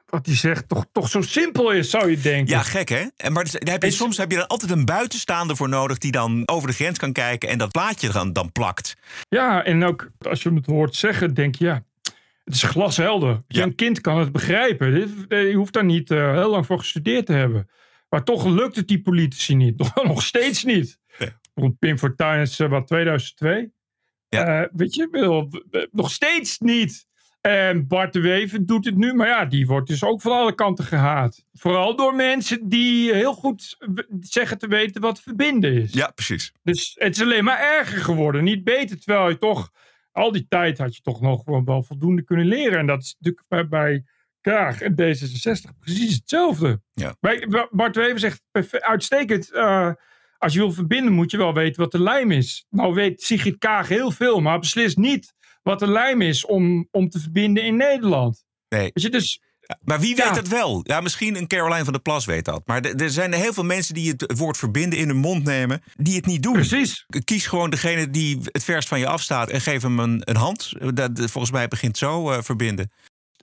wat 0.05 0.25
hij 0.25 0.35
zegt, 0.35 0.69
toch, 0.69 0.85
toch 0.91 1.09
zo 1.09 1.21
simpel 1.21 1.71
is, 1.71 1.89
zou 1.89 2.09
je 2.09 2.19
denken. 2.19 2.53
Ja, 2.53 2.61
gek 2.61 2.89
hè? 2.89 3.05
En 3.17 3.33
maar 3.33 3.43
daar 3.51 3.73
heb 3.73 3.83
je, 3.83 3.91
soms 3.91 4.17
heb 4.17 4.31
je 4.31 4.37
er 4.37 4.47
altijd 4.47 4.71
een 4.71 4.85
buitenstaander 4.85 5.55
voor 5.55 5.69
nodig 5.69 5.97
die 5.97 6.11
dan 6.11 6.43
over 6.45 6.67
de 6.67 6.73
grens 6.73 6.97
kan 6.97 7.11
kijken 7.11 7.49
en 7.49 7.57
dat 7.57 7.71
plaatje 7.71 8.11
dan, 8.11 8.33
dan 8.33 8.51
plakt. 8.51 8.97
Ja, 9.29 9.63
en 9.63 9.83
ook 9.83 10.09
als 10.19 10.43
je 10.43 10.53
het 10.53 10.65
hoort 10.65 10.95
zeggen, 10.95 11.33
denk 11.33 11.55
je, 11.55 11.65
ja, 11.65 11.83
het 12.45 12.53
is 12.53 12.63
glashelder. 12.63 13.43
Ja. 13.47 13.63
Een 13.63 13.75
kind 13.75 14.01
kan 14.01 14.19
het 14.19 14.31
begrijpen. 14.31 15.27
Eh, 15.27 15.49
Je 15.49 15.55
hoeft 15.55 15.73
daar 15.73 15.85
niet 15.85 16.11
eh, 16.11 16.31
heel 16.31 16.49
lang 16.49 16.65
voor 16.65 16.79
gestudeerd 16.79 17.25
te 17.25 17.33
hebben. 17.33 17.69
Maar 18.09 18.23
toch 18.23 18.45
lukt 18.45 18.75
het 18.75 18.87
die 18.87 19.01
politici 19.01 19.55
niet. 19.55 19.77
Nog, 19.95 20.03
nog 20.03 20.23
steeds 20.23 20.63
niet. 20.63 20.99
Bijvoorbeeld 21.17 21.79
Pim 21.79 21.97
Fortuyn 21.97 22.41
is 22.41 22.59
eh, 22.59 22.69
wat 22.69 22.87
2002. 22.87 23.73
Eh, 24.29 24.61
weet 24.71 24.95
je, 24.95 25.87
nog 25.91 26.11
steeds 26.11 26.59
niet. 26.59 27.07
En 27.41 27.87
Bart 27.87 28.13
de 28.13 28.19
Wever 28.21 28.65
doet 28.65 28.85
het 28.85 28.97
nu, 28.97 29.13
maar 29.13 29.27
ja, 29.27 29.45
die 29.45 29.67
wordt 29.67 29.87
dus 29.87 30.03
ook 30.03 30.21
van 30.21 30.31
alle 30.31 30.55
kanten 30.55 30.85
gehaat. 30.85 31.45
Vooral 31.53 31.95
door 31.95 32.15
mensen 32.15 32.69
die 32.69 33.13
heel 33.13 33.33
goed 33.33 33.77
zeggen 34.19 34.57
te 34.57 34.67
weten 34.67 35.01
wat 35.01 35.21
verbinden 35.21 35.73
is. 35.73 35.93
Ja, 35.93 36.11
precies. 36.15 36.51
Dus 36.63 36.95
het 36.97 37.15
is 37.15 37.21
alleen 37.21 37.43
maar 37.43 37.59
erger 37.59 38.01
geworden, 38.01 38.43
niet 38.43 38.63
beter. 38.63 38.99
Terwijl 38.99 39.29
je 39.29 39.37
toch, 39.37 39.71
al 40.15 40.31
die 40.31 40.45
tijd 40.47 40.77
had 40.77 40.95
je 40.95 41.01
toch 41.01 41.21
nog 41.21 41.45
wel, 41.45 41.63
wel 41.63 41.83
voldoende 41.83 42.23
kunnen 42.23 42.45
leren. 42.45 42.79
En 42.79 42.87
dat 42.87 43.01
is 43.01 43.15
natuurlijk 43.19 43.47
bij, 43.47 43.67
bij 43.67 44.03
Kaag 44.41 44.81
en 44.81 44.91
D66 44.91 45.79
precies 45.79 46.15
hetzelfde. 46.15 46.81
Ja. 46.93 47.15
Bij, 47.19 47.67
Bart 47.71 47.95
Wever 47.95 48.19
zegt 48.19 48.41
uitstekend, 48.79 49.51
eh, 49.51 49.91
als 50.37 50.53
je 50.53 50.59
wil 50.59 50.71
verbinden 50.71 51.13
moet 51.13 51.31
je 51.31 51.37
wel 51.37 51.53
weten 51.53 51.81
wat 51.81 51.91
de 51.91 52.01
lijm 52.01 52.31
is. 52.31 52.65
Nou 52.69 52.93
weet 52.93 53.21
Sigrid 53.21 53.57
Kaag 53.57 53.87
heel 53.87 54.11
veel, 54.11 54.41
maar 54.41 54.59
beslist 54.59 54.97
niet 54.97 55.33
wat 55.63 55.79
de 55.79 55.87
lijm 55.87 56.21
is 56.21 56.45
om, 56.45 56.87
om 56.91 57.09
te 57.09 57.19
verbinden 57.19 57.63
in 57.63 57.75
Nederland. 57.75 58.45
Nee. 58.69 58.81
Weet 58.81 59.01
je, 59.01 59.09
dus 59.09 59.41
Maar 59.83 59.99
wie 59.99 60.15
weet 60.15 60.35
het 60.35 60.47
wel? 60.47 60.79
Ja, 60.83 61.01
misschien 61.01 61.35
een 61.35 61.47
Caroline 61.47 61.83
van 61.83 61.93
der 61.93 62.01
Plas 62.01 62.25
weet 62.25 62.45
dat. 62.45 62.61
Maar 62.65 62.81
er 62.81 63.09
zijn 63.09 63.33
heel 63.33 63.53
veel 63.53 63.63
mensen 63.63 63.93
die 63.93 64.09
het 64.09 64.37
woord 64.37 64.57
verbinden 64.57 64.99
in 64.99 65.07
hun 65.07 65.17
mond 65.17 65.43
nemen, 65.43 65.81
die 65.95 66.15
het 66.15 66.25
niet 66.25 66.43
doen. 66.43 66.53
Precies. 66.53 67.05
Kies 67.23 67.47
gewoon 67.47 67.69
degene 67.69 68.09
die 68.09 68.39
het 68.43 68.63
verst 68.63 68.87
van 68.87 68.99
je 68.99 69.07
afstaat 69.07 69.49
en 69.49 69.61
geef 69.61 69.81
hem 69.81 69.99
een, 69.99 70.21
een 70.23 70.35
hand. 70.35 70.73
Dat, 70.93 71.11
volgens 71.15 71.51
mij 71.51 71.67
begint 71.67 71.97
zo 71.97 72.31
eh, 72.31 72.41
verbinden. 72.41 72.91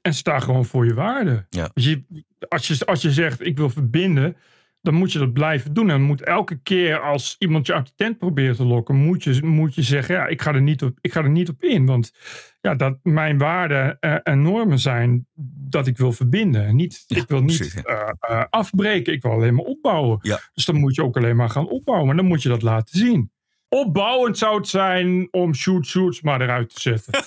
En 0.02 0.14
sta 0.14 0.38
gewoon 0.40 0.64
voor 0.64 0.87
je 0.87 0.94
waarde. 0.94 1.46
Ja. 1.50 1.70
Je, 1.74 2.04
als, 2.48 2.66
je, 2.66 2.87
als 2.87 3.02
je 3.02 3.12
zegt 3.12 3.46
ik 3.46 3.56
wil 3.56 3.70
verbinden, 3.70 4.37
dan 4.82 4.94
moet 4.94 5.12
je 5.12 5.18
dat 5.18 5.32
blijven 5.32 5.72
doen. 5.72 5.90
En 5.90 6.02
moet 6.02 6.22
elke 6.22 6.60
keer 6.62 7.00
als 7.00 7.36
iemand 7.38 7.66
je 7.66 7.74
uit 7.74 7.86
de 7.86 7.92
tent 7.96 8.18
probeert 8.18 8.56
te 8.56 8.64
lokken, 8.64 8.96
moet 8.96 9.24
je, 9.24 9.42
moet 9.42 9.74
je 9.74 9.82
zeggen, 9.82 10.14
ja, 10.14 10.26
ik 10.26 10.42
ga 10.42 10.54
er 10.54 10.62
niet 10.62 10.82
op, 10.82 10.98
ik 11.00 11.12
ga 11.12 11.22
er 11.22 11.30
niet 11.30 11.48
op 11.48 11.62
in. 11.62 11.86
Want 11.86 12.12
ja, 12.60 12.74
dat 12.74 12.98
mijn 13.02 13.38
waarden 13.38 13.96
eh, 14.00 14.16
en 14.22 14.42
normen 14.42 14.78
zijn 14.78 15.26
dat 15.68 15.86
ik 15.86 15.96
wil 15.96 16.12
verbinden. 16.12 16.76
Niet, 16.76 17.04
ik 17.06 17.28
wil 17.28 17.42
niet 17.42 17.56
precies, 17.56 17.82
eh, 17.82 18.10
eh, 18.20 18.44
afbreken, 18.50 19.12
ik 19.12 19.22
wil 19.22 19.30
alleen 19.30 19.54
maar 19.54 19.64
opbouwen. 19.64 20.18
Ja. 20.22 20.40
Dus 20.54 20.64
dan 20.64 20.76
moet 20.76 20.94
je 20.94 21.02
ook 21.02 21.16
alleen 21.16 21.36
maar 21.36 21.50
gaan 21.50 21.68
opbouwen. 21.68 22.10
En 22.10 22.16
dan 22.16 22.26
moet 22.26 22.42
je 22.42 22.48
dat 22.48 22.62
laten 22.62 22.98
zien. 22.98 23.30
Opbouwend 23.68 24.38
zou 24.38 24.56
het 24.56 24.68
zijn 24.68 25.28
om 25.30 25.54
shoot 25.54 25.86
shoots 25.86 26.20
maar 26.20 26.40
eruit 26.40 26.74
te 26.74 26.80
zetten. 26.80 27.12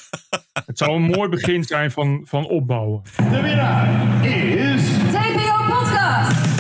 het 0.66 0.78
zou 0.78 0.96
een 0.96 1.02
mooi 1.02 1.30
begin 1.30 1.64
zijn 1.64 1.92
van, 1.92 2.22
van 2.26 2.48
opbouwen. 2.48 3.02
De 3.16 3.42
winnaar 3.42 4.26
is... 4.26 4.84
TPO 5.12 5.66
Podcast. 5.70 6.55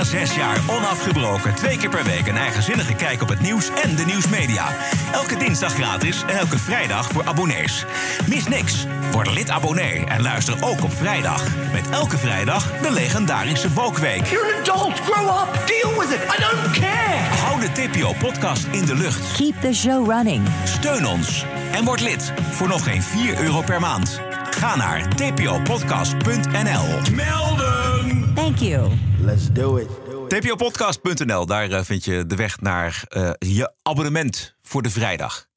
Bijna 0.00 0.26
zes 0.26 0.36
jaar 0.36 0.58
onafgebroken. 0.66 1.54
Twee 1.54 1.76
keer 1.76 1.88
per 1.88 2.04
week 2.04 2.26
een 2.26 2.36
eigenzinnige 2.36 2.94
kijk 2.94 3.22
op 3.22 3.28
het 3.28 3.40
nieuws 3.40 3.70
en 3.82 3.96
de 3.96 4.04
nieuwsmedia. 4.04 4.66
Elke 5.12 5.36
dinsdag 5.36 5.74
gratis 5.74 6.22
en 6.22 6.36
elke 6.38 6.58
vrijdag 6.58 7.08
voor 7.08 7.26
abonnees. 7.26 7.84
Mis 8.28 8.48
niks. 8.48 8.86
Word 9.12 9.30
lid 9.30 9.50
abonnee 9.50 10.04
en 10.04 10.22
luister 10.22 10.54
ook 10.60 10.82
op 10.82 10.92
vrijdag. 10.92 11.46
Met 11.72 11.90
elke 11.90 12.18
vrijdag 12.18 12.80
de 12.80 12.92
legendarische 12.92 13.72
Wokweek. 13.72 14.26
You're 14.26 14.54
an 14.54 14.60
adult, 14.60 15.00
grow 15.00 15.42
up, 15.42 15.66
deal 15.66 15.98
with 15.98 16.10
it, 16.10 16.22
I 16.22 16.40
don't 16.40 16.70
care! 16.80 17.18
Hou 17.40 17.60
de 17.60 17.72
TPO-podcast 17.72 18.66
in 18.70 18.84
de 18.84 18.94
lucht. 18.94 19.32
Keep 19.32 19.60
the 19.60 19.74
show 19.74 20.10
running. 20.10 20.48
Steun 20.64 21.06
ons 21.06 21.44
en 21.72 21.84
word 21.84 22.00
lid 22.00 22.32
voor 22.50 22.68
nog 22.68 22.84
geen 22.84 23.02
4 23.02 23.40
euro 23.40 23.62
per 23.62 23.80
maand. 23.80 24.29
Ga 24.50 24.76
naar 24.76 25.08
tpopodcast.nl. 25.16 27.14
Melden! 27.14 28.32
Thank 28.34 28.58
you. 28.58 28.90
Let's 29.18 29.52
do 29.52 29.76
it. 29.76 29.88
tpopodcast.nl, 30.28 31.46
daar 31.46 31.70
eh, 31.70 31.84
vind 31.84 32.04
je 32.04 32.26
de 32.26 32.36
weg 32.36 32.60
naar 32.60 33.04
eh, 33.08 33.30
je 33.38 33.72
abonnement 33.82 34.54
voor 34.62 34.82
de 34.82 34.90
vrijdag. 34.90 35.48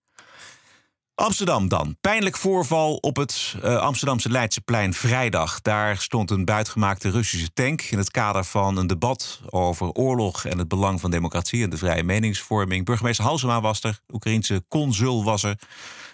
Amsterdam 1.16 1.68
dan. 1.68 1.98
Pijnlijk 2.02 2.38
voorval 2.38 2.96
op 2.96 3.16
het 3.16 3.56
eh, 3.62 3.78
Amsterdamse 3.78 4.30
Leidseplein 4.30 4.94
vrijdag. 4.94 5.62
Daar 5.62 5.98
stond 5.98 6.32
een 6.32 6.46
buitgemaakte 6.46 7.10
Russische 7.10 7.54
tank 7.54 7.82
in 7.82 7.98
het 7.98 8.12
kader 8.12 8.44
van 8.44 8.78
een 8.78 8.88
debat 8.88 9.42
over 9.50 9.92
oorlog 9.92 10.46
en 10.46 10.58
het 10.58 10.68
belang 10.68 11.00
van 11.00 11.12
democratie 11.12 11.64
en 11.64 11.70
de 11.70 11.78
vrije 11.78 12.04
meningsvorming. 12.04 12.86
Burgemeester 12.86 13.26
Halsema 13.26 13.62
was 13.62 13.84
er, 13.84 14.00
Oekraïense 14.14 14.64
consul 14.68 15.24
was 15.24 15.44
er, 15.44 15.60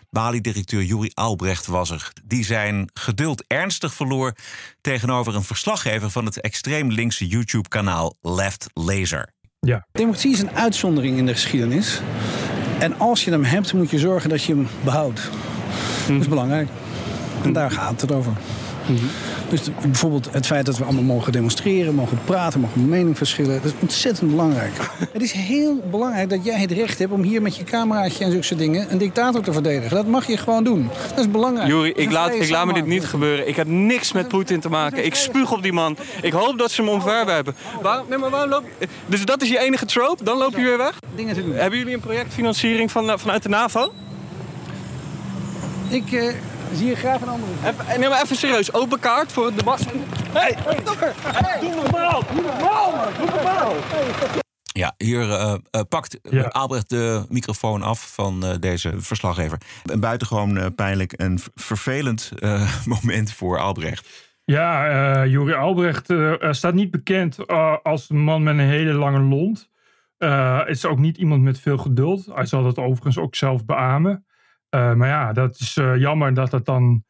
Bali-directeur 0.09 0.83
Juri 0.83 1.11
Albrecht 1.13 1.65
was 1.65 1.89
er. 1.89 2.11
Die 2.23 2.45
zijn 2.45 2.89
geduld 2.93 3.43
ernstig 3.47 3.93
verloor 3.93 4.33
tegenover 4.81 5.35
een 5.35 5.43
verslaggever 5.43 6.09
van 6.09 6.25
het 6.25 6.41
extreem 6.41 6.91
linkse 6.91 7.27
YouTube-kanaal 7.27 8.15
Left 8.21 8.67
Laser. 8.73 9.29
Ja. 9.59 9.87
Democratie 9.91 10.31
is 10.31 10.39
een 10.39 10.51
uitzondering 10.51 11.17
in 11.17 11.25
de 11.25 11.33
geschiedenis. 11.33 12.01
En 12.79 12.99
als 12.99 13.23
je 13.23 13.31
hem 13.31 13.43
hebt, 13.43 13.73
moet 13.73 13.89
je 13.89 13.99
zorgen 13.99 14.29
dat 14.29 14.43
je 14.43 14.53
hem 14.53 14.67
behoudt. 14.83 15.29
Dat 16.07 16.21
is 16.21 16.27
belangrijk. 16.27 16.69
En 17.43 17.53
daar 17.53 17.71
gaat 17.71 18.01
het 18.01 18.11
over. 18.11 18.33
Dus 19.49 19.63
de- 19.63 19.71
bijvoorbeeld 19.81 20.27
het 20.31 20.45
feit 20.45 20.65
dat 20.65 20.77
we 20.77 20.83
allemaal 20.83 21.03
mogen 21.03 21.31
demonstreren, 21.31 21.95
mogen 21.95 22.19
praten, 22.25 22.59
mogen 22.59 22.89
mening 22.89 23.17
verschillen. 23.17 23.53
Dat 23.61 23.65
is 23.65 23.79
ontzettend 23.79 24.29
belangrijk. 24.29 24.71
Het 25.13 25.21
is 25.21 25.31
heel 25.31 25.81
belangrijk 25.91 26.29
dat 26.29 26.45
jij 26.45 26.59
het 26.59 26.71
recht 26.71 26.99
hebt 26.99 27.11
om 27.11 27.21
hier 27.21 27.41
met 27.41 27.55
je 27.55 27.63
cameraatje 27.63 28.23
en 28.23 28.31
zulke 28.31 28.45
soort 28.45 28.59
dingen 28.59 28.91
een 28.91 28.97
dictator 28.97 29.41
te 29.41 29.53
verdedigen. 29.53 29.95
Dat 29.95 30.07
mag 30.07 30.27
je 30.27 30.37
gewoon 30.37 30.63
doen. 30.63 30.89
Dat 31.09 31.19
is 31.19 31.31
belangrijk. 31.31 31.67
Juri, 31.67 31.91
ik 31.95 32.11
laat, 32.11 32.33
ik 32.33 32.49
laat 32.49 32.65
me 32.65 32.73
dit 32.73 32.85
niet 32.85 33.05
gebeuren. 33.05 33.47
Ik 33.47 33.55
heb 33.55 33.67
niks 33.67 34.11
met 34.11 34.27
Poetin 34.27 34.59
te 34.59 34.69
maken. 34.69 35.05
Ik 35.05 35.15
spuug 35.15 35.51
op 35.51 35.61
die 35.61 35.73
man. 35.73 35.97
Ik 36.21 36.33
hoop 36.33 36.57
dat 36.57 36.71
ze 36.71 36.81
hem 36.81 36.89
omverwerpen. 36.91 37.55
Waarom, 37.81 38.05
nee, 38.09 38.17
maar 38.17 38.29
waarom 38.29 38.49
loop. 38.49 38.63
Dus 39.05 39.25
dat 39.25 39.41
is 39.41 39.49
je 39.49 39.59
enige 39.59 39.85
trope? 39.85 40.23
Dan 40.23 40.37
loop 40.37 40.55
je 40.55 40.63
weer 40.63 40.77
weg? 40.77 40.99
Dingen 41.15 41.33
te 41.35 41.43
doen. 41.45 41.53
Hebben 41.55 41.79
jullie 41.79 41.93
een 41.93 41.99
projectfinanciering 41.99 42.91
van, 42.91 43.09
eh, 43.09 43.17
vanuit 43.17 43.43
de 43.43 43.49
NAVO? 43.49 43.91
Ik 45.89 46.11
eh, 46.11 46.33
zie 46.73 46.87
je 46.87 46.95
graag 46.95 47.21
een 47.21 47.27
andere. 47.27 47.51
Even, 47.65 47.99
nee, 47.99 48.09
maar 48.09 48.21
even 48.21 48.35
serieus. 48.35 48.73
Open 48.73 48.99
kaart 48.99 49.31
voor 49.31 49.45
het 49.45 49.57
debat. 49.57 49.85
Hey, 50.31 50.57
Doe 51.59 51.75
normaal, 51.75 52.23
doe 52.33 52.41
normaal 52.41 52.91
man, 52.91 53.07
doe 53.17 53.29
normaal! 53.35 53.73
Ja, 54.73 54.93
hier 54.97 55.31
eh, 55.31 55.55
eh, 55.71 55.81
pakt 55.89 56.21
eh, 56.21 56.47
Albrecht 56.47 56.89
de 56.89 57.25
microfoon 57.29 57.81
af 57.81 58.13
van 58.13 58.43
eh, 58.45 58.55
deze 58.59 58.93
verslaggever. 58.97 59.57
Een 59.85 59.99
buitengewoon 59.99 60.57
eh, 60.57 60.65
pijnlijk 60.75 61.13
en 61.13 61.39
vervelend 61.55 62.31
eh, 62.39 62.85
moment 62.85 63.31
voor 63.33 63.59
Albrecht. 63.59 64.27
Ja, 64.45 64.89
uh, 65.23 65.31
Juri 65.31 65.53
Albrecht 65.53 66.09
uh, 66.09 66.33
staat 66.51 66.73
niet 66.73 66.91
bekend 66.91 67.37
uh, 67.47 67.75
als 67.83 68.09
een 68.09 68.23
man 68.23 68.43
met 68.43 68.53
een 68.53 68.59
hele 68.59 68.93
lange 68.93 69.19
lont. 69.19 69.69
is 70.67 70.85
ook 70.85 70.97
niet 70.99 71.17
iemand 71.17 71.41
met 71.41 71.59
veel 71.59 71.77
geduld. 71.77 72.25
Hij 72.25 72.45
zal 72.45 72.63
dat 72.63 72.77
overigens 72.77 73.17
ook 73.17 73.35
zelf 73.35 73.65
beamen. 73.65 74.25
Maar 74.69 75.07
ja, 75.07 75.33
dat 75.33 75.59
is 75.59 75.73
jammer 75.95 76.33
dat 76.33 76.51
dat 76.51 76.65
dan 76.65 77.03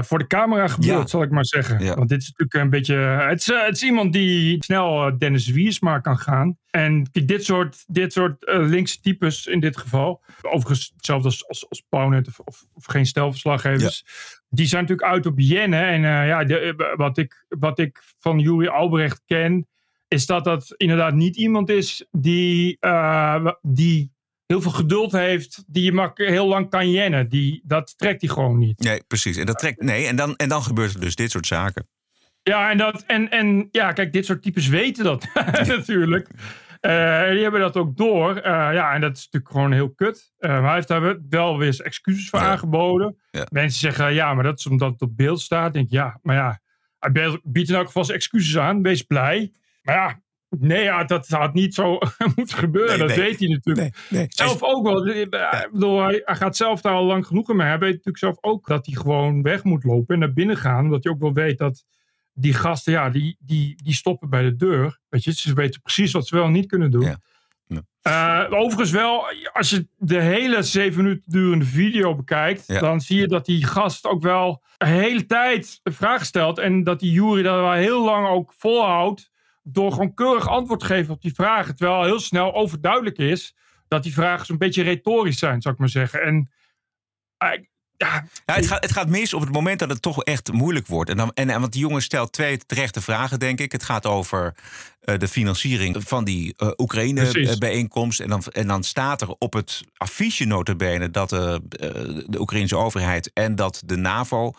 voor 0.00 0.18
de 0.18 0.26
camera 0.26 0.68
gebeurt, 0.68 0.98
Ja. 1.00 1.06
zal 1.06 1.22
ik 1.22 1.30
maar 1.30 1.44
zeggen. 1.44 1.84
Ja. 1.84 1.94
Want 1.94 2.08
dit 2.08 2.20
is 2.22 2.26
natuurlijk 2.26 2.64
een 2.64 2.70
beetje... 2.70 2.94
Het 2.94 3.40
is, 3.40 3.46
het 3.46 3.74
is 3.74 3.82
iemand 3.82 4.12
die 4.12 4.64
snel 4.64 5.18
Dennis 5.18 5.48
Wiersma 5.48 5.98
kan 5.98 6.18
gaan. 6.18 6.58
En 6.70 7.10
kijk, 7.10 7.28
dit 7.28 7.44
soort, 7.44 7.84
dit 7.86 8.12
soort 8.12 8.36
linkse 8.46 9.00
types 9.00 9.46
in 9.46 9.60
dit 9.60 9.76
geval... 9.76 10.22
Overigens 10.42 10.92
hetzelfde 10.96 11.28
als, 11.28 11.48
als, 11.48 11.68
als 11.68 11.84
Pownet 11.88 12.28
of, 12.28 12.38
of, 12.38 12.64
of 12.72 12.84
geen 12.84 13.06
stelverslaggevers... 13.06 14.04
Die 14.50 14.66
zijn 14.66 14.82
natuurlijk 14.82 15.08
uit 15.08 15.26
op 15.26 15.38
Jenne. 15.38 15.76
En 15.76 16.04
eh, 16.04 16.26
ja, 16.26 16.44
de, 16.44 16.92
wat, 16.96 17.18
ik, 17.18 17.44
wat 17.48 17.78
ik 17.78 18.02
van 18.18 18.38
Juri 18.38 18.68
Albrecht 18.68 19.22
ken, 19.26 19.66
is 20.08 20.26
dat 20.26 20.44
dat 20.44 20.74
inderdaad 20.76 21.14
niet 21.14 21.36
iemand 21.36 21.68
is 21.68 22.06
die, 22.10 22.76
eh, 22.80 23.46
die 23.62 24.12
heel 24.48 24.62
veel 24.62 24.70
geduld 24.70 25.12
heeft, 25.12 25.64
die 25.66 25.84
je 25.84 25.92
mak- 25.92 26.18
heel 26.18 26.46
lang 26.46 26.70
kan 26.70 26.90
jennen. 26.90 27.28
Die, 27.28 27.60
dat 27.64 27.94
trekt 27.98 28.20
hij 28.20 28.30
gewoon 28.30 28.58
niet. 28.58 28.80
Nee, 28.80 29.02
precies. 29.06 29.36
En, 29.36 29.46
dat 29.46 29.58
trekt, 29.58 29.82
nee, 29.82 30.06
en, 30.06 30.16
dan, 30.16 30.36
en 30.36 30.48
dan 30.48 30.62
gebeurt 30.62 30.94
er 30.94 31.00
dus 31.00 31.14
dit 31.14 31.30
soort 31.30 31.46
zaken. 31.46 31.88
Ja, 32.42 32.70
en, 32.70 32.78
dat, 32.78 33.02
en, 33.06 33.30
en 33.30 33.68
ja, 33.70 33.92
kijk, 33.92 34.12
dit 34.12 34.24
soort 34.24 34.42
types 34.42 34.68
weten 34.68 35.04
dat 35.04 35.28
natuurlijk. 35.76 36.28
Eh, 36.80 37.30
die 37.30 37.42
hebben 37.42 37.60
dat 37.60 37.76
ook 37.76 37.96
door. 37.96 38.36
Eh, 38.36 38.52
ja, 38.52 38.92
en 38.94 39.00
dat 39.00 39.16
is 39.16 39.24
natuurlijk 39.24 39.52
gewoon 39.52 39.72
heel 39.72 39.90
kut. 39.94 40.32
Eh, 40.38 40.50
maar 40.50 40.62
hij 40.62 40.74
heeft 40.74 40.88
daar 40.88 41.18
wel 41.28 41.58
weer 41.58 41.66
eens 41.66 41.80
excuses 41.80 42.28
voor 42.28 42.38
aangeboden. 42.38 43.16
Mensen 43.50 43.80
zeggen, 43.80 44.14
ja, 44.14 44.34
maar 44.34 44.44
dat 44.44 44.58
is 44.58 44.66
omdat 44.66 44.92
het 44.92 45.02
op 45.02 45.16
beeld 45.16 45.40
staat. 45.40 45.72
Denk 45.72 45.86
ik, 45.86 45.92
ja, 45.92 46.18
maar 46.22 46.36
ja, 46.36 46.60
hij 46.98 47.40
biedt 47.42 47.68
in 47.68 47.74
elk 47.74 47.86
geval 47.86 48.04
zijn 48.04 48.16
excuses 48.16 48.58
aan. 48.58 48.82
Wees 48.82 49.02
blij. 49.02 49.52
Maar 49.82 49.94
ja, 49.94 50.20
nee, 50.48 50.82
ja, 50.82 51.04
dat 51.04 51.28
had 51.28 51.54
niet 51.54 51.74
zo 51.74 51.98
moeten 52.36 52.56
gebeuren. 52.56 52.98
Nee, 52.98 53.06
dat 53.06 53.16
nee. 53.16 53.26
weet 53.26 53.38
hij 53.38 53.48
natuurlijk. 53.48 53.96
nee. 54.08 54.26
Zelf 54.28 54.62
ook 54.62 54.86
wel. 54.86 55.06
Ik 55.06 55.30
bedoel, 55.72 56.02
hij, 56.02 56.22
hij 56.24 56.36
gaat 56.36 56.56
zelf 56.56 56.80
daar 56.80 56.92
al 56.94 57.04
lang 57.04 57.26
genoeg 57.26 57.48
mee. 57.48 57.66
Hij 57.66 57.78
weet 57.78 57.90
natuurlijk 57.90 58.18
zelf 58.18 58.36
ook 58.40 58.66
dat 58.66 58.86
hij 58.86 58.94
gewoon 58.94 59.42
weg 59.42 59.64
moet 59.64 59.84
lopen 59.84 60.14
en 60.14 60.20
naar 60.20 60.32
binnen 60.32 60.56
gaan. 60.56 60.84
Omdat 60.84 61.04
hij 61.04 61.12
ook 61.12 61.20
wel 61.20 61.32
weet 61.32 61.58
dat 61.58 61.84
die 62.32 62.54
gasten, 62.54 62.92
ja, 62.92 63.10
die, 63.10 63.36
die, 63.40 63.82
die 63.82 63.94
stoppen 63.94 64.28
bij 64.30 64.42
de 64.42 64.56
deur. 64.56 64.98
Weet 65.08 65.24
je, 65.24 65.32
ze 65.32 65.54
weten 65.54 65.80
precies 65.80 66.12
wat 66.12 66.26
ze 66.26 66.36
wel 66.36 66.44
en 66.44 66.52
niet 66.52 66.66
kunnen 66.66 66.90
doen. 66.90 67.16
Eh, 68.02 68.44
overigens 68.50 68.90
wel, 68.90 69.24
als 69.52 69.70
je 69.70 69.88
de 69.96 70.20
hele 70.20 70.62
zeven 70.62 71.02
minuten 71.02 71.22
durende 71.32 71.64
video 71.64 72.14
bekijkt, 72.14 72.64
Ja. 72.66 72.80
dan 72.80 73.00
zie 73.00 73.20
je 73.20 73.26
dat 73.26 73.46
die 73.46 73.64
gast 73.64 74.04
ook 74.06 74.22
wel 74.22 74.62
de 74.76 74.86
hele 74.86 75.26
tijd 75.26 75.80
vraag 75.82 76.24
stelt. 76.24 76.58
En 76.58 76.84
dat 76.84 77.00
die 77.00 77.12
jury 77.12 77.42
dat 77.42 77.54
wel 77.54 77.72
heel 77.72 78.04
lang 78.04 78.28
ook 78.28 78.52
volhoudt 78.56 79.30
door 79.72 79.92
gewoon 79.92 80.14
keurig 80.14 80.48
antwoord 80.48 80.80
te 80.80 80.86
geven 80.86 81.14
op 81.14 81.22
die 81.22 81.34
vragen. 81.34 81.76
Terwijl 81.76 82.04
heel 82.04 82.20
snel 82.20 82.54
overduidelijk 82.54 83.18
is 83.18 83.56
dat 83.88 84.02
die 84.02 84.12
vragen 84.12 84.46
zo'n 84.46 84.58
beetje 84.58 84.82
retorisch 84.82 85.38
zijn, 85.38 85.62
zou 85.62 85.74
ik 85.74 85.80
maar 85.80 85.88
zeggen. 85.88 86.22
En 86.22 86.50
eh, 87.36 87.62
ja, 87.98 88.24
Ja, 88.46 88.54
het, 88.54 88.66
gaat, 88.66 88.82
het 88.82 88.92
gaat 88.92 89.08
mis 89.08 89.34
op 89.34 89.40
het 89.40 89.52
moment 89.52 89.78
dat 89.78 89.88
het 89.88 90.02
toch 90.02 90.24
echt 90.24 90.52
moeilijk 90.52 90.86
wordt. 90.86 91.10
En 91.10 91.16
dan, 91.16 91.30
en, 91.34 91.50
en 91.50 91.60
want 91.60 91.72
die 91.72 91.80
jongen 91.80 92.02
stelt 92.02 92.32
twee 92.32 92.58
terechte 92.58 93.00
vragen, 93.00 93.38
denk 93.38 93.60
ik. 93.60 93.72
Het 93.72 93.82
gaat 93.82 94.06
over 94.06 94.54
eh, 95.00 95.18
de 95.18 95.28
financiering 95.28 95.96
van 96.08 96.24
die 96.24 96.44
eh, 96.44 96.56
Precies. 96.56 96.74
Oekraïne-bijeenkomst. 96.78 98.20
En 98.20 98.28
dan, 98.28 98.42
en 98.52 98.66
dan 98.66 98.82
staat 98.82 99.20
er 99.20 99.34
op 99.38 99.52
het 99.52 99.82
affiche 99.96 100.44
notabene 100.44 101.10
dat 101.10 101.28
de, 101.28 101.60
eh, 101.70 101.88
de 102.26 102.40
Oekraïnse 102.40 102.76
overheid 102.76 103.30
en 103.34 103.54
dat 103.54 103.82
de 103.86 103.96
NAVO 103.96 104.52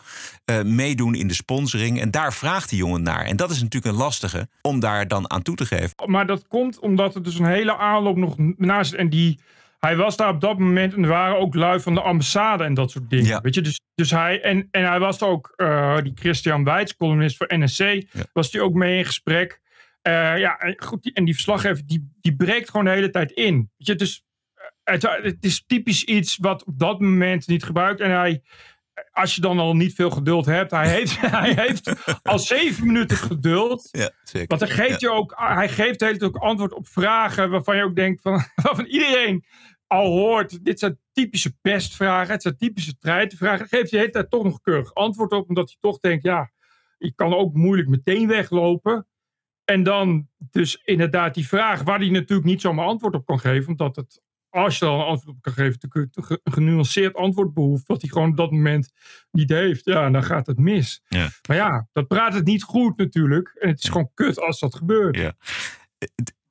eh, 0.44 0.62
meedoen 0.62 1.14
in 1.14 1.28
de 1.28 1.34
sponsoring. 1.34 2.00
En 2.00 2.10
daar 2.10 2.32
vraagt 2.32 2.68
die 2.68 2.78
jongen 2.78 3.02
naar. 3.02 3.24
En 3.24 3.36
dat 3.36 3.50
is 3.50 3.62
natuurlijk 3.62 3.92
een 3.94 4.00
lastige 4.00 4.48
om 4.62 4.80
daar 4.80 5.08
dan 5.08 5.30
aan 5.30 5.42
toe 5.42 5.56
te 5.56 5.66
geven. 5.66 5.90
Maar 6.06 6.26
dat 6.26 6.44
komt 6.48 6.78
omdat 6.78 7.14
er 7.14 7.22
dus 7.22 7.38
een 7.38 7.46
hele 7.46 7.76
aanloop 7.76 8.16
nog 8.16 8.34
naast. 8.56 8.92
En 8.92 9.08
die, 9.08 9.38
hij 9.80 9.96
was 9.96 10.16
daar 10.16 10.28
op 10.34 10.40
dat 10.40 10.58
moment. 10.58 10.94
En 10.94 11.02
er 11.02 11.08
waren 11.08 11.38
ook 11.38 11.54
lui 11.54 11.80
van 11.80 11.94
de 11.94 12.00
ambassade 12.00 12.64
en 12.64 12.74
dat 12.74 12.90
soort 12.90 13.10
dingen. 13.10 13.26
Weet 13.40 13.54
je, 13.54 13.60
dus, 13.60 13.80
dus 13.94 14.10
hij. 14.10 14.40
En, 14.40 14.68
en 14.70 14.84
hij 14.88 14.98
was 14.98 15.22
ook. 15.22 15.52
eh, 15.56 15.98
die 16.02 16.12
Christian 16.14 16.64
Weitz, 16.64 16.92
columnist 16.96 17.36
voor 17.36 17.46
NSC. 17.58 18.02
Was 18.32 18.50
die 18.50 18.62
ook 18.62 18.74
mee 18.74 18.98
in 18.98 19.04
gesprek. 19.04 19.60
Eh, 20.02 20.38
ja, 20.38 20.58
en 20.58 20.74
goed. 20.82 21.02
Die, 21.02 21.12
en 21.12 21.24
die 21.24 21.34
verslaggever. 21.34 21.82
Die, 21.86 22.12
die 22.20 22.36
breekt 22.36 22.70
gewoon 22.70 22.84
de 22.84 22.90
hele 22.92 23.10
tijd 23.10 23.30
in. 23.30 23.54
Weet 23.76 23.86
je, 23.86 23.94
dus. 23.94 24.24
eh, 24.54 24.94
Het, 24.94 25.02
het 25.22 25.44
is 25.44 25.64
typisch 25.66 26.04
iets 26.04 26.36
wat 26.36 26.64
op 26.64 26.78
dat 26.78 27.00
moment 27.00 27.46
niet 27.48 27.64
gebruikt. 27.64 28.00
En 28.00 28.10
hij. 28.10 28.42
Als 29.12 29.34
je 29.34 29.40
dan 29.40 29.58
al 29.58 29.76
niet 29.76 29.94
veel 29.94 30.10
geduld 30.10 30.46
hebt. 30.46 30.70
Hij 30.70 30.88
heeft, 30.88 31.20
hij 31.40 31.52
heeft 31.54 32.06
al 32.22 32.38
zeven 32.38 32.86
minuten 32.86 33.16
geduld. 33.16 33.88
Ja, 33.90 34.10
zeker. 34.22 34.58
Want 34.58 34.60
hij 34.60 34.86
geeft, 34.86 35.00
je 35.00 35.10
ook, 35.10 35.32
hij 35.36 35.68
geeft 35.68 36.00
hele 36.00 36.24
ook 36.24 36.36
antwoord 36.36 36.72
op 36.72 36.88
vragen 36.88 37.50
waarvan 37.50 37.76
je 37.76 37.84
ook 37.84 37.96
denkt 37.96 38.22
van, 38.22 38.32
waarvan 38.62 38.84
iedereen 38.84 39.44
al 39.86 40.06
hoort. 40.06 40.64
Dit 40.64 40.78
zijn 40.78 40.98
typische 41.12 41.56
pestvragen, 41.60 42.32
het 42.32 42.42
zijn 42.42 42.56
typische 42.56 42.98
treitenvragen. 42.98 43.68
Geeft 43.68 43.90
hij 43.90 43.90
de 43.90 43.96
hele 43.96 44.10
tijd 44.10 44.30
toch 44.30 44.44
nog 44.44 44.60
keurig 44.60 44.94
antwoord 44.94 45.32
op, 45.32 45.48
omdat 45.48 45.66
hij 45.66 45.76
toch 45.80 45.98
denkt, 45.98 46.24
ja, 46.24 46.50
ik 46.98 47.16
kan 47.16 47.34
ook 47.34 47.54
moeilijk 47.54 47.88
meteen 47.88 48.26
weglopen. 48.26 49.06
En 49.64 49.82
dan 49.82 50.28
dus 50.38 50.82
inderdaad 50.84 51.34
die 51.34 51.48
vraag 51.48 51.82
waar 51.82 51.98
hij 51.98 52.08
natuurlijk 52.08 52.48
niet 52.48 52.60
zomaar 52.60 52.86
antwoord 52.86 53.14
op 53.14 53.26
kan 53.26 53.40
geven, 53.40 53.68
omdat 53.68 53.96
het, 53.96 54.22
als 54.50 54.78
je 54.78 54.84
al 54.84 55.00
een 55.00 55.06
antwoord 55.06 55.36
op 55.36 55.42
kan 55.42 55.52
geven, 55.52 55.78
natuurlijk 55.80 56.16
een 56.16 56.24
ge- 56.24 56.40
genuanceerd 56.44 57.14
antwoord 57.14 57.54
behoeft, 57.54 57.86
wat 57.86 58.00
hij 58.00 58.10
gewoon 58.10 58.30
op 58.30 58.36
dat 58.36 58.50
moment 58.50 58.92
niet 59.30 59.50
heeft. 59.50 59.84
Ja, 59.84 60.04
en 60.04 60.12
dan 60.12 60.24
gaat 60.24 60.46
het 60.46 60.58
mis. 60.58 61.02
Ja. 61.08 61.30
Maar 61.48 61.56
ja, 61.56 61.88
dat 61.92 62.06
praat 62.06 62.34
het 62.34 62.44
niet 62.44 62.62
goed 62.62 62.96
natuurlijk. 62.96 63.56
En 63.60 63.68
het 63.68 63.82
is 63.82 63.88
gewoon 63.88 64.10
kut 64.14 64.40
als 64.40 64.60
dat 64.60 64.74
gebeurt. 64.74 65.16
Ja. 65.16 65.34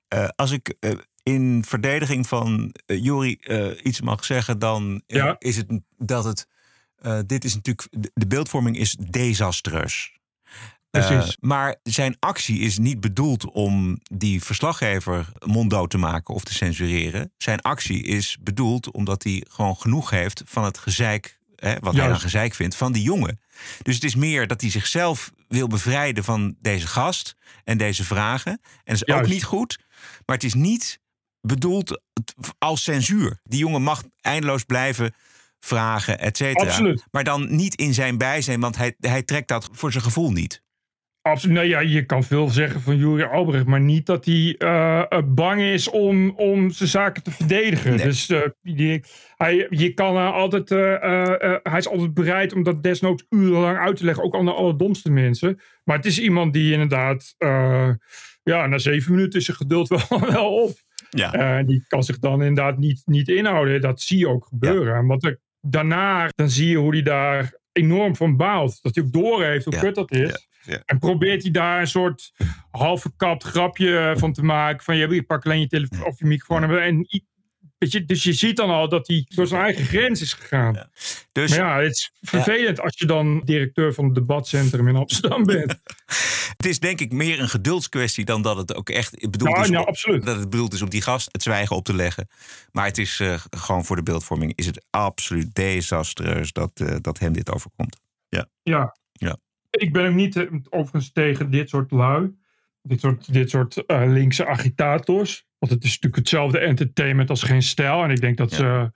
Eh, 0.08 0.28
als 0.36 0.52
ik 0.52 0.76
eh, 0.80 0.92
in 1.24 1.64
verdediging 1.66 2.28
van 2.28 2.74
uh, 2.86 3.34
eh, 3.40 3.86
iets 3.86 4.02
mag 4.02 4.26
zeggen, 4.26 4.60
dan 4.60 5.04
is 5.38 5.56
het 5.56 5.80
dat 5.98 6.24
het. 6.24 6.48
dit 7.26 7.44
is 7.44 7.56
natuurlijk. 7.56 7.88
De, 7.92 8.12
de 8.14 8.28
beeldvorming 8.28 8.78
is 8.78 8.92
desastreus. 9.10 10.19
Precies. 10.92 11.30
Eh, 11.30 11.36
maar 11.40 11.76
zijn 11.84 12.16
actie 12.20 12.60
is 12.60 12.78
niet 12.78 13.00
bedoeld 13.00 13.52
om 13.52 14.00
die 14.04 14.44
verslaggever 14.44 15.32
monddood 15.46 15.90
te 15.90 15.98
maken 15.98 16.34
of 16.34 16.44
te 16.44 16.54
censureren. 16.54 17.34
Zijn 17.38 17.62
actie 17.62 18.04
is 18.04 18.38
bedoeld 18.42 18.92
omdat 18.92 19.24
hij 19.24 19.46
gewoon 19.50 19.78
genoeg 19.78 20.10
heeft 20.10 20.42
van 20.46 20.64
het 20.64 20.78
gezeik, 20.78 21.40
hè, 21.56 21.76
wat 21.80 21.94
hij 21.96 22.08
dan 22.08 22.20
gezeik 22.20 22.54
vindt, 22.54 22.76
van 22.76 22.92
die 22.92 23.04
jongen. 23.04 23.40
Dus 23.82 23.96
het 23.96 24.04
is 24.04 24.16
meer 24.16 24.48
dat 24.48 24.62
hij 24.62 24.70
zichzelf 24.70 25.32
wil 25.48 25.68
bevrijden 25.68 26.24
van 26.24 26.56
deze 26.62 26.88
gast 26.88 27.36
en 27.64 27.78
deze 27.78 28.04
vragen. 28.04 28.52
En 28.52 28.60
dat 28.84 28.96
is 28.96 29.02
ook 29.14 29.28
niet 29.28 29.44
goed. 29.44 29.80
Maar 30.26 30.36
het 30.36 30.46
is 30.46 30.54
niet 30.54 31.00
bedoeld 31.42 32.02
als 32.58 32.84
censuur. 32.84 33.40
Die 33.44 33.60
jongen 33.60 33.82
mag 33.84 34.04
eindeloos 34.22 34.64
blijven 34.64 35.14
vragen, 35.60 36.20
et 36.20 36.38
cetera. 36.38 36.72
Maar 37.12 37.24
dan 37.24 37.56
niet 37.56 37.76
in 37.76 37.94
zijn 37.94 38.18
bijzijn, 38.18 38.60
want 38.60 38.78
hij, 38.78 38.96
hij 39.00 39.24
trekt 39.24 39.48
dat 39.48 39.70
voor 39.72 39.92
zijn 39.92 40.04
gevoel 40.04 40.32
niet. 40.32 40.62
Absoluut. 41.30 41.56
Nou 41.56 41.68
ja, 41.68 41.80
je 41.80 42.06
kan 42.06 42.24
veel 42.24 42.50
zeggen 42.50 42.82
van 42.82 42.98
Juri 42.98 43.24
Albrecht, 43.24 43.66
maar 43.66 43.82
niet 43.82 44.06
dat 44.06 44.26
hij 44.26 44.56
eh, 44.58 45.00
eh, 45.10 45.24
bang 45.26 45.62
is 45.62 45.90
om, 45.90 46.30
om 46.30 46.70
zijn 46.70 46.90
zaken 46.90 47.24
te 47.24 47.32
verdedigen. 47.32 47.98
Dus 47.98 48.30
eh, 48.30 48.42
die, 48.62 49.04
hij, 49.38 49.68
je 49.70 49.94
kan 49.94 50.34
altijd, 50.34 50.70
hij 51.64 51.78
is 51.78 51.88
altijd 51.88 52.14
bereid 52.14 52.54
om 52.54 52.64
dat 52.64 52.84
desnoods 52.84 53.26
urenlang 53.30 53.78
uit 53.78 53.98
te 53.98 54.06
leggen, 54.06 54.24
ook 54.24 54.36
aan 54.36 54.46
de 54.46 54.54
allerdomste 54.54 55.12
mensen. 55.12 55.60
Maar 55.84 55.96
het 55.98 56.06
is 56.06 56.20
iemand 56.20 56.54
die 56.54 56.72
inderdaad, 56.72 57.36
ja, 58.44 58.68
na 58.68 58.78
zeven 58.78 59.12
minuten 59.12 59.40
is 59.40 59.46
zijn 59.46 59.58
geduld 59.58 59.88
wel, 60.10 60.32
wel 60.32 60.54
op. 60.54 60.72
Ja. 61.10 61.64
Die 61.64 61.84
kan 61.88 62.04
zich 62.04 62.20
dan 62.20 62.44
inderdaad 62.44 62.78
niet, 62.78 63.02
niet 63.06 63.28
inhouden. 63.28 63.82
Dat 63.82 64.02
zie 64.02 64.18
je 64.18 64.28
ook 64.28 64.46
gebeuren. 64.46 65.18
Er, 65.20 65.40
daarna, 65.62 66.30
dan 66.36 66.50
zie 66.50 66.70
je 66.70 66.78
hoe 66.78 66.94
hij 66.94 67.02
daar 67.02 67.54
enorm 67.72 68.16
van 68.16 68.38
baalt. 68.38 68.80
Dat 68.82 68.96
hij 68.96 69.04
ook 69.04 69.12
doorheeft 69.12 69.66
hoe 69.66 69.74
Ja. 69.74 69.80
kut 69.80 69.96
dat 69.96 70.12
is. 70.12 70.48
Ja. 70.64 70.82
En 70.86 71.00
probeert 71.00 71.42
hij 71.42 71.52
daar 71.52 71.80
een 71.82 71.88
soort 71.88 72.32
half 72.72 73.02
verkapt 73.02 73.44
grapje 73.44 74.14
van 74.18 74.34
te 74.34 74.44
maken. 74.44 74.84
Van 74.84 74.98
je 74.98 75.24
pak 75.24 75.46
alleen 75.46 75.60
je 75.60 75.68
telefoon 75.68 76.06
of 76.06 76.20
je 76.20 76.26
microfoon. 76.26 76.78
En, 76.80 77.06
je, 77.78 78.06
dus 78.06 78.24
je 78.24 78.34
ziet 78.34 78.56
dan 78.56 78.70
al 78.70 78.90
dat 78.90 79.08
hij 79.08 79.26
door 79.36 79.48
zijn 79.48 79.62
eigen 79.62 79.86
grens 79.86 80.22
is 80.22 80.34
gegaan. 80.34 80.90
Dus, 81.32 81.50
maar 81.50 81.60
ja, 81.60 81.80
het 81.82 81.92
is 81.92 82.12
vervelend 82.22 82.80
als 82.80 82.98
je 82.98 83.06
dan 83.06 83.42
directeur 83.46 83.94
van 83.94 84.06
het 84.06 84.16
debatcentrum 84.16 84.88
in 84.88 84.96
Amsterdam 84.96 85.44
bent. 85.44 85.76
Het 86.58 86.68
is 86.68 86.80
denk 86.80 87.00
ik 87.00 87.12
meer 87.12 87.40
een 87.40 87.50
geduldskwestie 87.50 88.26
dan 88.26 88.42
dat 88.42 88.58
het 88.58 88.76
ook 88.76 88.90
echt 88.90 89.30
bedoeld, 89.32 89.56
Ja, 89.56 89.62
is, 89.62 89.68
ja, 89.70 89.80
om- 89.80 89.86
absoluut. 89.86 90.26
dat 90.26 90.40
het 90.40 90.50
bedoeld 90.50 90.74
is 90.74 90.82
om 90.82 90.90
die 90.90 91.02
gast 91.02 91.30
het 91.32 91.44
zwijgen 91.44 91.76
op 91.76 91.86
te 91.86 91.94
leggen. 91.96 92.28
Maar 92.72 92.86
het 92.86 92.98
is 92.98 93.20
eh, 93.20 93.40
gewoon 93.50 93.86
voor 93.86 93.96
de 93.96 94.04
beeldvorming 94.04 94.52
is 94.56 94.66
het 94.66 94.86
absoluut 94.90 95.56
desastreus 95.56 96.52
dat, 96.52 96.72
eh, 96.80 96.96
dat 97.02 97.20
hem 97.20 97.34
dit 97.34 97.52
overkomt. 97.52 97.98
Ja. 98.30 98.46
Ja. 98.64 98.96
Ja. 99.12 99.38
Ik 99.70 99.94
ben 99.94 100.08
ook 100.08 100.14
niet 100.14 100.36
eh, 100.36 100.46
overigens 100.70 101.12
tegen 101.12 101.52
dit 101.52 101.70
soort 101.70 101.92
lui. 101.92 102.38
Dit 102.82 103.00
soort, 103.00 103.34
dit 103.34 103.50
soort 103.50 103.86
eh, 103.86 104.04
linkse 104.08 104.48
agitators. 104.48 105.48
Want 105.58 105.72
het 105.72 105.84
is 105.84 105.90
natuurlijk 105.90 106.16
hetzelfde 106.16 106.60
entertainment 106.60 107.30
als 107.30 107.44
geen 107.44 107.62
stijl. 107.62 108.04
En 108.04 108.10
ik 108.10 108.22
denk 108.22 108.38
dat 108.38 108.52
ze... 108.52 108.92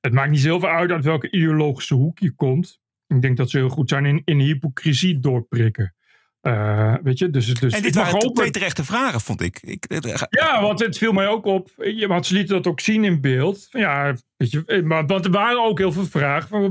Het 0.00 0.12
maakt 0.12 0.30
niet 0.30 0.40
zoveel 0.40 0.68
uit 0.68 0.90
uit 0.90 1.04
welke 1.04 1.30
ideologische 1.30 1.94
hoek 1.94 2.18
je 2.18 2.30
komt. 2.30 2.80
Ik 3.06 3.22
denk 3.22 3.36
dat 3.36 3.50
ze 3.50 3.56
heel 3.56 3.68
goed 3.68 3.88
zijn 3.88 4.06
in, 4.06 4.22
in 4.24 4.38
hypocrisie 4.38 5.18
doorprikken. 5.18 5.94
Uh, 6.42 6.94
weet 7.02 7.18
je, 7.18 7.30
dus, 7.30 7.54
dus 7.54 7.74
en 7.74 7.82
dit 7.82 7.94
waren 7.94 8.12
hopen... 8.12 8.32
twee 8.32 8.50
terechte 8.50 8.84
vragen, 8.84 9.20
vond 9.20 9.42
ik. 9.42 9.60
ik 9.60 9.84
ja, 10.30 10.62
want 10.62 10.80
het 10.80 10.98
viel 10.98 11.12
mij 11.12 11.26
ook 11.26 11.44
op. 11.44 11.70
Want 12.06 12.26
ze 12.26 12.34
lieten 12.34 12.54
dat 12.54 12.66
ook 12.66 12.80
zien 12.80 13.04
in 13.04 13.20
beeld. 13.20 13.66
Ja, 13.70 14.14
weet 14.36 14.50
je, 14.50 14.82
maar, 14.84 15.06
want 15.06 15.24
er 15.24 15.30
waren 15.30 15.64
ook 15.64 15.78
heel 15.78 15.92
veel 15.92 16.06
vragen. 16.06 16.48
Van, 16.48 16.70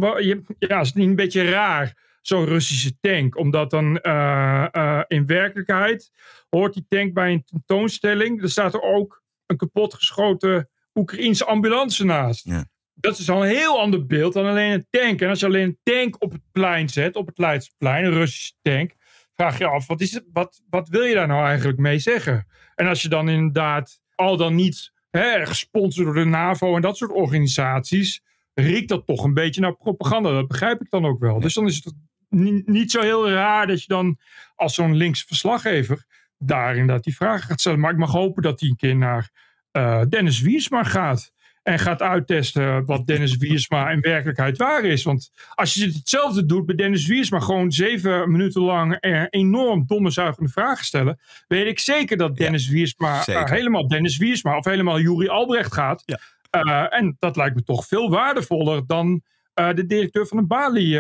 ja, 0.60 0.80
is 0.80 0.88
het 0.88 0.96
niet 0.96 1.08
een 1.08 1.16
beetje 1.16 1.50
raar, 1.50 1.94
zo'n 2.28 2.46
Russische 2.46 2.98
tank? 3.00 3.38
Omdat 3.38 3.70
dan 3.70 4.00
uh, 4.02 4.68
uh, 4.72 5.02
in 5.08 5.26
werkelijkheid 5.26 6.12
hoort 6.50 6.74
die 6.74 6.86
tank 6.90 7.14
bij 7.14 7.32
een 7.32 7.44
tentoonstelling. 7.44 8.42
Er 8.42 8.50
staat 8.50 8.74
er 8.74 8.82
ook 8.82 9.24
een 9.46 9.58
kapotgeschoten 9.58 10.70
Oekraïense 10.94 11.46
ambulance 11.46 12.06
naast. 12.06 12.46
Ja. 12.46 12.66
Dat 12.94 13.18
is 13.18 13.30
al 13.30 13.44
een 13.44 13.56
heel 13.56 13.80
ander 13.80 14.06
beeld 14.06 14.34
dan 14.34 14.46
alleen 14.46 14.72
een 14.72 14.88
tank. 14.90 15.22
En 15.22 15.30
als 15.30 15.40
je 15.40 15.46
alleen 15.46 15.64
een 15.64 15.80
tank 15.84 16.22
op 16.22 16.32
het 16.32 16.42
plein 16.52 16.90
zet, 16.90 17.16
op 17.16 17.28
het 17.28 17.38
Leidseplein, 17.38 18.06
een 18.06 18.14
Russische 18.14 18.54
tank, 18.62 18.92
vraag 19.34 19.58
je 19.58 19.66
af, 19.66 19.88
wat, 19.88 20.02
is 20.02 20.14
het, 20.14 20.26
wat, 20.34 20.62
wat 20.70 20.90
wil 20.90 21.04
je 21.04 21.14
daar 21.14 21.28
nou 21.28 21.46
eigenlijk 21.46 21.78
mee 21.78 22.00
zeggen? 22.00 22.48
En 22.76 22.88
als 22.88 23.02
je 23.02 23.10
dan 23.10 23.30
inderdaad 23.30 24.00
al 24.16 24.38
dan 24.38 24.56
niet 24.56 24.92
hè, 25.10 25.46
gesponsord 25.46 26.06
door 26.06 26.16
de 26.16 26.26
NAVO 26.26 26.76
en 26.76 26.82
dat 26.82 26.98
soort 26.98 27.12
organisaties, 27.12 28.22
riekt 28.54 28.90
dat 28.90 29.06
toch 29.06 29.24
een 29.24 29.34
beetje 29.34 29.62
naar 29.62 29.76
propaganda. 29.76 30.32
Dat 30.32 30.48
begrijp 30.48 30.82
ik 30.82 30.90
dan 30.90 31.06
ook 31.06 31.20
wel. 31.20 31.40
Dus 31.40 31.54
dan 31.54 31.66
is 31.66 31.76
het 31.76 31.94
niet, 32.30 32.68
niet 32.68 32.92
zo 32.92 33.02
heel 33.02 33.30
raar 33.30 33.68
dat 33.68 33.82
je 33.82 33.88
dan 33.88 34.18
als 34.56 34.74
zo'n 34.74 34.96
linkse 34.96 35.26
verslaggever 35.28 36.06
daar 36.38 36.76
inderdaad 36.76 37.04
die 37.04 37.16
vragen 37.16 37.48
gaat 37.48 37.60
stellen. 37.60 37.80
Maar 37.80 37.92
ik 37.92 37.98
mag 37.98 38.12
hopen 38.12 38.44
dat 38.44 38.60
hij 38.60 38.70
een 38.70 38.76
keer 38.76 38.96
naar 38.96 39.30
uh, 39.72 40.02
Dennis 40.10 40.42
Wiersma 40.42 40.84
gaat. 40.84 41.36
En 41.64 41.80
gaat 41.80 42.02
uittesten 42.02 42.86
wat 42.86 43.08
Dennis 43.08 43.38
Wiersma 43.38 43.90
in 43.90 44.00
werkelijkheid 44.00 44.58
waar 44.58 44.84
is. 44.84 45.04
Want 45.04 45.32
als 45.54 45.74
je 45.74 45.86
hetzelfde 45.86 46.46
doet 46.46 46.66
bij 46.66 46.76
Dennis 46.76 47.08
Wiersma, 47.08 47.40
gewoon 47.40 47.72
zeven 47.72 48.32
minuten 48.32 48.62
lang 48.62 48.98
enorm 49.30 49.84
domme 49.88 50.10
zuigende 50.10 50.50
vragen 50.50 50.86
stellen, 50.86 51.20
weet 51.48 51.68
ik 51.68 51.80
zeker 51.80 52.18
dat 52.18 52.38
Dennis 52.38 52.66
ja, 52.66 52.72
Wiersma 52.72 53.28
uh, 53.28 53.44
helemaal 53.44 53.88
Dennis 53.88 54.18
Wiersma 54.18 54.58
of 54.58 54.66
helemaal 54.66 55.00
Juri 55.00 55.28
Albrecht 55.28 55.74
gaat. 55.74 56.04
Ja. 56.06 56.20
Uh, 56.52 57.00
en 57.00 57.16
dat 57.20 57.36
lijkt 57.36 57.56
me 57.56 57.64
toch 57.64 57.86
veel 57.86 58.10
waardevoller 58.10 58.86
dan 58.86 59.22
de 59.58 59.86
directeur 59.86 60.28
van 60.28 60.38
de 60.38 60.46
Bali 60.46 61.00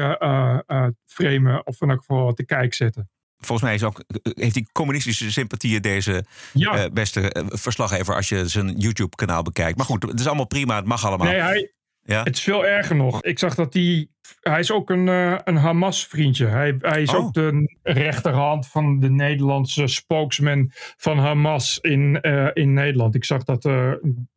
framen 1.06 1.68
of 1.68 1.82
in 1.82 1.90
elk 1.90 2.00
geval 2.00 2.34
te 2.34 2.46
kijk 2.46 2.74
zetten 2.74 3.10
volgens 3.38 3.68
mij 3.68 3.74
is 3.74 3.84
ook, 3.84 4.04
heeft 4.24 4.56
hij 4.56 4.68
communistische 4.72 5.32
sympathieën, 5.32 5.82
deze 5.82 6.26
ja. 6.54 6.84
uh, 6.86 6.92
beste 6.94 7.46
verslaggever, 7.48 8.16
als 8.16 8.30
je 8.30 8.48
zijn 8.48 8.78
YouTube-kanaal 8.78 9.42
bekijkt. 9.42 9.78
Maar 9.78 9.86
goed, 9.86 10.04
het 10.04 10.20
is 10.20 10.28
allemaal 10.28 10.48
prima, 10.48 10.76
het 10.76 10.86
mag 10.86 11.06
allemaal. 11.06 11.28
Nee, 11.28 11.40
hij, 11.40 11.72
ja? 12.02 12.24
het 12.24 12.36
is 12.36 12.44
veel 12.44 12.66
erger 12.66 12.96
nog. 12.96 13.22
Ik 13.22 13.40
zag 13.40 13.56
dat 13.56 13.74
hij. 13.74 14.08
Hij 14.42 14.60
is 14.60 14.72
ook 14.72 14.90
een, 14.90 15.08
uh, 15.08 15.38
een 15.44 15.56
Hamas-vriendje. 15.56 16.46
Hij, 16.46 16.76
hij 16.80 17.02
is 17.02 17.14
Oh. 17.14 17.16
ook 17.16 17.34
de 17.34 17.78
rechterhand 17.84 18.68
van 18.68 19.00
de 19.00 19.10
Nederlandse 19.10 19.88
spokesman 19.88 20.72
van 20.98 21.18
Hamas 21.20 21.78
in, 21.80 22.22
in 22.54 22.74
Nederland. 22.74 23.16
Ik 23.16 23.26
zag 23.26 23.44
dat 23.44 23.66
een 23.66 24.28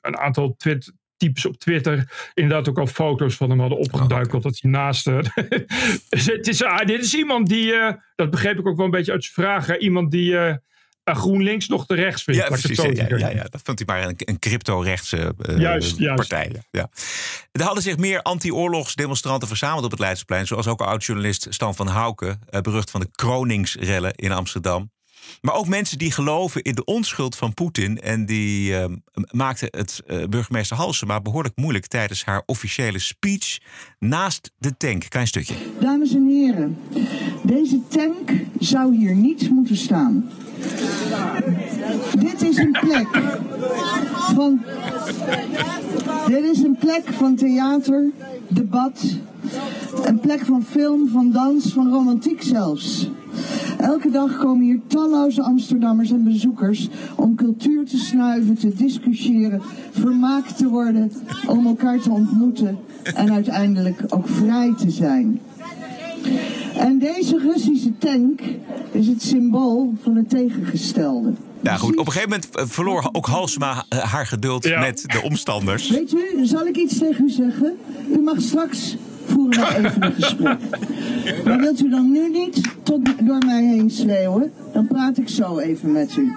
aantal 0.00 0.54
twit 0.56 0.92
types 1.18 1.46
op 1.46 1.58
Twitter 1.58 2.30
inderdaad 2.34 2.68
ook 2.68 2.78
al 2.78 2.86
foto's 2.86 3.34
van 3.34 3.50
hem 3.50 3.60
hadden 3.60 3.78
opgeduikeld. 3.78 4.42
Dat 4.42 4.58
hij 4.60 4.70
naast. 4.70 5.06
Uh, 5.06 5.18
het 6.08 6.48
is, 6.48 6.62
ah, 6.62 6.86
dit 6.86 7.04
is 7.04 7.14
iemand 7.14 7.48
die, 7.48 7.72
uh, 7.72 7.92
dat 8.14 8.30
begreep 8.30 8.58
ik 8.58 8.66
ook 8.66 8.76
wel 8.76 8.84
een 8.84 8.90
beetje 8.90 9.12
uit 9.12 9.24
zijn 9.24 9.34
vragen, 9.34 9.82
iemand 9.82 10.10
die 10.10 10.30
uh, 10.30 10.54
GroenLinks 11.04 11.68
nog 11.68 11.86
te 11.86 11.94
rechts 11.94 12.22
vindt. 12.22 12.40
Ja, 12.40 12.46
precies. 12.46 12.76
Ja, 12.76 13.30
ja, 13.30 13.46
dat 13.50 13.60
vond 13.64 13.78
hij 13.78 13.86
maar 13.86 14.08
een, 14.08 14.14
een 14.16 14.38
crypto-rechtse 14.38 15.34
juist, 15.56 15.98
juist. 15.98 16.28
partij. 16.28 16.62
Ja. 16.70 16.90
Er 17.52 17.62
hadden 17.62 17.82
zich 17.82 17.96
meer 17.96 18.22
anti-oorlogsdemonstranten 18.22 19.48
verzameld 19.48 19.84
op 19.84 19.90
het 19.90 20.00
Leidseplein. 20.00 20.46
Zoals 20.46 20.66
ook 20.66 20.80
oud-journalist 20.80 21.46
Stan 21.50 21.74
van 21.74 21.86
Houken, 21.86 22.40
berucht 22.62 22.90
van 22.90 23.00
de 23.00 23.08
Kroningsrellen 23.10 24.14
in 24.14 24.32
Amsterdam. 24.32 24.90
Maar 25.40 25.54
ook 25.54 25.68
mensen 25.68 25.98
die 25.98 26.12
geloven 26.12 26.62
in 26.62 26.74
de 26.74 26.84
onschuld 26.84 27.36
van 27.36 27.54
Poetin. 27.54 28.00
En 28.00 28.26
die 28.26 28.70
uh, 28.70 28.84
maakten 29.30 29.68
het 29.70 30.02
uh, 30.06 30.24
burgemeester 30.24 30.76
Halsema 30.76 31.20
behoorlijk 31.20 31.56
moeilijk 31.56 31.86
tijdens 31.86 32.24
haar 32.24 32.42
officiële 32.46 32.98
speech 32.98 33.58
naast 33.98 34.50
de 34.58 34.76
tank. 34.76 35.08
Klein 35.08 35.26
stukje. 35.26 35.54
Dames 35.80 36.14
en 36.14 36.26
heren, 36.26 36.78
deze 37.42 37.80
tank 37.88 38.30
zou 38.58 38.96
hier 38.96 39.14
niet 39.14 39.50
moeten 39.50 39.76
staan. 39.76 40.30
Dit 42.18 42.42
is 42.42 42.56
een 42.56 42.78
plek 42.80 43.08
van. 44.34 44.64
Dit 46.26 46.44
is 46.44 46.62
een 46.62 46.76
plek 46.78 47.02
van 47.12 47.36
theater, 47.36 48.10
debat, 48.48 49.16
een 50.04 50.20
plek 50.20 50.44
van 50.44 50.64
film, 50.64 51.08
van 51.08 51.32
dans, 51.32 51.72
van 51.72 51.90
romantiek 51.90 52.42
zelfs. 52.42 53.08
Elke 53.78 54.10
dag 54.10 54.36
komen 54.36 54.64
hier 54.64 54.80
talloze 54.86 55.42
Amsterdammers 55.42 56.10
en 56.10 56.24
bezoekers 56.24 56.88
om 57.16 57.34
cultuur 57.34 57.86
te 57.86 57.98
snuiven, 57.98 58.54
te 58.54 58.74
discussiëren, 58.74 59.62
vermaakt 59.90 60.56
te 60.56 60.68
worden, 60.68 61.12
om 61.46 61.66
elkaar 61.66 62.00
te 62.00 62.10
ontmoeten 62.10 62.78
en 63.02 63.32
uiteindelijk 63.32 64.04
ook 64.08 64.28
vrij 64.28 64.74
te 64.78 64.90
zijn. 64.90 65.40
En 66.76 66.98
deze 66.98 67.38
Russische 67.38 67.98
tank 67.98 68.40
is 68.92 69.06
het 69.06 69.22
symbool 69.22 69.94
van 70.02 70.16
het 70.16 70.30
tegengestelde. 70.30 71.32
Nou 71.60 71.78
goed, 71.78 71.96
op 71.96 72.06
een 72.06 72.12
gegeven 72.12 72.40
moment 72.52 72.72
verloor 72.72 73.08
ook 73.12 73.26
Halsema 73.26 73.84
haar 73.88 74.26
geduld 74.26 74.64
ja. 74.64 74.80
met 74.80 75.04
de 75.06 75.22
omstanders. 75.22 75.90
Weet 75.90 76.12
u, 76.12 76.46
zal 76.46 76.66
ik 76.66 76.76
iets 76.76 76.98
tegen 76.98 77.24
u 77.24 77.30
zeggen? 77.30 77.76
U 78.12 78.20
mag 78.20 78.40
straks 78.40 78.96
voeren 79.28 79.60
we 79.60 79.76
even 79.76 80.02
een 80.02 80.12
gesprek. 80.12 80.58
Maar 81.44 81.58
wilt 81.58 81.80
u 81.80 81.90
dan 81.90 82.12
nu 82.12 82.30
niet 82.30 82.60
tot 82.82 83.26
door 83.26 83.44
mij 83.44 83.64
heen 83.64 83.90
schreeuwen? 83.90 84.52
Dan 84.72 84.86
praat 84.86 85.18
ik 85.18 85.28
zo 85.28 85.58
even 85.58 85.92
met 85.92 86.16
u. 86.16 86.32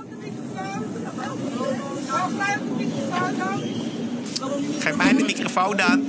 Geef 4.79 4.95
mij 4.95 5.13
de 5.13 5.23
microfoon 5.23 5.77
dan. 5.77 6.05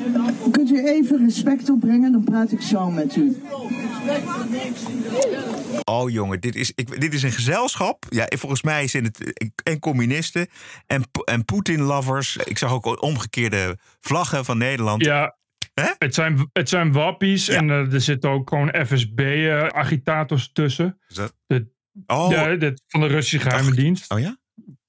Kunt 0.50 0.70
u 0.70 0.86
even 0.86 1.18
respect 1.24 1.70
opbrengen? 1.70 2.12
Dan 2.12 2.24
praat 2.24 2.52
ik 2.52 2.60
zo 2.60 2.90
met 2.90 3.16
u. 3.16 3.42
Oh 5.84 6.10
jongen, 6.10 6.40
dit 6.40 6.54
is, 6.54 6.72
ik, 6.74 7.00
dit 7.00 7.14
is 7.14 7.22
een 7.22 7.32
gezelschap. 7.32 8.06
Ja, 8.08 8.26
volgens 8.38 8.62
mij 8.62 8.86
zijn 8.86 9.04
het 9.04 9.42
en 9.62 9.78
communisten 9.78 10.46
en, 10.86 11.02
en 11.24 11.44
Poetin-lovers. 11.44 12.36
Ik 12.36 12.58
zag 12.58 12.72
ook 12.72 13.02
omgekeerde 13.02 13.78
vlaggen 14.00 14.44
van 14.44 14.58
Nederland. 14.58 15.04
Ja, 15.04 15.34
het 15.98 16.14
zijn, 16.14 16.50
het 16.52 16.68
zijn 16.68 16.92
wappies 16.92 17.46
ja. 17.46 17.54
en 17.54 17.68
uh, 17.68 17.92
er 17.92 18.00
zitten 18.00 18.30
ook 18.30 18.48
gewoon 18.48 18.86
FSB-agitators 18.86 20.46
uh, 20.46 20.52
tussen. 20.52 20.98
Dat... 21.08 21.34
De, 21.46 21.66
oh. 22.06 22.28
de, 22.28 22.56
de, 22.56 22.78
van 22.86 23.00
de 23.00 23.06
Russische 23.06 23.48
geheime 23.48 23.70
Ach. 23.70 23.76
dienst. 23.76 24.12
Oh 24.12 24.20
ja? 24.20 24.36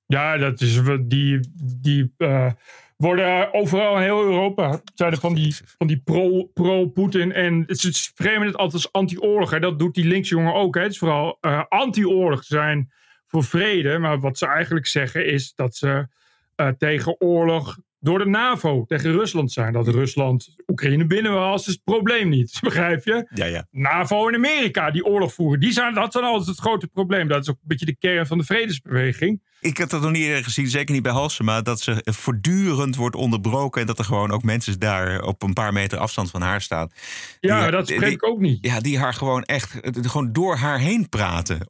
Ja, 0.06 0.38
dat 0.38 0.62
is, 0.62 0.82
die, 1.02 1.40
die 1.82 2.14
uh, 2.18 2.52
worden 2.98 3.54
overal 3.54 3.96
in 3.96 4.02
heel 4.02 4.24
Europa. 4.24 4.82
Zijn 4.96 5.12
er 5.12 5.18
van 5.18 5.34
die, 5.34 5.56
van 5.78 5.88
die 5.88 6.02
pro-Poetin. 6.54 7.30
Pro 7.30 7.40
en 7.40 7.66
ze 7.68 8.12
framen 8.16 8.48
het 8.48 8.58
altijd 8.58 8.84
als 8.84 8.92
anti-oorlog. 8.92 9.60
Dat 9.60 9.80
doet 9.80 9.96
die 9.96 10.06
linksjongen 10.06 10.54
ook. 10.54 10.76
Hè. 10.76 10.82
Het 10.82 10.92
is 10.92 10.98
vooral 10.98 11.38
uh, 11.42 11.64
anti-oorlog 11.70 12.44
zijn 12.44 12.92
voor 13.28 13.44
vrede. 13.44 13.98
Maar 13.98 14.20
wat 14.20 14.38
ze 14.38 14.48
eigenlijk 14.48 14.88
zeggen 14.88 15.26
is 15.26 15.54
dat 15.56 15.76
ze 15.76 16.08
uh, 16.56 16.68
tegen 16.68 17.22
oorlog 17.22 17.78
door 18.04 18.20
de 18.20 18.26
NAVO 18.26 18.86
tegen 18.88 19.12
Rusland 19.12 19.52
zijn. 19.52 19.74
Dat 19.74 19.88
Rusland 19.88 20.56
Oekraïne 20.68 21.06
binnen 21.06 21.34
was, 21.34 21.68
is 21.68 21.74
het 21.74 21.84
probleem 21.84 22.30
niet. 22.30 22.58
Begrijp 22.62 23.04
je? 23.04 23.28
Ja, 23.34 23.46
ja. 23.46 23.68
NAVO 23.72 24.28
en 24.28 24.36
Amerika 24.36 24.92
die 24.92 25.06
oorlog 25.06 25.34
voeren, 25.34 25.60
die 25.60 25.72
zijn, 25.72 25.94
dat 25.94 26.12
zijn 26.12 26.24
altijd 26.24 26.48
het 26.48 26.60
grote 26.60 26.88
probleem. 26.88 27.28
Dat 27.28 27.42
is 27.42 27.50
ook 27.50 27.56
een 27.56 27.68
beetje 27.68 27.86
de 27.86 27.96
kern 27.96 28.28
van 28.28 28.38
de 28.38 28.44
vredesbeweging. 28.44 29.42
Ik 29.62 29.78
heb 29.78 29.90
dat 29.90 30.02
nog 30.02 30.12
niet 30.12 30.24
eerder 30.24 30.44
gezien, 30.44 30.68
zeker 30.68 30.94
niet 30.94 31.04
bij 31.04 31.12
Halsema, 31.12 31.62
dat 31.62 31.82
ze 31.82 32.02
voortdurend 32.04 32.96
wordt 32.96 33.16
onderbroken 33.16 33.82
en 33.82 33.88
dat 33.88 34.00
er 34.00 34.06
gewoon 34.06 34.32
ook 34.32 34.44
mensen 34.44 34.80
daar 34.80 35.22
op 35.22 35.44
een 35.44 35.54
paar 35.54 35.74
meter 35.74 35.98
afstand 35.98 36.32
van 36.32 36.42
haar 36.42 36.62
staan. 36.62 36.92
Ja, 37.40 37.62
die, 37.62 37.72
dat 37.72 37.88
spreek 37.88 38.12
ik 38.12 38.28
ook 38.28 38.40
niet. 38.40 38.58
Ja, 38.66 38.80
die 38.80 39.00
haar 39.00 39.14
gewoon 39.14 39.44
echt 39.44 39.80
gewoon 40.02 40.32
door 40.32 40.56
haar 40.56 40.80
heen 40.80 41.10
praten. 41.10 41.68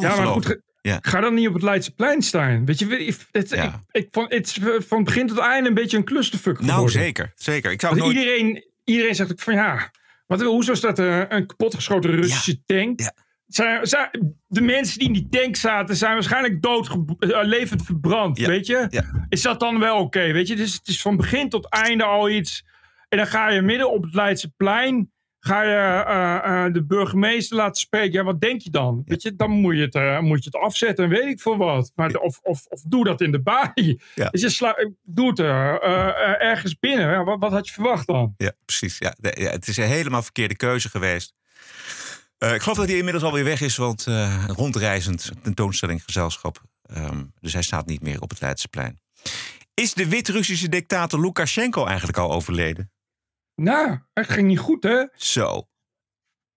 Ja, 0.00 0.16
maar 0.16 0.26
goed, 0.26 0.60
ja. 0.88 0.98
Ga 1.02 1.20
dan 1.20 1.34
niet 1.34 1.48
op 1.48 1.54
het 1.54 1.62
Leidseplein 1.62 2.22
staan. 2.22 2.64
Weet 2.64 2.78
je, 2.78 3.14
het, 3.32 3.50
ja. 3.50 3.64
ik, 3.64 4.02
ik 4.02 4.08
vond 4.10 4.32
het 4.32 4.58
van 4.86 5.04
begin 5.04 5.26
tot 5.26 5.38
einde 5.38 5.68
een 5.68 5.74
beetje 5.74 5.96
een 5.96 6.04
clusterfuck 6.04 6.56
geworden. 6.56 6.76
Nou, 6.76 6.90
zeker. 6.90 7.32
zeker. 7.34 7.70
Ik 7.70 7.80
zou 7.80 7.96
nooit... 7.96 8.16
iedereen, 8.16 8.64
iedereen 8.84 9.14
zegt 9.14 9.32
ook 9.32 9.40
van 9.40 9.54
ja, 9.54 9.90
wat, 10.26 10.42
hoezo 10.42 10.74
staat 10.74 10.98
er 10.98 11.32
een 11.32 11.46
kapotgeschoten 11.46 12.10
Russische 12.10 12.50
ja. 12.50 12.76
tank? 12.76 13.00
Ja. 13.00 13.12
Zijn, 13.46 13.86
zijn, 13.86 14.36
de 14.46 14.60
mensen 14.60 14.98
die 14.98 15.06
in 15.06 15.12
die 15.12 15.28
tank 15.28 15.56
zaten, 15.56 15.96
zijn 15.96 16.12
waarschijnlijk 16.12 16.62
dood, 16.62 16.88
uh, 16.88 17.38
levend 17.42 17.84
verbrand. 17.84 18.38
Ja. 18.38 18.48
Weet 18.48 18.66
je? 18.66 18.86
Ja. 18.90 19.26
Is 19.28 19.42
dat 19.42 19.60
dan 19.60 19.78
wel 19.78 19.94
oké? 19.94 20.04
Okay? 20.04 20.32
Weet 20.32 20.46
je, 20.46 20.54
het 20.54 20.62
is, 20.62 20.74
het 20.74 20.88
is 20.88 21.00
van 21.00 21.16
begin 21.16 21.48
tot 21.48 21.68
einde 21.68 22.04
al 22.04 22.30
iets. 22.30 22.64
En 23.08 23.18
dan 23.18 23.26
ga 23.26 23.50
je 23.50 23.62
midden 23.62 23.90
op 23.90 24.02
het 24.02 24.14
Leidseplein 24.14 25.12
ga 25.46 25.62
je 25.62 26.02
eh, 26.04 26.64
eh, 26.64 26.72
de 26.72 26.84
burgemeester 26.84 27.56
laten 27.56 27.80
spreken. 27.80 28.12
Ja, 28.12 28.24
wat 28.24 28.40
denk 28.40 28.60
je 28.60 28.70
dan? 28.70 29.02
Weet 29.04 29.22
je, 29.22 29.36
dan 29.36 29.50
moet 29.50 29.74
je 29.76 29.80
het, 29.80 29.94
eh, 29.94 30.18
moet 30.20 30.44
je 30.44 30.50
het 30.52 30.62
afzetten 30.62 31.04
en 31.04 31.10
weet 31.10 31.28
ik 31.28 31.40
veel 31.40 31.56
wat. 31.56 31.92
Maar 31.94 32.14
of, 32.14 32.40
of, 32.42 32.66
of 32.68 32.80
doe 32.86 33.04
dat 33.04 33.20
in 33.20 33.32
de 33.32 33.40
baai. 33.42 34.00
Dus 34.30 34.40
je 34.40 34.48
sla- 34.48 34.92
doe 35.02 35.28
het 35.28 35.38
ergens 36.40 36.78
binnen. 36.78 37.10
Ja, 37.10 37.24
wat, 37.24 37.38
wat 37.38 37.52
had 37.52 37.66
je 37.66 37.72
verwacht 37.72 38.06
dan? 38.06 38.34
Ja, 38.36 38.52
precies. 38.64 38.98
Ja, 38.98 39.14
het 39.20 39.68
is 39.68 39.76
een 39.76 39.84
helemaal 39.84 40.22
verkeerde 40.22 40.56
keuze 40.56 40.88
geweest. 40.88 41.34
Ik 42.38 42.62
geloof 42.62 42.76
dat 42.76 42.88
hij 42.88 42.96
inmiddels 42.96 43.24
alweer 43.24 43.44
weg 43.44 43.60
is, 43.60 43.76
want 43.76 44.06
rondreizend 44.46 45.32
tentoonstellinggezelschap. 45.42 46.62
Ehm, 46.82 47.22
dus 47.40 47.52
hij 47.52 47.62
staat 47.62 47.86
niet 47.86 48.02
meer 48.02 48.20
op 48.20 48.30
het 48.30 48.40
Leidseplein. 48.40 49.00
Is 49.74 49.94
de 49.94 50.08
Wit-Russische 50.08 50.68
dictator 50.68 51.20
Lukashenko 51.20 51.86
eigenlijk 51.86 52.18
al 52.18 52.32
overleden? 52.32 52.90
Nou, 53.54 53.98
het 54.12 54.28
ging 54.28 54.46
niet 54.46 54.58
goed, 54.58 54.82
hè? 54.82 55.04
Zo. 55.14 55.62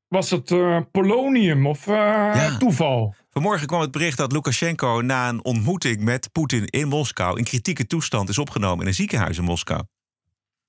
Was 0.07 0.29
het 0.29 0.51
eh, 0.51 0.79
polonium 0.91 1.67
of 1.67 1.87
eh, 1.87 2.57
toeval? 2.57 3.15
Vanmorgen 3.29 3.67
kwam 3.67 3.81
het 3.81 3.91
bericht 3.91 4.17
dat 4.17 4.31
Lukashenko 4.31 5.01
na 5.01 5.29
een 5.29 5.43
ontmoeting 5.43 6.01
met 6.01 6.31
Poetin 6.31 6.65
in 6.65 6.87
Moskou 6.87 7.37
in 7.37 7.43
kritieke 7.43 7.87
toestand 7.87 8.29
is 8.29 8.37
opgenomen 8.37 8.81
in 8.81 8.87
een 8.87 8.93
ziekenhuis 8.93 9.37
in 9.37 9.43
Moskou. 9.43 9.83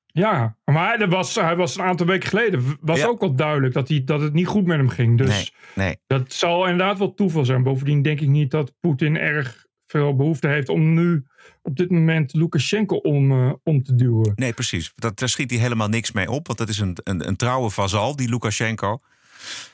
Ja, 0.07 0.57
maar 0.65 0.99
hij 0.99 1.09
was, 1.09 1.35
hij 1.35 1.57
was 1.57 1.77
een 1.77 1.85
aantal 1.85 2.07
weken 2.07 2.29
geleden. 2.29 2.79
Was 2.81 3.05
ook 3.05 3.23
al 3.23 3.35
duidelijk 3.35 3.75
dat, 3.75 3.89
hij, 3.89 4.05
dat 4.05 4.21
het 4.21 4.33
niet 4.33 4.47
goed 4.47 4.67
met 4.67 4.77
hem 4.77 4.89
ging. 4.89 5.19
Dus 5.19 5.29
Nee, 5.75 5.87
nee. 5.87 5.97
dat 6.07 6.33
zal 6.33 6.67
inderdaad 6.67 6.99
wel 6.99 7.15
toeval 7.15 7.45
zijn. 7.45 7.63
Bovendien 7.63 8.03
denk 8.03 8.21
ik 8.21 8.29
niet 8.29 8.51
dat 8.51 8.73
Poetin 8.81 9.17
erg 9.17 9.67
veel 9.89 10.17
behoefte 10.17 10.49
heeft 10.49 10.69
om 10.69 10.95
nu 10.95 11.25
op 11.63 11.77
dit 11.77 11.91
moment 11.91 12.35
Lukashenko 12.35 12.97
om, 12.97 13.31
eh, 13.31 13.53
om 13.63 13.83
te 13.83 13.95
duwen. 13.95 14.33
Nee, 14.35 14.53
precies. 14.53 14.93
Dat, 14.97 15.19
daar 15.19 15.29
schiet 15.29 15.51
hij 15.51 15.61
helemaal 15.61 15.89
niks 15.89 16.13
mee 16.13 16.31
op. 16.31 16.47
Want 16.47 16.59
dat 16.59 16.69
is 16.69 16.79
een, 16.79 16.97
een, 17.03 17.29
een 17.29 17.37
trouwe 17.37 17.71
vazal, 17.71 18.17
die 18.17 18.29
Lukashenko. 18.29 19.01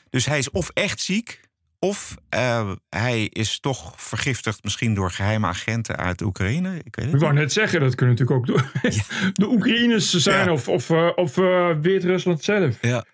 Dus 0.09 0.25
hij 0.25 0.37
is 0.37 0.51
of 0.51 0.69
echt 0.73 0.99
ziek... 1.01 1.39
of 1.79 2.15
eh, 2.29 2.71
hij 2.89 3.23
is 3.25 3.59
toch 3.59 3.93
vergiftigd 3.95 4.63
misschien 4.63 4.93
door 4.93 5.11
geheime 5.11 5.47
agenten 5.47 5.95
uit 5.97 6.21
Oekraïne. 6.21 6.75
Ik 6.83 6.95
weet 6.95 7.05
het 7.05 7.13
Ik 7.15 7.21
wou 7.21 7.33
net 7.33 7.53
zeggen, 7.53 7.79
dat 7.79 7.95
kunnen 7.95 8.15
natuurlijk 8.15 8.49
ook 8.49 8.57
de, 8.57 8.91
de 9.41 9.47
Oekraïners 9.47 10.09
zijn 10.13 10.45
Ja. 10.45 10.51
of, 10.51 10.67
of, 10.67 10.89
eh, 10.89 11.09
of 11.15 11.35
Wit-Rusland 11.81 12.43
zelf. 12.43 12.77
Ja. 12.81 13.05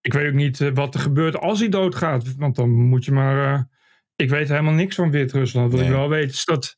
Ik 0.00 0.12
weet 0.12 0.26
ook 0.28 0.34
niet 0.34 0.70
wat 0.74 0.94
er 0.94 1.00
gebeurt 1.00 1.38
als 1.38 1.58
hij 1.58 1.68
doodgaat. 1.68 2.36
Want 2.36 2.56
dan 2.56 2.70
moet 2.70 3.04
je 3.04 3.12
maar... 3.12 3.68
ik 4.16 4.30
weet 4.30 4.48
helemaal 4.48 4.72
niks 4.72 4.94
van 4.94 5.10
Wit-Rusland. 5.10 5.70
Wat 5.72 5.80
ik 5.80 5.86
Nee. 5.86 5.96
wel 5.96 6.08
weet 6.08 6.30
is 6.30 6.44
dat 6.44 6.76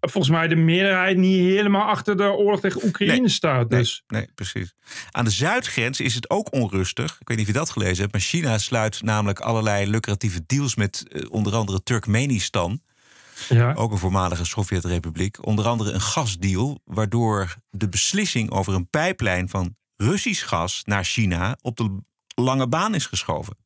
eh, 0.00 0.10
volgens 0.10 0.32
mij 0.32 0.48
de 0.48 0.56
meerderheid 0.56 1.16
niet 1.16 1.38
helemaal 1.38 1.88
achter 1.88 2.16
de 2.16 2.22
oorlog 2.32 2.60
tegen 2.60 2.84
Oekraïne 2.84 3.28
staat. 3.28 3.70
Dus 3.70 4.02
Nee, 4.06 4.28
precies. 4.34 4.74
Aan 5.10 5.24
de 5.24 5.30
zuidgrens 5.30 6.00
is 6.00 6.14
het 6.14 6.30
ook 6.30 6.52
onrustig. 6.52 7.16
Ik 7.20 7.28
weet 7.28 7.36
niet 7.36 7.46
of 7.48 7.52
je 7.52 7.58
dat 7.58 7.70
gelezen 7.70 7.98
hebt, 8.00 8.12
maar 8.12 8.20
China 8.20 8.58
sluit 8.58 9.02
namelijk 9.02 9.40
allerlei 9.40 9.90
lucratieve 9.90 10.42
deals 10.46 10.74
met 10.74 11.08
eh, 11.08 11.22
onder 11.30 11.54
andere 11.54 11.82
Turkmenistan. 11.82 12.80
Ja. 13.48 13.72
Ook 13.74 13.92
een 13.92 13.98
voormalige 13.98 14.44
Sovjet-republiek. 14.44 15.46
Onder 15.46 15.66
andere 15.66 15.90
een 15.92 16.00
gasdeal, 16.00 16.80
waardoor 16.84 17.56
de 17.70 17.88
beslissing 17.88 18.50
over 18.50 18.74
een 18.74 18.88
pijplijn 18.90 19.48
van 19.48 19.76
Russisch 19.96 20.48
gas 20.48 20.82
naar 20.84 21.04
China 21.04 21.56
op 21.62 21.76
de 21.76 21.98
lange 22.34 22.68
baan 22.68 22.94
is 22.94 23.06
geschoven. 23.06 23.56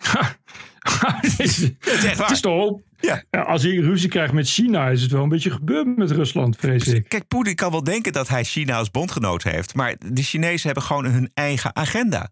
het 1.20 1.38
is, 1.38 1.56
het 2.18 2.30
is 2.30 2.40
toch. 2.40 2.80
Ja. 3.00 3.24
als 3.30 3.62
hij 3.62 3.74
ruzie 3.74 4.08
krijgt 4.08 4.32
met 4.32 4.48
China, 4.48 4.88
is 4.88 5.02
het 5.02 5.10
wel 5.10 5.22
een 5.22 5.28
beetje 5.28 5.50
gebeurd 5.50 5.96
met 5.96 6.10
Rusland, 6.10 6.56
vrees 6.56 6.86
ik. 6.86 7.08
Kijk, 7.08 7.28
Poetin 7.28 7.54
kan 7.54 7.70
wel 7.70 7.84
denken 7.84 8.12
dat 8.12 8.28
hij 8.28 8.44
China 8.44 8.76
als 8.76 8.90
bondgenoot 8.90 9.42
heeft, 9.42 9.74
maar 9.74 9.96
de 9.98 10.22
Chinezen 10.22 10.66
hebben 10.66 10.84
gewoon 10.84 11.04
hun 11.04 11.30
eigen 11.34 11.76
agenda. 11.76 12.30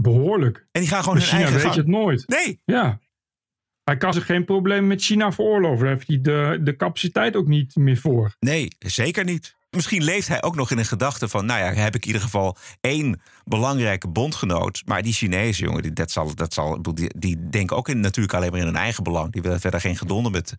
Behoorlijk. 0.00 0.66
En 0.72 0.80
die 0.80 0.90
gaan 0.90 1.02
gewoon 1.02 1.18
Met 1.18 1.30
hun 1.30 1.38
China 1.38 1.50
eigen 1.50 1.62
weet 1.66 1.74
je 1.74 1.80
gang. 1.82 1.94
het 1.94 2.04
nooit. 2.04 2.28
Nee. 2.28 2.60
Ja. 2.64 3.00
Hij 3.84 3.96
kan 3.96 4.12
zich 4.12 4.26
geen 4.26 4.44
probleem 4.44 4.86
met 4.86 5.02
China 5.02 5.32
veroorloven. 5.32 5.84
Daar 5.84 5.94
heeft 5.94 6.06
hij 6.08 6.20
de, 6.20 6.60
de 6.62 6.76
capaciteit 6.76 7.36
ook 7.36 7.46
niet 7.46 7.76
meer 7.76 7.96
voor. 7.96 8.34
Nee, 8.40 8.68
zeker 8.78 9.24
niet. 9.24 9.56
Misschien 9.74 10.02
leeft 10.04 10.28
hij 10.28 10.42
ook 10.42 10.56
nog 10.56 10.70
in 10.70 10.78
een 10.78 10.84
gedachte 10.84 11.28
van... 11.28 11.46
nou 11.46 11.60
ja, 11.60 11.80
heb 11.82 11.94
ik 11.94 12.00
in 12.00 12.06
ieder 12.06 12.22
geval 12.22 12.56
één 12.80 13.20
belangrijke 13.44 14.08
bondgenoot. 14.08 14.82
Maar 14.86 15.02
die 15.02 15.12
Chinezen, 15.12 15.64
jongen, 15.66 15.82
die, 15.82 15.92
dat 15.92 16.10
zal, 16.10 16.34
dat 16.34 16.52
zal, 16.52 16.82
die, 16.82 17.10
die 17.18 17.48
denken 17.48 17.76
ook 17.76 17.88
in, 17.88 18.00
natuurlijk 18.00 18.34
alleen 18.34 18.50
maar 18.50 18.60
in 18.60 18.66
hun 18.66 18.76
eigen 18.76 19.02
belang. 19.02 19.32
Die 19.32 19.42
willen 19.42 19.60
verder 19.60 19.80
geen 19.80 19.96
gedonder 19.96 20.32
met, 20.32 20.54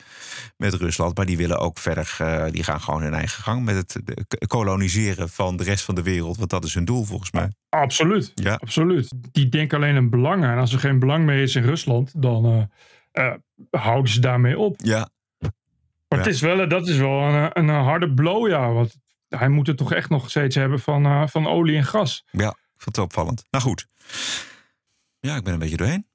met 0.58 0.74
Rusland. 0.74 1.18
Maar 1.18 1.26
die 1.26 1.38
willen 1.38 1.60
ook 1.60 1.78
verder, 1.78 2.16
eh, 2.18 2.46
die 2.52 2.64
gaan 2.64 2.82
gewoon 2.82 3.02
hun 3.02 3.14
eigen 3.14 3.44
gang... 3.44 3.64
met 3.64 3.76
het 3.76 4.48
koloniseren 4.48 5.30
van 5.30 5.58
de 5.58 5.64
rest 5.64 5.84
van 5.84 5.96
de 5.96 6.04
wereld. 6.04 6.38
Want 6.38 6.50
dat 6.50 6.64
is 6.64 6.74
hun 6.74 6.86
doel, 6.86 7.04
volgens 7.04 7.32
mij. 7.32 7.52
Absoluut. 7.70 8.32
Ja. 8.36 8.54
Absoluut. 8.54 9.12
Die 9.32 9.50
denken 9.50 9.78
alleen 9.78 9.96
aan 9.96 10.10
belangen. 10.10 10.50
En 10.52 10.58
als 10.58 10.74
er 10.74 10.80
geen 10.80 11.00
belang 11.00 11.26
meer 11.26 11.42
is 11.42 11.56
in 11.56 11.64
Rusland, 11.64 12.12
dan 12.22 12.70
eh, 13.12 13.26
eh, 13.26 13.34
houden 13.82 14.12
ze 14.12 14.20
daarmee 14.20 14.60
op. 14.60 14.76
Ja. 14.84 15.10
Maar 16.08 16.20
Ja. 16.20 16.26
het 16.26 16.36
is 16.36 16.42
wel, 16.42 16.68
dat 16.68 16.88
is 16.88 16.98
wel 16.98 17.22
een, 17.22 17.50
een 17.54 17.70
harde 17.70 18.14
blow, 18.14 18.48
ja. 18.50 18.72
Want 18.72 18.96
hij 19.30 19.50
moet 19.50 19.68
het 19.68 19.78
toch 19.78 19.94
echt 19.94 20.10
nog 20.10 20.30
steeds 20.30 20.56
hebben 20.56 20.80
van, 20.80 21.06
eh, 21.06 21.28
van 21.28 21.48
olie 21.48 21.78
en 21.78 21.86
gas. 21.86 22.26
Ja, 22.32 22.58
vond 22.78 22.96
het 22.96 23.06
opvallend. 23.06 23.44
Nou 23.50 23.64
goed. 23.64 23.88
Ja, 25.20 25.36
ik 25.36 25.44
ben 25.44 25.54
een 25.54 25.60
beetje 25.60 25.78
doorheen. 25.78 26.08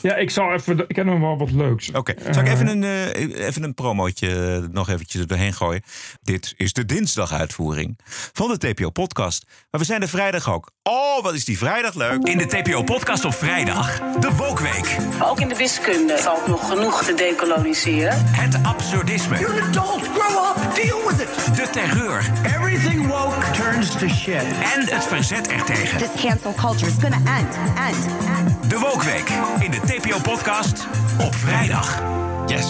Ja, 0.00 0.14
ik 0.14 0.30
zal 0.30 0.52
even. 0.52 0.84
Ik 0.88 0.96
heb 0.96 1.06
nog 1.06 1.20
wel 1.20 1.38
wat 1.38 1.50
leuks. 1.50 1.90
Oké, 1.92 2.14
zal 2.30 2.42
ik 2.42 2.48
even 2.48 2.66
een, 2.66 2.84
eh, 2.84 3.46
even 3.46 3.62
een 3.62 3.74
promootje 3.74 4.60
eh, 4.62 4.72
nog 4.72 4.88
eventjes 4.88 5.20
er 5.20 5.26
doorheen 5.26 5.52
gooien? 5.52 5.82
Dit 6.22 6.54
is 6.56 6.72
de 6.72 6.84
dinsdaguitvoering 6.84 7.98
van 8.32 8.48
de 8.48 8.58
TPO-podcast. 8.58 9.44
Maar 9.70 9.80
we 9.80 9.86
zijn 9.86 10.02
er 10.02 10.08
vrijdag 10.08 10.52
ook. 10.52 10.70
Oh, 10.82 11.22
wat 11.22 11.34
is 11.34 11.44
die 11.44 11.58
vrijdag 11.58 11.94
leuk. 11.94 12.22
In 12.22 12.38
de 12.38 12.46
TPO-podcast 12.46 13.24
op 13.24 13.34
vrijdag, 13.34 13.98
de 14.20 14.34
Wokweek. 14.36 14.96
Ook 15.22 15.40
in 15.40 15.48
de 15.48 15.56
wiskunde 15.56 16.18
valt 16.18 16.46
nog 16.46 16.68
genoeg 16.68 17.04
te 17.04 17.14
decoloniseren. 17.14 18.24
Het 18.24 18.58
absurdisme. 18.62 19.38
You're 19.38 19.62
an 19.62 19.68
adult. 19.68 20.08
Grow 20.08 20.56
up. 20.56 20.74
Deal 20.74 21.08
with 21.08 21.20
it. 21.20 21.56
De 21.56 21.68
terreur. 21.70 22.30
Everything 22.44 23.06
woke 23.06 23.50
turns 23.50 23.90
to 23.90 24.08
shit. 24.08 24.42
En 24.74 24.94
het 24.94 25.04
verzet 25.04 25.48
ertegen. 25.48 25.98
This 25.98 26.22
cancel 26.22 26.54
culture 26.54 26.86
is 26.86 26.96
gonna 27.00 27.38
end, 27.38 27.56
end, 27.76 28.06
end. 28.38 28.70
De 28.70 28.78
Wokweek 28.78 29.30
in 29.62 29.70
de 29.70 29.80
TPO-podcast 29.80 30.86
op 31.20 31.34
vrijdag. 31.34 32.02
Yes. 32.46 32.66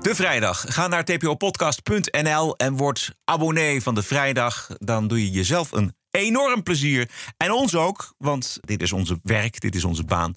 De 0.00 0.14
vrijdag. 0.14 0.64
Ga 0.68 0.86
naar 0.86 1.04
tpopodcast.nl 1.04 2.56
en 2.56 2.76
word 2.76 3.14
abonnee 3.24 3.82
van 3.82 3.94
de 3.94 4.02
vrijdag. 4.02 4.68
Dan 4.78 5.08
doe 5.08 5.24
je 5.24 5.30
jezelf 5.30 5.72
een 5.72 5.94
enorm 6.10 6.62
plezier. 6.62 7.10
En 7.36 7.52
ons 7.52 7.74
ook, 7.74 8.14
want 8.18 8.58
dit 8.60 8.82
is 8.82 8.92
onze 8.92 9.20
werk, 9.22 9.60
dit 9.60 9.74
is 9.74 9.84
onze 9.84 10.04
baan. 10.04 10.34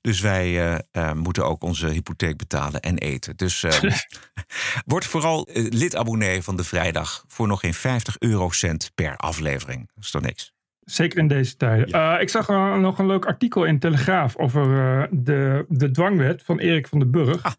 Dus 0.00 0.20
wij 0.20 0.74
eh, 0.74 0.78
eh, 0.90 1.12
moeten 1.12 1.44
ook 1.44 1.62
onze 1.62 1.86
hypotheek 1.86 2.36
betalen 2.36 2.80
en 2.80 2.98
eten. 2.98 3.36
Dus 3.36 3.62
eh, 3.62 3.92
word 4.84 5.06
vooral 5.06 5.46
eh, 5.46 5.66
lid-abonnee 5.70 6.42
van 6.42 6.56
de 6.56 6.64
vrijdag 6.64 7.24
voor 7.28 7.46
nog 7.46 7.60
geen 7.60 7.74
50 7.74 8.16
eurocent 8.18 8.90
per 8.94 9.16
aflevering. 9.16 9.90
Dat 9.94 10.04
is 10.04 10.10
toch 10.10 10.22
niks? 10.22 10.52
Zeker 10.90 11.18
in 11.18 11.28
deze 11.28 11.56
tijden. 11.56 11.86
Eh, 11.86 12.20
ik 12.20 12.28
zag 12.28 12.48
nog 12.78 12.98
een 12.98 13.06
leuk 13.06 13.26
artikel 13.26 13.64
in 13.64 13.78
Telegraaf 13.78 14.36
over 14.36 14.62
eh, 14.62 15.06
de, 15.10 15.64
de 15.68 15.90
dwangwet 15.90 16.42
van 16.42 16.58
Erik 16.58 16.88
van 16.88 16.98
den 16.98 17.10
Burg. 17.10 17.42
Ah. 17.42 17.52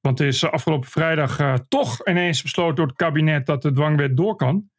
Want 0.00 0.20
er 0.20 0.26
is 0.26 0.42
eh, 0.42 0.50
afgelopen 0.50 0.90
vrijdag 0.90 1.60
toch 1.68 2.08
ineens 2.08 2.42
besloten 2.42 2.74
door 2.74 2.86
het 2.86 2.96
kabinet 2.96 3.46
dat 3.46 3.62
de 3.62 3.72
dwangwet 3.72 4.16
door 4.16 4.36
kan. 4.36 4.70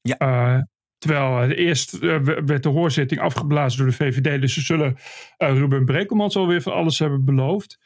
Ja. 0.00 0.68
Terwijl 0.98 1.50
eerst 1.50 1.98
werd 1.98 2.62
de 2.62 2.68
hoorzitting 2.68 3.20
afgeblazen 3.20 3.78
door 3.78 3.88
de 3.88 3.96
VVD. 3.96 4.40
Dus 4.40 4.54
ze 4.54 4.60
zullen 4.60 4.96
Ruben 5.36 5.84
Brekelmans 5.84 6.36
alweer 6.36 6.62
van 6.62 6.72
alles 6.72 6.98
hebben 6.98 7.24
beloofd. 7.24 7.78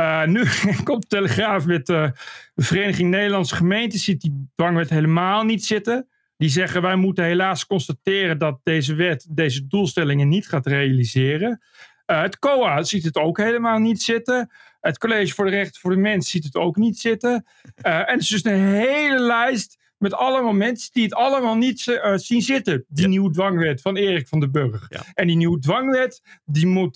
Eh, 0.00 0.26
nu 0.26 0.44
komt 0.84 1.02
de 1.02 1.06
Telegraaf 1.08 1.66
met 1.66 1.86
de 1.86 2.12
Vereniging 2.54 3.10
Nederlandse 3.10 3.54
Gemeenten. 3.54 3.98
Ziet 3.98 4.20
die 4.20 4.48
dwangwet 4.54 4.90
helemaal 4.90 5.44
niet 5.44 5.64
zitten. 5.64 6.08
Die 6.40 6.48
zeggen 6.48 6.82
wij 6.82 6.96
moeten 6.96 7.24
helaas 7.24 7.66
constateren 7.66 8.38
dat 8.38 8.60
deze 8.62 8.94
wet 8.94 9.26
deze 9.30 9.66
doelstellingen 9.66 10.28
niet 10.28 10.48
gaat 10.48 10.66
realiseren. 10.66 11.62
Eh, 12.06 12.22
het 12.22 12.38
COA 12.38 12.82
ziet 12.82 13.04
het 13.04 13.16
ook 13.16 13.38
helemaal 13.38 13.78
niet 13.78 14.02
zitten. 14.02 14.50
Het 14.80 14.98
College 14.98 15.34
voor 15.34 15.44
de 15.44 15.50
Rechten 15.50 15.80
voor 15.80 15.90
de 15.90 15.96
Mens 15.96 16.30
ziet 16.30 16.44
het 16.44 16.54
ook 16.54 16.76
niet 16.76 16.98
zitten. 16.98 17.46
Eh, 17.74 17.94
en 17.94 18.12
het 18.12 18.20
is 18.20 18.28
dus 18.28 18.44
een 18.44 18.58
hele 18.58 19.18
lijst 19.18 19.78
met 19.98 20.14
allemaal 20.14 20.52
mensen 20.52 20.90
die 20.92 21.02
het 21.02 21.14
allemaal 21.14 21.56
niet 21.56 21.88
eh, 21.88 22.12
zien 22.16 22.42
zitten. 22.42 22.84
Die 22.88 23.08
nieuwe 23.08 23.30
dwangwet 23.30 23.80
van 23.80 23.96
Erik 23.96 24.28
van 24.28 24.40
den 24.40 24.52
Burg. 24.52 24.88
En 25.14 25.26
die 25.26 25.36
nieuwe 25.36 25.58
dwangwet 25.58 26.40
die 26.44 26.66
moet 26.66 26.94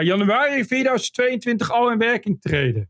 januari 0.00 0.64
2022 0.64 1.72
al 1.72 1.90
in 1.90 1.98
werking 1.98 2.40
treden. 2.40 2.88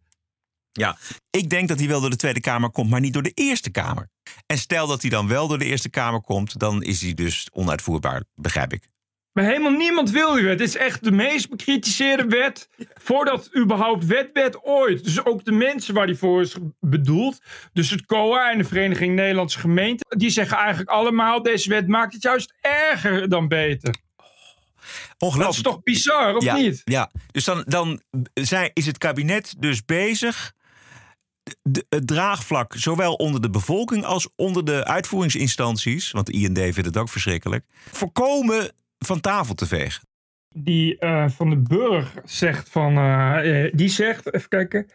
Ja, 0.77 0.97
ik 1.31 1.51
denk 1.51 1.69
dat 1.69 1.79
hij 1.79 1.89
wel 1.89 2.01
door 2.01 2.11
de 2.11 2.17
Tweede 2.17 2.41
Kamer 2.41 2.71
komt, 2.71 2.91
maar 2.91 3.01
niet 3.01 3.13
door 3.13 3.23
de 3.23 3.33
Eerste 3.35 3.71
Kamer. 3.71 4.09
En 4.47 4.59
stel 4.59 4.87
dat 4.87 5.01
hij 5.01 5.11
dan 5.11 5.29
wel 5.29 5.49
door 5.49 5.59
de 5.59 5.65
Eerste 5.65 5.91
Kamer 5.91 6.21
komt, 6.21 6.59
dan 6.59 6.83
is 6.83 7.01
hij 7.01 7.15
dus 7.15 7.49
onuitvoerbaar, 7.53 8.25
begrijp 8.35 8.73
ik. 8.73 8.89
Maar 9.37 9.45
helemaal 9.45 9.71
niemand 9.71 10.11
wil 10.11 10.33
die 10.33 10.45
wet. 10.45 10.59
Het 10.59 10.69
is 10.69 10.77
echt 10.77 11.05
de 11.05 11.11
meest 11.11 11.51
bekritiseerde 11.51 12.25
wet. 12.25 12.69
Voordat 12.95 13.51
überhaupt 13.57 14.07
wet 14.07 14.31
werd 14.33 14.65
ooit. 14.65 15.05
Dus 15.05 15.25
ook 15.25 15.45
de 15.45 15.53
mensen 15.53 15.95
waar 15.95 16.07
die 16.07 16.17
voor 16.17 16.41
is 16.41 16.57
bedoeld. 16.81 17.39
Dus 17.73 17.91
het 17.91 18.07
COA 18.07 18.51
en 18.51 18.59
de 18.59 18.65
Vereniging 18.65 19.15
Nederlandse 19.15 19.59
Gemeenten. 19.59 20.19
Die 20.19 20.31
zeggen 20.31 20.57
eigenlijk 20.57 20.89
allemaal: 20.89 21.43
deze 21.43 21.69
wet 21.69 21.89
maakt 21.89 22.13
het 22.13 22.23
juist 22.23 22.55
erger 22.61 23.29
dan 23.29 23.49
beter. 23.49 23.95
Ongelooflijk. 25.19 25.45
Dat 25.47 25.55
is 25.55 25.63
toch 25.63 25.83
bizar, 25.83 26.37
of 26.37 26.45
ja, 26.45 26.57
niet? 26.57 26.83
Ja, 26.85 27.11
dus 27.31 27.45
dan, 27.45 27.65
dan 27.67 28.03
zijn, 28.35 28.71
is 28.73 28.87
het 28.87 28.99
kabinet 28.99 29.55
dus 29.59 29.85
bezig 29.85 30.55
de- 31.63 31.87
het 31.89 32.07
draagvlak, 32.07 32.75
zowel 32.77 33.15
onder 33.15 33.41
de 33.41 33.51
bevolking 33.51 34.05
als 34.05 34.29
onder 34.37 34.65
de 34.65 34.85
uitvoeringsinstanties, 34.85 36.11
want 36.11 36.27
de 36.27 36.33
IND 36.33 36.59
vindt 36.59 36.85
het 36.85 36.97
ook 36.97 37.09
verschrikkelijk, 37.09 37.65
voorkomen 37.93 38.73
van 38.99 39.21
tafel 39.21 39.55
te 39.55 39.67
vegen. 39.67 40.03
Die 40.49 40.99
eh, 40.99 41.29
van 41.29 41.51
de 41.51 41.57
Burg 41.57 42.15
zegt 42.25 42.69
van, 42.69 42.97
eh, 42.97 43.65
eh, 43.65 43.73
die 43.75 43.89
zegt, 43.89 44.35
even 44.35 44.49
kijken, 44.49 44.87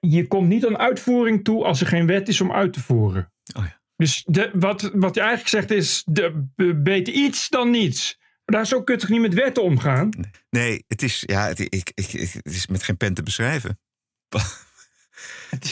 je 0.00 0.26
komt 0.26 0.48
niet 0.48 0.66
aan 0.66 0.78
uitvoering 0.78 1.44
toe 1.44 1.64
als 1.64 1.80
er 1.80 1.86
geen 1.86 2.06
wet 2.06 2.28
is 2.28 2.40
om 2.40 2.52
uit 2.52 2.72
te 2.72 2.80
voeren. 2.82 3.32
Oh 3.56 3.64
ja. 3.64 3.80
Dus 3.96 4.24
de, 4.26 4.50
wat, 4.54 4.90
wat 4.94 5.14
je 5.14 5.20
eigenlijk 5.20 5.50
zegt 5.50 5.70
is, 5.70 6.02
de, 6.06 6.46
be- 6.56 6.74
beter 6.74 7.12
iets 7.12 7.48
dan 7.48 7.70
niets. 7.70 8.16
Maar 8.44 8.56
daar 8.56 8.66
zo 8.66 8.82
kun 8.82 8.94
je 8.94 9.00
toch 9.00 9.10
niet 9.10 9.20
met 9.20 9.34
wetten 9.34 9.62
omgaan? 9.62 10.10
Nee, 10.50 10.84
het 10.88 11.02
is, 11.02 11.22
ja, 11.26 11.46
het, 11.46 11.58
ik, 11.60 11.92
ik- 11.94 12.10
het 12.42 12.52
is 12.54 12.66
met 12.66 12.82
geen 12.82 12.96
pen 12.96 13.14
te 13.14 13.22
beschrijven. 13.22 13.78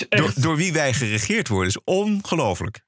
Door, 0.09 0.33
door 0.37 0.57
wie 0.57 0.73
wij 0.73 0.93
geregeerd 0.93 1.49
worden 1.49 1.69
is 1.69 1.85
ongelooflijk. 1.85 2.85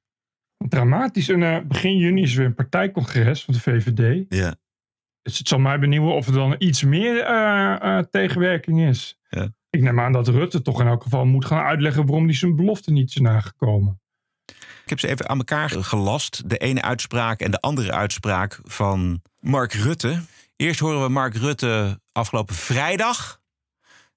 Dramatisch. 0.68 1.28
En 1.28 1.42
eh, 1.42 1.66
begin 1.66 1.96
juni 1.96 2.22
is 2.22 2.34
weer 2.34 2.46
een 2.46 2.54
partijcongres 2.54 3.44
van 3.44 3.54
de 3.54 3.60
VVD. 3.60 4.24
Ja. 4.28 4.54
Dus 5.22 5.38
het 5.38 5.48
zal 5.48 5.58
mij 5.58 5.78
benieuwen 5.78 6.14
of 6.14 6.26
er 6.26 6.32
dan 6.32 6.54
iets 6.58 6.82
meer 6.82 7.20
eh, 7.20 7.98
eh, 7.98 8.04
tegenwerking 8.10 8.80
is. 8.80 9.18
Ja. 9.28 9.52
Ik 9.70 9.80
neem 9.80 10.00
aan 10.00 10.12
dat 10.12 10.28
Rutte 10.28 10.62
toch 10.62 10.80
in 10.80 10.86
elk 10.86 11.02
geval 11.02 11.24
moet 11.24 11.44
gaan 11.44 11.64
uitleggen 11.64 12.06
waarom 12.06 12.24
hij 12.24 12.34
zijn 12.34 12.56
belofte 12.56 12.92
niet 12.92 13.08
is 13.08 13.16
nagekomen. 13.16 14.00
Ik 14.82 14.90
heb 14.90 15.00
ze 15.00 15.08
even 15.08 15.28
aan 15.28 15.38
elkaar 15.38 15.70
gelast. 15.70 16.48
De 16.48 16.58
ene 16.58 16.82
uitspraak 16.82 17.40
en 17.40 17.50
de 17.50 17.60
andere 17.60 17.92
uitspraak 17.92 18.60
van 18.62 19.22
Mark 19.40 19.72
Rutte. 19.72 20.20
Eerst 20.56 20.80
horen 20.80 21.02
we 21.02 21.08
Mark 21.08 21.34
Rutte 21.34 22.00
afgelopen 22.12 22.54
vrijdag. 22.54 23.40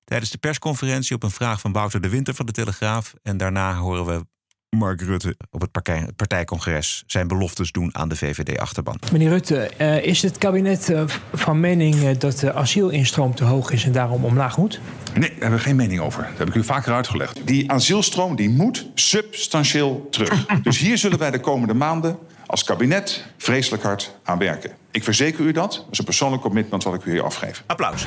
Tijdens 0.08 0.32
de 0.32 0.38
persconferentie 0.38 1.16
op 1.16 1.24
een 1.24 1.32
vraag 1.32 1.60
van 1.60 1.72
Wouter 1.72 2.02
de 2.02 2.10
Winter 2.10 2.34
van 2.34 2.46
de 2.46 2.52
Telegraaf. 2.52 3.14
En 3.24 3.38
daarna 3.38 3.76
horen 3.76 4.06
we 4.06 4.26
Mark 4.70 5.02
Rutte 5.02 5.36
op 5.50 5.62
het 5.62 5.72
partij- 5.72 6.10
partijcongres 6.16 7.04
zijn 7.08 7.28
beloftes 7.28 7.72
doen 7.72 7.90
aan 7.98 8.10
de 8.10 8.16
VVD-achterban. 8.16 9.00
Meneer 9.12 9.30
Rutte, 9.30 9.58
eh, 9.78 10.04
is 10.06 10.22
het 10.22 10.38
kabinet 10.38 10.90
eh, 10.90 11.04
van 11.34 11.60
mening 11.60 12.04
eh, 12.04 12.20
dat 12.20 12.40
de 12.40 12.54
asielinstroom 12.54 13.36
te 13.36 13.44
hoog 13.44 13.72
is 13.72 13.84
en 13.84 13.92
daarom 13.92 14.26
omlaag 14.26 14.58
moet? 14.58 14.80
Nee, 15.14 15.30
daar 15.30 15.40
hebben 15.40 15.58
we 15.58 15.66
geen 15.66 15.76
mening 15.76 16.00
over. 16.00 16.24
Dat 16.24 16.38
heb 16.38 16.48
ik 16.48 16.56
u 16.56 16.64
vaker 16.64 16.94
uitgelegd. 16.94 17.48
Die 17.48 17.72
asielstroom 17.72 18.36
die 18.36 18.50
moet 18.50 18.88
substantieel 18.96 20.08
terug. 20.12 20.46
dus 20.64 20.78
hier 20.78 20.98
zullen 20.98 21.18
wij 21.18 21.32
de 21.32 21.40
komende 21.40 21.74
maanden 21.74 22.18
als 22.46 22.64
kabinet 22.64 23.26
vreselijk 23.38 23.84
hard 23.84 24.16
aan 24.24 24.38
werken. 24.38 24.72
Ik 24.92 25.04
verzeker 25.04 25.46
u 25.46 25.52
dat. 25.52 25.72
Dat 25.72 25.88
is 25.92 26.00
een 26.00 26.06
persoonlijk 26.06 26.42
commitment 26.42 26.84
wat 26.84 26.94
ik 26.94 27.06
u 27.06 27.12
hier 27.12 27.24
afgeef. 27.24 27.64
Applaus. 27.66 28.06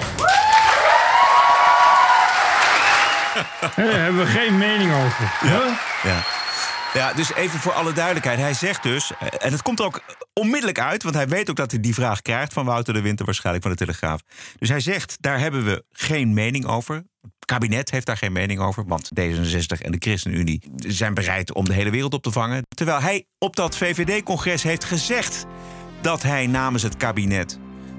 Daar 3.76 4.00
hebben 4.00 4.24
we 4.24 4.26
geen 4.26 4.58
mening 4.58 4.92
over. 4.92 5.32
Ja. 5.42 5.78
Ja. 6.02 6.22
Ja, 6.94 7.12
dus 7.12 7.34
even 7.34 7.58
voor 7.58 7.72
alle 7.72 7.92
duidelijkheid. 7.92 8.38
Hij 8.38 8.54
zegt 8.54 8.82
dus, 8.82 9.12
eh, 9.18 9.28
en 9.38 9.52
het 9.52 9.62
komt 9.62 9.78
er 9.78 9.84
ook 9.84 10.02
onmiddellijk 10.32 10.80
uit... 10.80 11.02
want 11.02 11.14
hij 11.14 11.28
weet 11.28 11.50
ook 11.50 11.56
dat 11.56 11.70
hij 11.70 11.80
die 11.80 11.94
vraag 11.94 12.22
krijgt 12.22 12.52
van 12.52 12.64
Wouter 12.64 12.94
de 12.94 13.00
Winter... 13.00 13.24
waarschijnlijk 13.24 13.64
van 13.64 13.74
de 13.74 13.84
Telegraaf. 13.84 14.20
Dus 14.58 14.68
hij 14.68 14.80
zegt, 14.80 15.16
daar 15.20 15.38
hebben 15.38 15.64
we 15.64 15.84
geen 15.92 16.34
mening 16.34 16.66
over. 16.66 16.94
Het 16.94 17.44
kabinet 17.44 17.90
heeft 17.90 18.06
daar 18.06 18.16
geen 18.16 18.32
mening 18.32 18.60
over... 18.60 18.84
want 18.86 19.10
D66 19.20 19.80
en 19.80 19.92
de 19.92 19.98
ChristenUnie 19.98 20.62
zijn 20.76 21.14
bereid 21.14 21.54
om 21.54 21.64
de 21.64 21.72
hele 21.72 21.90
wereld 21.90 22.14
op 22.14 22.22
te 22.22 22.30
vangen. 22.30 22.62
Terwijl 22.68 23.00
hij 23.00 23.24
op 23.38 23.56
dat 23.56 23.76
VVD-congres 23.76 24.62
heeft 24.62 24.84
gezegd... 24.84 25.46
dat 26.00 26.22
hij 26.22 26.46
namens 26.46 26.82
het 26.82 26.96
kabinet 26.96 27.58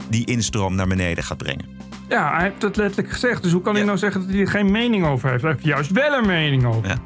die 0.09 0.25
instroom 0.25 0.75
naar 0.75 0.87
beneden 0.87 1.23
gaat 1.23 1.37
brengen. 1.37 1.80
Ja, 2.11 2.33
hij 2.35 2.43
heeft 2.43 2.61
het 2.61 2.75
letterlijk 2.75 3.13
gezegd. 3.13 3.43
Dus 3.43 3.51
hoe 3.51 3.61
kan 3.61 3.75
hij 3.75 3.83
nou 3.83 3.97
zeggen 3.97 4.21
dat 4.21 4.29
hij 4.29 4.39
er 4.39 4.47
geen 4.47 4.71
mening 4.71 5.05
over 5.05 5.29
heeft? 5.29 5.41
Hij 5.41 5.51
heeft 5.51 5.63
juist 5.65 5.91
wel 5.91 6.13
een 6.13 6.25
mening 6.27 6.65
over. 6.65 6.97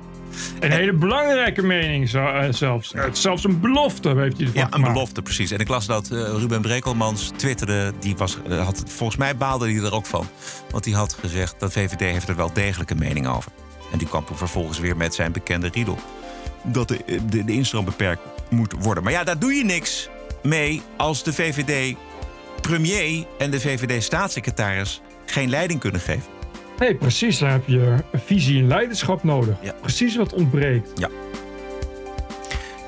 Een 0.60 0.72
hele 0.72 0.94
belangrijke 0.94 1.62
mening 1.62 2.14
eh, 2.14 2.44
zelfs. 2.50 2.94
Zelfs 3.12 3.44
een 3.44 3.60
belofte 3.60 4.10
heeft 4.10 4.38
hij 4.38 4.46
ervan 4.46 4.62
Ja, 4.62 4.66
een 4.68 4.74
gemaakt. 4.74 4.94
belofte, 4.94 5.22
precies. 5.22 5.52
En 5.52 5.60
ik 5.60 5.68
las 5.68 5.86
dat 5.86 6.12
eh, 6.12 6.18
Ruben 6.18 6.62
Brekelmans 6.62 7.32
twitterde. 7.36 7.94
Die 8.00 8.16
was, 8.18 8.38
eh, 8.50 8.66
had, 8.66 8.84
volgens 8.88 9.18
mij 9.18 9.38
baalde 9.38 9.72
hij 9.72 9.84
er 9.84 9.94
ook 9.94 10.06
van. 10.06 10.28
Want 10.70 10.84
die 10.84 10.96
had 10.96 11.18
gezegd 11.20 11.56
dat 11.60 11.72
VVD 11.72 12.00
heeft 12.00 12.28
er 12.28 12.36
wel 12.36 12.54
degelijk 12.54 12.90
een 12.90 13.00
mening 13.00 13.28
over. 13.28 13.52
En 13.92 13.98
die 13.98 14.08
kwam 14.08 14.24
vervolgens 14.34 14.80
weer 14.80 14.98
met 14.98 15.14
zijn 15.16 15.32
bekende 15.32 15.70
riedel. 15.74 15.98
Dat 16.64 16.88
de, 16.88 17.00
de, 17.30 17.44
de 17.46 17.52
instroom 17.54 17.86
beperkt 17.86 18.22
moet 18.50 18.74
worden. 18.80 19.04
Maar 19.04 19.12
ja, 19.12 19.24
daar 19.24 19.40
doe 19.40 19.54
je 19.54 19.64
niks 19.64 20.10
mee 20.44 20.82
als 20.98 21.24
de 21.24 21.34
VVD-premier 22.70 23.26
en 23.38 23.52
de 23.52 23.60
VVD-staatssecretaris 23.60 25.02
geen 25.26 25.50
leiding 25.50 25.80
kunnen 25.80 26.02
geven. 26.02 26.24
Nee, 26.80 26.96
precies. 26.96 27.38
Dan 27.38 27.50
heb 27.50 27.64
je 27.68 27.80
een 28.12 28.20
visie 28.26 28.60
en 28.62 28.68
leiderschap 28.68 29.24
nodig. 29.24 29.56
Precies 29.82 30.16
wat 30.16 30.34
ontbreekt. 30.34 30.90
Ja. 30.96 31.10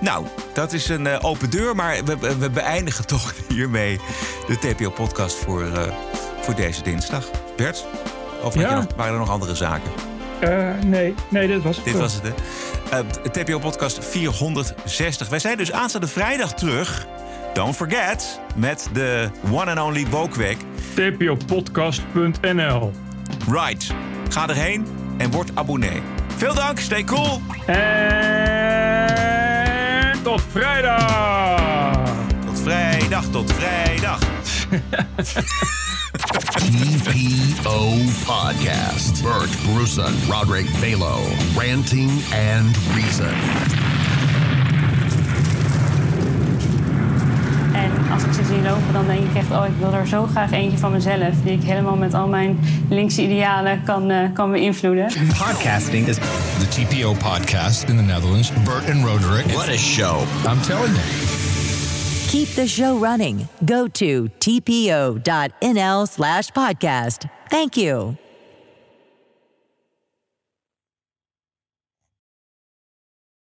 Nou, 0.02 0.26
dat 0.54 0.74
is 0.74 0.90
een 0.90 1.08
eh, 1.08 1.18
open 1.26 1.50
deur, 1.50 1.76
maar 1.76 2.04
we, 2.06 2.18
we- 2.18 2.38
we 2.38 2.50
beëindigen 2.50 3.08
toch 3.16 3.34
hiermee 3.50 4.00
de 4.48 4.58
TPO-podcast 4.60 5.36
voor, 5.36 5.64
eh, 5.64 5.94
voor 6.42 6.56
deze 6.56 6.82
dinsdag. 6.82 7.30
Bert, 7.56 7.86
of 8.44 8.56
Ja. 8.56 8.76
nog, 8.76 8.86
waren 8.96 9.14
er 9.14 9.20
nog 9.20 9.30
andere 9.30 9.56
zaken? 9.56 9.92
Eh, 10.40 10.70
nee, 10.86 11.14
nee, 11.30 11.48
dit 11.48 11.62
was 11.64 11.76
het. 11.76 11.86
Dit 11.86 11.94
toch. 11.94 12.02
was 12.02 12.14
het, 12.14 12.24
hè? 12.24 13.30
TPO-podcast 13.44 14.06
460. 14.06 15.30
Wij 15.30 15.40
zijn 15.40 15.58
dus 15.58 15.72
aanstaande 15.72 16.08
vrijdag 16.08 16.54
terug. 16.54 17.08
Don't 17.58 17.76
forget, 17.76 18.40
met 18.56 18.90
de 18.94 19.30
one 19.52 19.70
and 19.70 19.80
only 19.80 20.10
Woke 20.10 20.38
Week. 20.38 20.58
tpopodcast.nl 20.94 22.92
Right. 23.48 23.94
Ga 24.30 24.50
erheen 24.50 24.86
en 25.18 25.32
word 25.32 25.52
abonnee. 25.54 26.02
Veel 26.36 26.54
dank, 26.54 26.80
stay 26.80 27.04
cool. 27.04 27.42
En 27.66 29.04
tot 30.24 30.42
vrijdag. 30.52 32.10
Tot 32.46 32.60
vrijdag, 32.60 33.26
tot 33.26 33.54
vrijdag. 33.54 34.20
TPO 36.54 37.98
Podcast. 38.26 39.24
Bert 39.24 39.58
Bruson, 39.66 40.14
Roderick 40.30 40.68
Balo, 40.80 41.20
Ranting 41.56 42.12
and 42.32 42.78
Reason. 42.94 43.36
En 47.78 48.07
als 48.18 48.26
ik 48.26 48.46
ze 48.46 48.54
zie 48.54 48.62
lopen, 48.62 48.94
dan 48.94 49.06
denk 49.06 49.30
ik 49.30 49.36
echt... 49.36 49.52
oh, 49.52 49.66
ik 49.66 49.74
wil 49.80 49.94
er 49.94 50.08
zo 50.08 50.26
graag 50.26 50.52
eentje 50.52 50.78
van 50.78 50.92
mezelf... 50.92 51.42
die 51.44 51.54
ik 51.54 51.64
helemaal 51.64 51.96
met 51.96 52.14
al 52.14 52.28
mijn 52.28 52.60
linkse 52.90 53.22
idealen 53.24 53.84
kan, 53.84 54.10
eh, 54.10 54.34
kan 54.34 54.52
beïnvloeden. 54.52 55.06
Podcasting 55.28 56.08
is 56.08 56.16
the 56.60 56.68
TPO 56.68 57.14
podcast 57.14 57.90
in 57.90 57.96
the 57.96 58.04
Netherlands. 58.04 58.52
Bert 58.64 58.90
and 58.90 59.06
Roderick. 59.06 59.46
What 59.46 59.68
a 59.68 59.78
show. 59.78 60.22
I'm 60.46 60.62
telling 60.62 60.94
you. 60.94 61.06
Keep 62.28 62.48
the 62.56 62.68
show 62.68 63.04
running. 63.04 63.48
Go 63.66 63.88
to 63.88 64.28
tpo.nl 64.38 66.06
slash 66.06 66.50
podcast. 66.52 67.26
Thank 67.50 67.76
you. 67.76 68.27